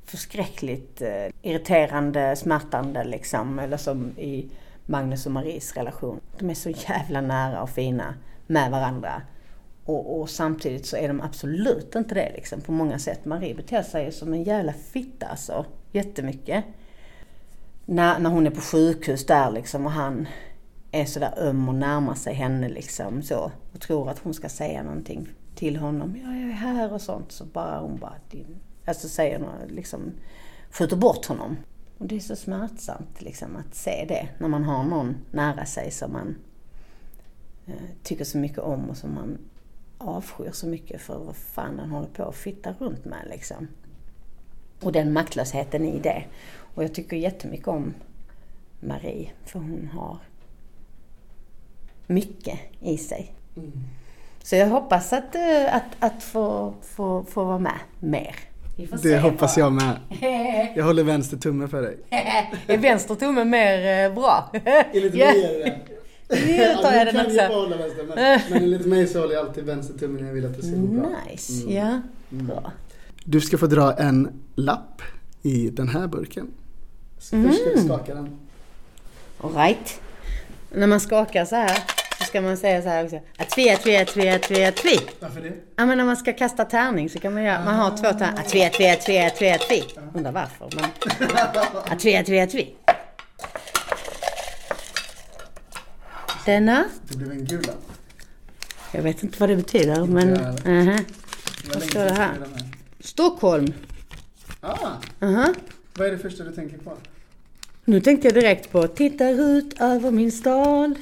[0.06, 3.60] förskräckligt eh, irriterande, smärtande liksom.
[3.60, 4.50] Eller som i
[4.86, 6.20] Magnus och Maries relation.
[6.40, 8.14] De är så jävla nära och fina
[8.48, 9.22] med varandra.
[9.86, 13.26] Och, och, samtidigt så är de absolut inte det liksom, på många sätt.
[13.26, 16.66] Marie beter sig som en jävla fitta alltså, jättemycket.
[17.86, 20.28] När, när hon är på sjukhus där liksom och han
[20.92, 24.84] är sådär öm och närmar sig henne liksom så och tror att hon ska säga
[24.84, 26.18] någonting till honom.
[26.24, 27.32] Ja, jag är här och sånt.
[27.32, 30.12] Så bara hon bara, din, alltså säger något, liksom
[30.70, 31.58] skjuter bort honom.
[31.98, 35.92] Och det är så smärtsamt liksom, att se det när man har någon nära sig
[35.92, 36.36] som man
[37.66, 39.38] eh, tycker så mycket om och som man
[40.06, 43.68] avskyr så mycket för vad fan den håller på att fitta runt med liksom.
[44.82, 46.24] Och den maktlösheten i det.
[46.76, 47.94] Och jag tycker jättemycket om
[48.80, 50.18] Marie, för hon har
[52.08, 53.34] mycket i sig.
[53.58, 53.72] Mm.
[54.44, 58.36] Så jag hoppas att, eh, att, att få, få, få vara med mer.
[58.76, 59.62] Det se hoppas bara.
[59.62, 59.98] jag med.
[60.76, 61.98] Jag håller vänster tumme för dig.
[62.68, 64.52] Är vänster tumme mer eh, bra?
[64.94, 65.80] Enligt mig är det.
[66.30, 67.36] Nu tar jag den kan jag också.
[67.48, 70.46] behålla vänster, men, men enligt mig så håller jag alltid vänster tummen när jag vill
[70.46, 71.10] att det ska gå bra.
[71.32, 71.76] Nice, Mm.
[71.76, 72.02] ja.
[72.32, 72.48] Mm.
[72.48, 72.72] Bra.
[73.24, 75.02] Du ska få dra en lapp
[75.42, 76.48] i den här burken.
[77.20, 77.88] Så Först ska du Mm.
[77.88, 78.40] skaka den.
[79.42, 80.02] Alright.
[80.72, 81.78] När man skakar så här
[82.18, 83.20] så ska man säga så här också.
[83.38, 85.00] Atvi, atvi, atvi, atvi, atvi.
[85.20, 85.54] Varför det?
[85.76, 88.40] Ja men när man ska kasta tärning så kan man göra, man har två tärningar.
[88.46, 89.84] Atvi, atvi, atvi, atvi, atvi.
[90.14, 90.90] Undrar varför men.
[91.92, 92.76] Atvi, atvi, atvi.
[96.46, 96.86] Denna.
[97.08, 97.92] Det blev en gul lapp.
[98.92, 100.28] Jag vet inte vad det betyder men.
[100.28, 102.34] Det var Vad står det här?
[103.00, 103.74] Stockholm.
[104.62, 104.92] Ah,
[105.22, 105.54] Aha.
[105.94, 106.94] vad är det första du tänker på?
[107.86, 110.96] Nu tänkte jag direkt på Tittar ut över min stad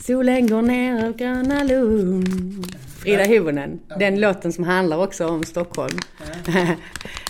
[0.00, 5.98] Solen går ner över Gröna Lund Frida Hyvönen, den låten som handlar också om Stockholm.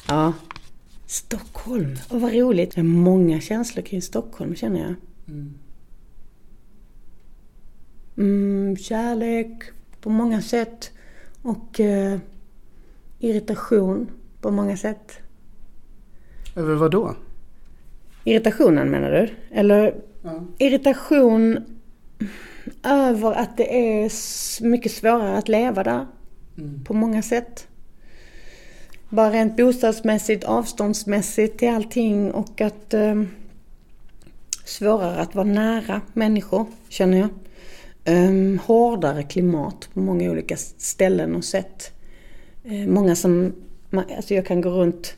[0.08, 0.32] ja.
[1.06, 2.74] Stockholm, och vad roligt.
[2.74, 4.94] Det är många känslor kring Stockholm känner jag.
[5.28, 5.54] Mm.
[8.18, 9.62] Mm, kärlek
[10.00, 10.90] på många sätt
[11.42, 12.18] och eh,
[13.18, 15.12] irritation på många sätt.
[16.56, 17.14] Över vad då?
[18.24, 19.28] Irritationen menar du?
[19.50, 20.44] Eller Ja.
[20.58, 21.58] irritation
[22.84, 24.10] över att det är
[24.64, 26.06] mycket svårare att leva där
[26.58, 26.84] Mm.
[26.84, 27.66] på många sätt.
[29.08, 33.22] Bara rent bostadsmässigt, avståndsmässigt till allting och att eh,
[34.64, 37.28] svårare att vara nära människor, känner jag
[38.08, 41.92] um, hårdare klimat på många olika ställen och sätt.
[42.70, 43.52] Uh, många som,
[44.16, 45.14] alltså jag kan gå runt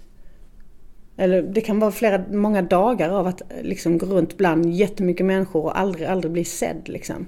[1.16, 5.26] eller det kan vara flera, många dagar av att eh, liksom gå runt bland jättemycket
[5.26, 7.26] människor och aldrig, aldrig bli sedd liksom.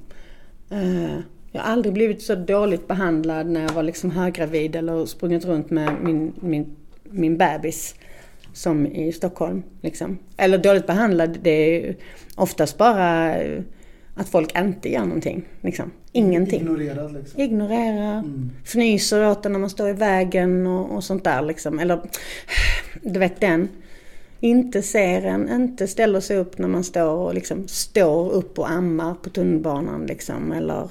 [0.73, 1.19] Uh,
[1.53, 5.71] jag har aldrig blivit så dåligt behandlad när jag var liksom höggravid eller sprungit runt
[5.71, 7.95] med min, min, min bebis
[8.53, 9.63] som i Stockholm.
[9.81, 10.19] Liksom.
[10.37, 11.97] Eller dåligt behandlad, det är
[12.37, 13.63] oftast bara eh,
[14.15, 15.43] att folk inte gör någonting.
[15.61, 15.91] Liksom.
[16.13, 16.61] Ingenting.
[16.61, 17.41] Ignorerad liksom.
[17.41, 18.51] Ignorera, Mm.
[18.65, 21.79] fnyser åt en när man står i vägen och, och sånt där liksom.
[21.79, 22.01] Eller,
[23.03, 23.69] du vet den.
[24.41, 28.71] Inte ser en, inte ställer sig upp när man står och liksom står upp och
[28.71, 30.53] ammar på tunnelbanan liksom.
[30.53, 30.91] Eller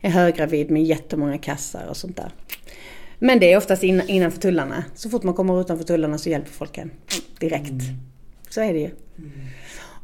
[0.00, 2.30] är höggravid med jättemånga kassar och sånt där.
[3.18, 4.84] Men det är oftast in, innanför tullarna.
[4.94, 6.90] Så fort man kommer utanför tullarna så hjälper folk en.
[7.40, 7.82] Direkt.
[8.48, 8.90] Så är det ju.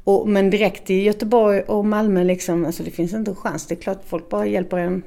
[0.05, 3.67] Och, men direkt i Göteborg och Malmö liksom, alltså det finns inte en chans.
[3.67, 5.03] Det är klart folk bara hjälper en.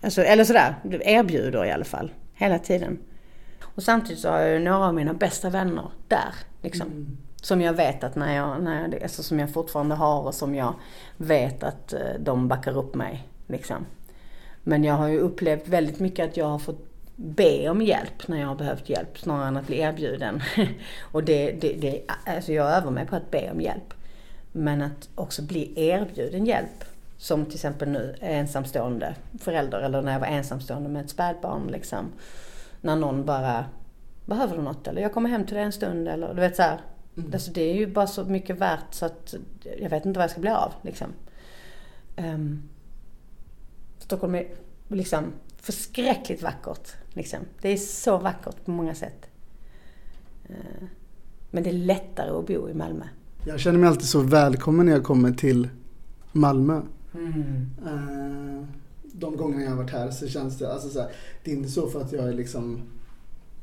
[0.00, 0.74] Alltså, eller sådär,
[1.04, 2.12] erbjuder i alla fall.
[2.34, 2.98] Hela tiden.
[3.74, 6.34] Och samtidigt så har jag ju några av mina bästa vänner där.
[6.62, 6.86] Liksom.
[6.86, 7.16] Mm.
[7.36, 10.54] Som jag vet att när jag, när jag, alltså som jag fortfarande har och som
[10.54, 10.74] jag
[11.16, 13.28] vet att eh, de backar upp mig.
[13.46, 13.86] Liksom.
[14.62, 16.86] Men jag har ju upplevt väldigt mycket att jag har fått
[17.16, 20.42] be om hjälp när jag har behövt hjälp snarare än att bli erbjuden.
[21.00, 23.94] och det, det, det, alltså jag övar mig på att be om hjälp.
[24.52, 26.84] Men att också bli erbjuden hjälp.
[27.16, 31.66] Som till exempel nu ensamstående förälder eller när jag var ensamstående med ett spädbarn.
[31.66, 32.12] Liksom.
[32.80, 33.64] När någon bara,
[34.26, 34.86] behöver du något?
[34.86, 36.08] Eller jag kommer hem till dig en stund.
[36.08, 36.80] Eller du vet så här.
[37.16, 37.30] Mm.
[37.32, 39.34] Alltså, det är ju bara så mycket värt så att
[39.80, 40.72] jag vet inte vad jag ska bli av.
[40.82, 41.08] Liksom.
[42.16, 42.68] Ehm,
[43.98, 44.46] Stockholm är
[44.88, 46.92] liksom förskräckligt vackert.
[47.12, 47.38] Liksom.
[47.60, 49.26] Det är så vackert på många sätt.
[50.48, 50.86] Eh,
[51.50, 53.04] Men det är lättare att bo i Malmö.
[53.44, 55.68] Jag känner mig alltid så välkommen när jag kommer till
[56.32, 56.76] Malmö.
[57.86, 58.64] Eh,
[59.12, 61.08] De gångerna jag har varit här så känns det, alltså så här,
[61.44, 62.82] det är inte så för att jag är liksom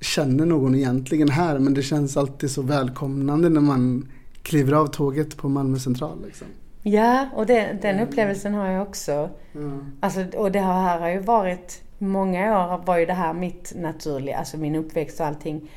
[0.02, 4.08] känner någon egentligen här men det känns alltid så välkomnande när man
[4.44, 6.18] kliver av tåget på Malmö central.
[6.26, 6.48] Liksom.
[6.84, 9.30] Ja, och det, den upplevelsen har jag också.
[9.52, 9.80] Ja.
[10.00, 14.38] Alltså, och det här har ju varit, många år var ju det här mitt naturliga,
[14.38, 15.70] alltså min uppväxt och allting.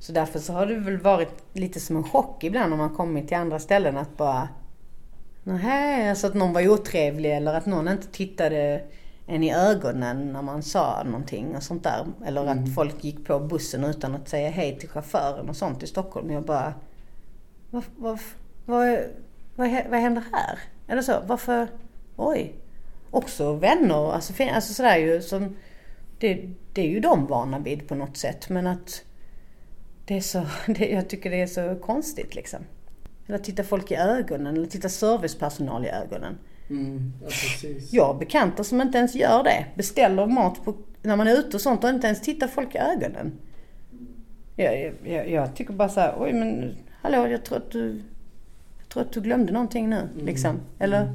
[0.00, 3.28] Så därför så har det väl varit lite som en chock ibland om man kommit
[3.28, 4.48] till andra ställen att bara
[5.44, 8.82] Nej, alltså att någon var otrevlig eller att någon inte tittade
[9.26, 12.06] en i ögonen när man sa någonting och sånt där.
[12.26, 15.86] Eller att folk gick på bussen utan att säga hej till chauffören och sånt i
[15.86, 16.30] Stockholm.
[16.30, 16.74] Jag bara,
[17.70, 18.18] vad, vad,
[18.64, 18.98] vad,
[19.54, 20.58] vad, vad händer här?
[20.88, 21.68] Eller så, varför,
[22.16, 22.54] oj.
[23.10, 25.56] Också vänner, alltså, alltså sådär ju som,
[26.18, 28.48] det, det är ju de vana vid på något sätt.
[28.48, 29.04] Men att
[30.10, 32.60] det är så, det, jag tycker det är så konstigt liksom.
[33.26, 36.38] Eller titta folk i ögonen eller titta servicepersonal i ögonen.
[36.70, 37.92] Mm, ja, precis.
[37.92, 39.66] Jag har bekanta som inte ens gör det.
[39.74, 42.78] Beställer mat på, när man är ute och sånt och inte ens tittar folk i
[42.78, 43.32] ögonen.
[44.56, 48.02] Jag, jag, jag tycker bara så här, oj men hallå jag tror att du,
[48.78, 50.08] jag tror att du glömde någonting nu.
[50.16, 50.60] Liksom.
[50.78, 51.12] Eller?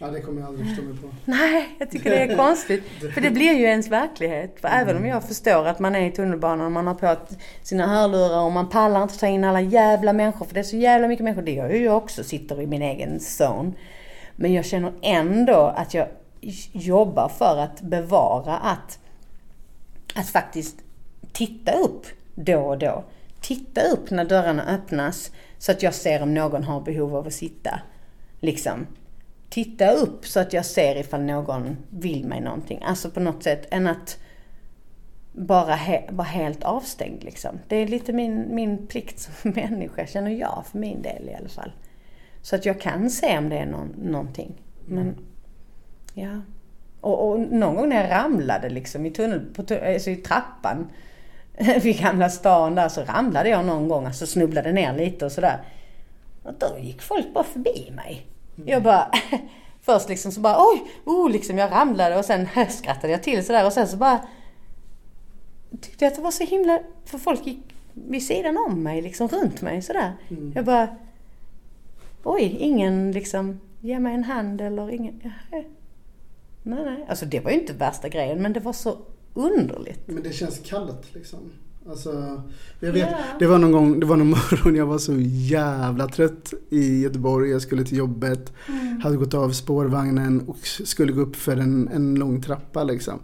[0.00, 1.08] Ja, det kommer jag aldrig förstå mig på.
[1.24, 2.84] Nej, jag tycker det är konstigt.
[3.14, 4.60] För det blir ju ens verklighet.
[4.60, 7.16] För även om jag förstår att man är i tunnelbanan och man har på
[7.62, 10.46] sina hörlurar och man pallar inte ta in alla jävla människor.
[10.46, 11.42] För det är så jävla mycket människor.
[11.42, 13.72] Det gör ju jag också, sitter i min egen zone.
[14.36, 16.08] Men jag känner ändå att jag
[16.72, 18.98] jobbar för att bevara att,
[20.14, 20.76] att faktiskt
[21.32, 23.04] titta upp då och då.
[23.40, 27.34] Titta upp när dörrarna öppnas så att jag ser om någon har behov av att
[27.34, 27.80] sitta.
[28.40, 28.86] Liksom.
[29.54, 32.82] Titta upp så att jag ser ifall någon vill mig någonting.
[32.82, 34.18] Alltså på något sätt än att
[35.32, 37.58] bara he, vara helt avstängd liksom.
[37.68, 41.48] Det är lite min, min plikt som människa, känner jag för min del i alla
[41.48, 41.72] fall.
[42.42, 44.62] Så att jag kan se om det är någon, någonting.
[44.86, 45.16] Men,
[46.14, 46.40] ja.
[47.00, 50.88] Och, och någon gång när jag ramlade liksom i tunnel, på, alltså i trappan
[51.82, 55.64] vid Gamla stan där så ramlade jag någon gång, alltså snubblade ner lite och sådär.
[56.42, 58.26] Och då gick folk bara förbi mig.
[58.66, 59.10] Jag bara,
[59.82, 63.66] först liksom så bara oj, oh, liksom jag ramlade och sen skrattade jag till sådär
[63.66, 64.26] och sen så bara
[65.80, 69.28] tyckte jag att det var så himla, för folk gick vid sidan om mig, liksom
[69.28, 70.12] runt mig sådär.
[70.28, 70.52] Mm.
[70.54, 70.96] Jag bara,
[72.22, 75.32] oj, ingen liksom ger mig en hand eller ingen,
[76.62, 77.06] nej, nej.
[77.08, 78.98] Alltså det var ju inte värsta grejen men det var så
[79.34, 80.00] underligt.
[80.06, 81.52] Men det känns kallt liksom.
[81.88, 82.42] Alltså,
[82.80, 83.20] jag vet, yeah.
[83.38, 87.50] det var någon gång, det var någon morgon jag var så jävla trött i Göteborg.
[87.50, 89.00] Jag skulle till jobbet, mm.
[89.00, 93.18] hade gått av spårvagnen och skulle gå upp för en, en lång trappa liksom.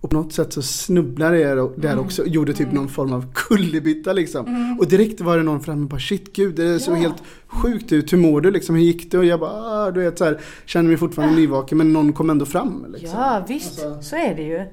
[0.00, 2.04] Och på något sätt så snubblade jag där mm.
[2.04, 2.74] också och gjorde typ mm.
[2.74, 4.46] någon form av kullerbytta liksom.
[4.46, 4.78] Mm.
[4.78, 7.00] Och direkt var det någon framme och bara shit gud det såg ja.
[7.00, 8.12] helt sjukt ut.
[8.12, 8.76] Hur mår du liksom?
[8.76, 9.18] Hur gick det?
[9.18, 11.40] Och jag bara ah, du vet så här, känner mig fortfarande ja.
[11.40, 12.86] nyvaken men någon kom ändå fram.
[12.92, 13.18] Liksom.
[13.18, 14.02] Ja visst, alltså.
[14.02, 14.66] så är det ju.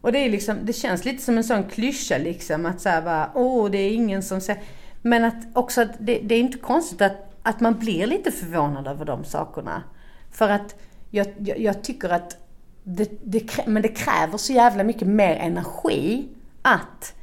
[0.00, 3.30] Och det, är liksom, det känns lite som en sån klyscha liksom att såhär bara,
[3.34, 4.62] åh det är ingen som säger...
[5.02, 8.86] Men att också att det, det, är inte konstigt att, att man blir lite förvånad
[8.86, 9.82] över de sakerna.
[10.30, 10.74] För att
[11.10, 12.36] jag, jag, jag tycker att
[12.84, 16.28] det, det, men det kräver så jävla mycket mer energi
[16.62, 17.14] att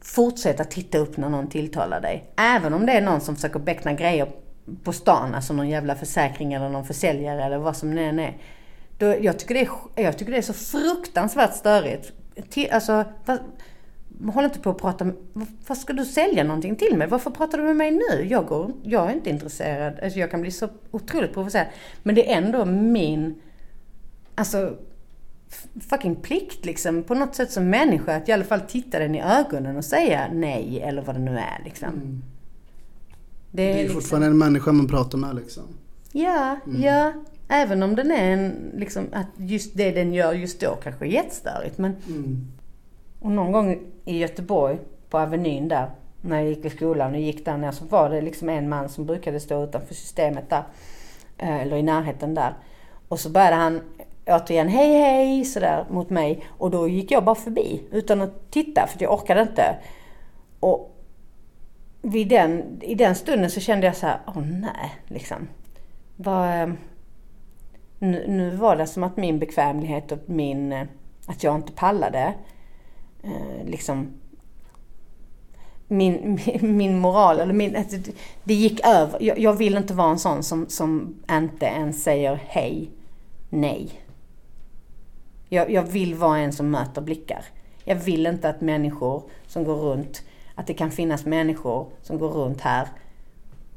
[0.00, 2.32] fortsätta titta upp när någon tilltalar dig.
[2.36, 4.28] Även om det är någon som försöker beckna grejer
[4.84, 8.36] på stan, alltså någon jävla försäkring eller någon försäljare eller vad som det än är.
[8.98, 12.12] Då, jag, tycker det är, jag tycker det är så fruktansvärt störigt
[12.48, 13.38] till, alltså, vad,
[14.34, 15.12] håll inte på att prata
[15.66, 17.08] Vad ska du sälja någonting till mig?
[17.08, 18.26] Varför pratar du med mig nu?
[18.26, 20.00] Jag, går, jag är inte intresserad.
[20.02, 21.66] Alltså jag kan bli så otroligt provocerad.
[22.02, 23.34] Men det är ändå min,
[24.34, 24.76] alltså
[25.90, 29.22] fucking plikt liksom på något sätt som människa att i alla fall titta den i
[29.22, 31.88] ögonen och säga nej eller vad det nu är liksom.
[31.88, 32.22] Mm.
[33.50, 34.00] Det är, det är liksom...
[34.00, 35.64] fortfarande en människa man pratar med liksom.
[36.12, 36.82] Ja, mm.
[36.82, 37.12] ja.
[37.52, 41.08] Även om den är en, liksom, att just det den gör just då kanske är
[41.08, 41.78] jättestörigt.
[41.78, 41.96] Men...
[42.08, 42.46] Mm.
[43.20, 44.78] Och någon gång i Göteborg,
[45.10, 45.90] på Avenyn där,
[46.20, 48.88] när jag gick i skolan och gick där ner så var det liksom en man
[48.88, 50.62] som brukade stå utanför systemet där.
[51.38, 52.54] Eh, eller i närheten där.
[53.08, 53.80] Och så började han
[54.26, 56.44] återigen hej hej sådär mot mig.
[56.48, 59.76] Och då gick jag bara förbi utan att titta för jag orkade inte.
[60.60, 60.96] Och
[62.02, 65.48] vid den, i den stunden så kände jag så här, åh nej, liksom.
[66.16, 66.68] Vad, eh,
[68.00, 70.86] nu, nu var det som att min bekvämlighet och min, eh,
[71.26, 72.34] att jag inte pallade,
[73.22, 74.20] eh, liksom
[75.88, 77.96] min, min, min, moral, eller min, alltså,
[78.44, 79.22] det gick över.
[79.22, 82.90] Jag, jag, vill inte vara en sån som, som inte ens säger hej,
[83.48, 83.90] nej.
[85.48, 87.44] Jag, jag vill vara en som möter blickar.
[87.84, 90.22] Jag vill inte att människor som går runt,
[90.54, 92.88] att det kan finnas människor som går runt här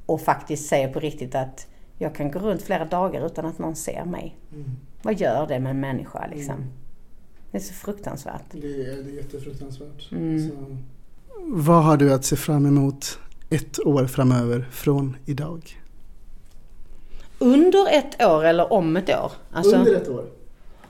[0.06, 1.68] och faktiskt säger på riktigt att
[2.04, 4.38] jag kan gå runt flera dagar utan att någon ser mig.
[4.54, 4.72] Mm.
[5.02, 6.56] Vad gör det med en människa liksom?
[6.56, 6.70] Mm.
[7.52, 8.44] Det är så fruktansvärt.
[8.52, 10.12] Det är, det är jättefruktansvärt.
[10.12, 10.50] Mm.
[10.50, 10.78] Så.
[11.40, 13.20] Vad har du att se fram emot
[13.50, 15.82] ett år framöver från idag?
[17.40, 19.32] Under ett år eller om ett år?
[19.52, 20.26] Alltså, Under ett år.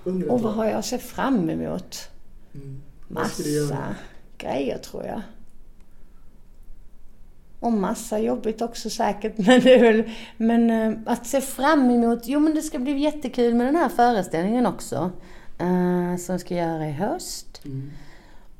[0.03, 2.09] Under ett och vad har jag att se fram emot?
[2.53, 2.81] Mm.
[3.07, 3.95] Massa
[4.37, 5.21] grejer tror jag.
[7.63, 9.37] Och massa jobbigt också säkert.
[9.47, 10.03] Men, väl,
[10.37, 13.89] men eh, att se fram emot, jo men det ska bli jättekul med den här
[13.89, 15.11] föreställningen också.
[15.61, 17.61] Uh, som ska göra i höst.
[17.65, 17.91] Mm.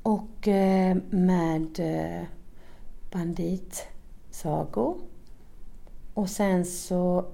[0.03, 2.27] Och uh, med uh,
[3.11, 4.97] banditsagor.
[6.13, 7.25] Och sen så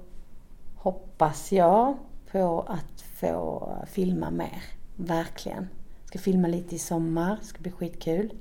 [0.75, 1.97] hoppas jag
[2.31, 4.63] på att få filma mer.
[4.95, 5.67] Verkligen.
[6.05, 8.33] Ska filma lite i sommar, ska bli skitkul.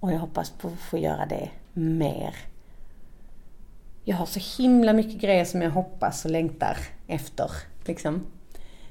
[0.00, 1.50] Och jag hoppas på att få göra det
[1.80, 2.34] mer.
[4.04, 6.76] jag har så himla mycket grejer som jag hoppas och längtar
[7.06, 7.50] efter.
[7.84, 8.26] Liksom.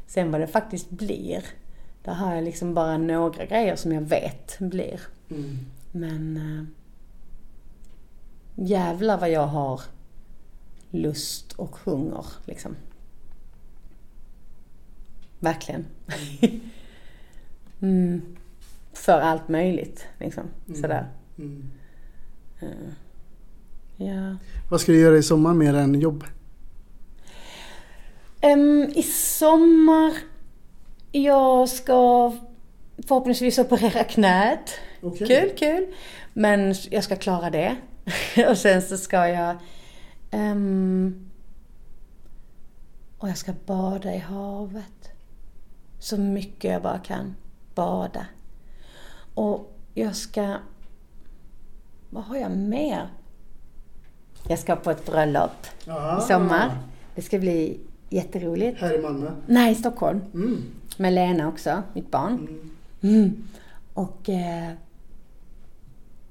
[0.07, 1.43] Sen vad det faktiskt blir,
[2.03, 5.01] där har jag liksom bara några grejer som jag vet blir.
[5.29, 5.57] Mm.
[5.91, 6.65] Men äh,
[8.65, 9.81] jävlar vad jag har
[10.89, 12.75] lust och hunger liksom.
[15.39, 15.85] Verkligen.
[17.79, 18.35] mm.
[18.93, 20.43] För allt möjligt liksom.
[20.67, 20.81] Mm.
[20.81, 21.07] Sådär.
[21.37, 21.71] Mm.
[23.98, 24.36] Ja.
[24.69, 26.23] Vad ska du göra i sommar mer än jobb?
[28.44, 30.14] Um, I sommar,
[31.11, 32.34] jag ska
[33.07, 34.72] förhoppningsvis operera knät.
[35.02, 35.27] Okej.
[35.27, 35.95] Kul, kul.
[36.34, 37.76] Men jag ska klara det.
[38.49, 39.57] och sen så ska jag...
[40.31, 41.30] ehm,
[43.18, 45.10] och jag ska bada i havet.
[45.99, 47.36] Så mycket jag bara kan.
[47.76, 48.26] Bada.
[49.34, 50.57] Och jag ska...
[52.10, 53.07] Vad har jag mer?
[54.48, 55.52] Jag ska på ett bröllop
[55.88, 56.18] Ah.
[56.18, 56.77] i sommar.
[57.15, 57.80] Det ska bli
[58.10, 58.81] jätteroligt.
[58.81, 59.31] Här i Malmö?
[59.45, 60.22] Nej, i Stockholm.
[60.34, 60.64] Mm.
[60.98, 62.34] Med Lena också, mitt barn.
[62.34, 62.69] Mm.
[63.23, 63.48] Mm.
[63.94, 64.72] Och eh,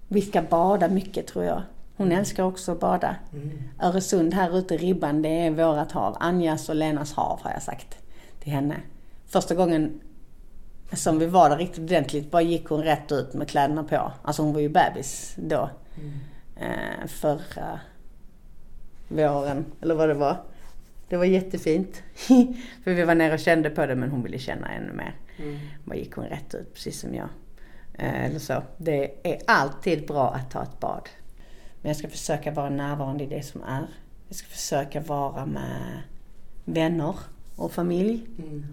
[0.09, 1.63] vi ska bada mycket tror jag.
[1.97, 3.17] Hon älskar också att bada.
[3.33, 3.51] Mm.
[3.83, 6.17] Öresund här ute, Ribban, det är vårat hav.
[6.21, 7.99] Anjas och Lenas hav har jag sagt
[8.41, 8.77] till henne.
[9.27, 10.01] Första gången
[10.93, 14.13] som vi var där riktigt ordentligt bara gick hon rätt ut med kläderna på.
[14.23, 15.71] Alltså hon var ju bebis då.
[15.97, 16.13] Mm.
[16.57, 17.81] Eh, förra
[19.09, 20.37] våren, eller vad det var.
[21.09, 22.03] Det var jättefint.
[22.85, 25.15] För vi var nere och kände på det men hon ville känna ännu mer.
[25.39, 25.59] Mm.
[25.85, 27.29] Bara gick hon rätt ut precis som jag.
[27.95, 28.63] Eh, Eller så.
[28.77, 31.09] Det är alltid bra att ta ett bad.
[31.83, 33.87] Men jag ska försöka vara närvarande i det som är.
[34.29, 36.03] Jag ska försöka vara med
[36.65, 37.15] vänner
[37.57, 38.27] och familj.
[38.39, 38.65] Mm.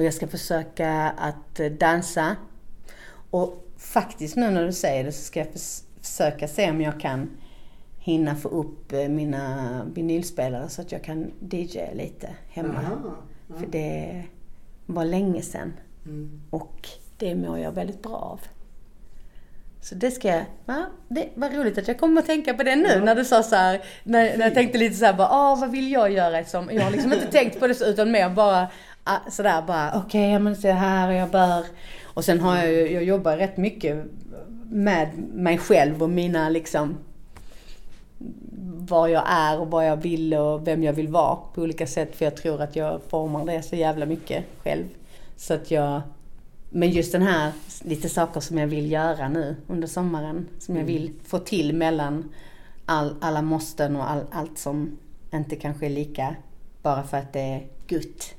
[0.00, 2.36] Och jag ska försöka att eh, dansa.
[3.30, 7.00] Och faktiskt nu när du säger det så ska jag förs- försöka se om jag
[7.00, 7.30] kan
[7.98, 12.74] hinna få upp eh, mina vinylspelare så att jag kan DJa lite hemma.
[12.78, 12.96] Aha.
[13.48, 13.54] Ja.
[13.58, 14.22] För det
[14.86, 15.72] var länge sedan.
[16.04, 16.40] Mm.
[16.50, 18.40] Och det mår jag väldigt bra av.
[19.82, 20.86] Så det ska jag, va?
[21.08, 23.04] Det var roligt att jag kom att tänka på det nu Ja.
[23.04, 25.70] när du sa så här, när, när jag tänkte lite så här bara, ah, vad
[25.70, 28.68] vill jag göra som, jag har liksom inte tänkt på det så utan mer bara
[29.30, 31.64] sådär bara, okej, okay, men så här och jag bör.
[32.04, 34.04] Och sen har jag ju, jag jobbar rätt mycket
[34.70, 36.96] med mig själv och mina liksom
[38.90, 42.16] vad jag är och vad jag vill och vem jag vill vara på olika sätt.
[42.16, 44.84] För jag tror att jag formar det så jävla mycket själv.
[45.36, 46.00] Så att jag...
[46.70, 47.52] Men just den här,
[47.82, 50.46] lite saker som jag vill göra nu under sommaren.
[50.58, 52.32] Som jag vill få till mellan
[52.86, 54.98] all, alla måsten och all, allt som
[55.32, 56.36] inte kanske är lika
[56.82, 58.34] bara för att det är gutt.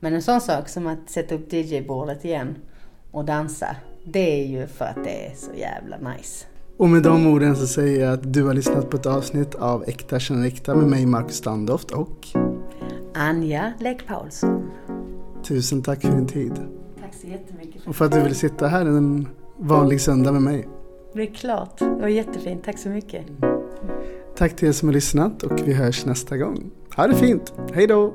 [0.00, 2.56] Men en sån sak som att sätta upp DJ-bordet igen
[3.10, 3.76] och dansa.
[4.04, 6.46] Det är ju för att det är så jävla nice.
[6.76, 9.84] Och med de orden så säger jag att du har lyssnat på ett avsnitt av
[9.86, 12.26] Äkta känner äkta med mig Marcus Standoft och
[13.14, 14.70] Anja Läck Paulsson.
[15.42, 16.52] tusen tack för din tid.
[17.00, 17.86] Tack så jättemycket.
[17.86, 20.68] Och för att du vill sitta här en vanlig söndag med mig.
[21.12, 21.78] Det är klart.
[21.78, 22.64] Det var jättefint.
[22.64, 23.26] Tack så mycket.
[24.36, 26.70] Tack till er som har lyssnat och vi hörs nästa gång.
[26.96, 28.14] Ha det fint, hej då!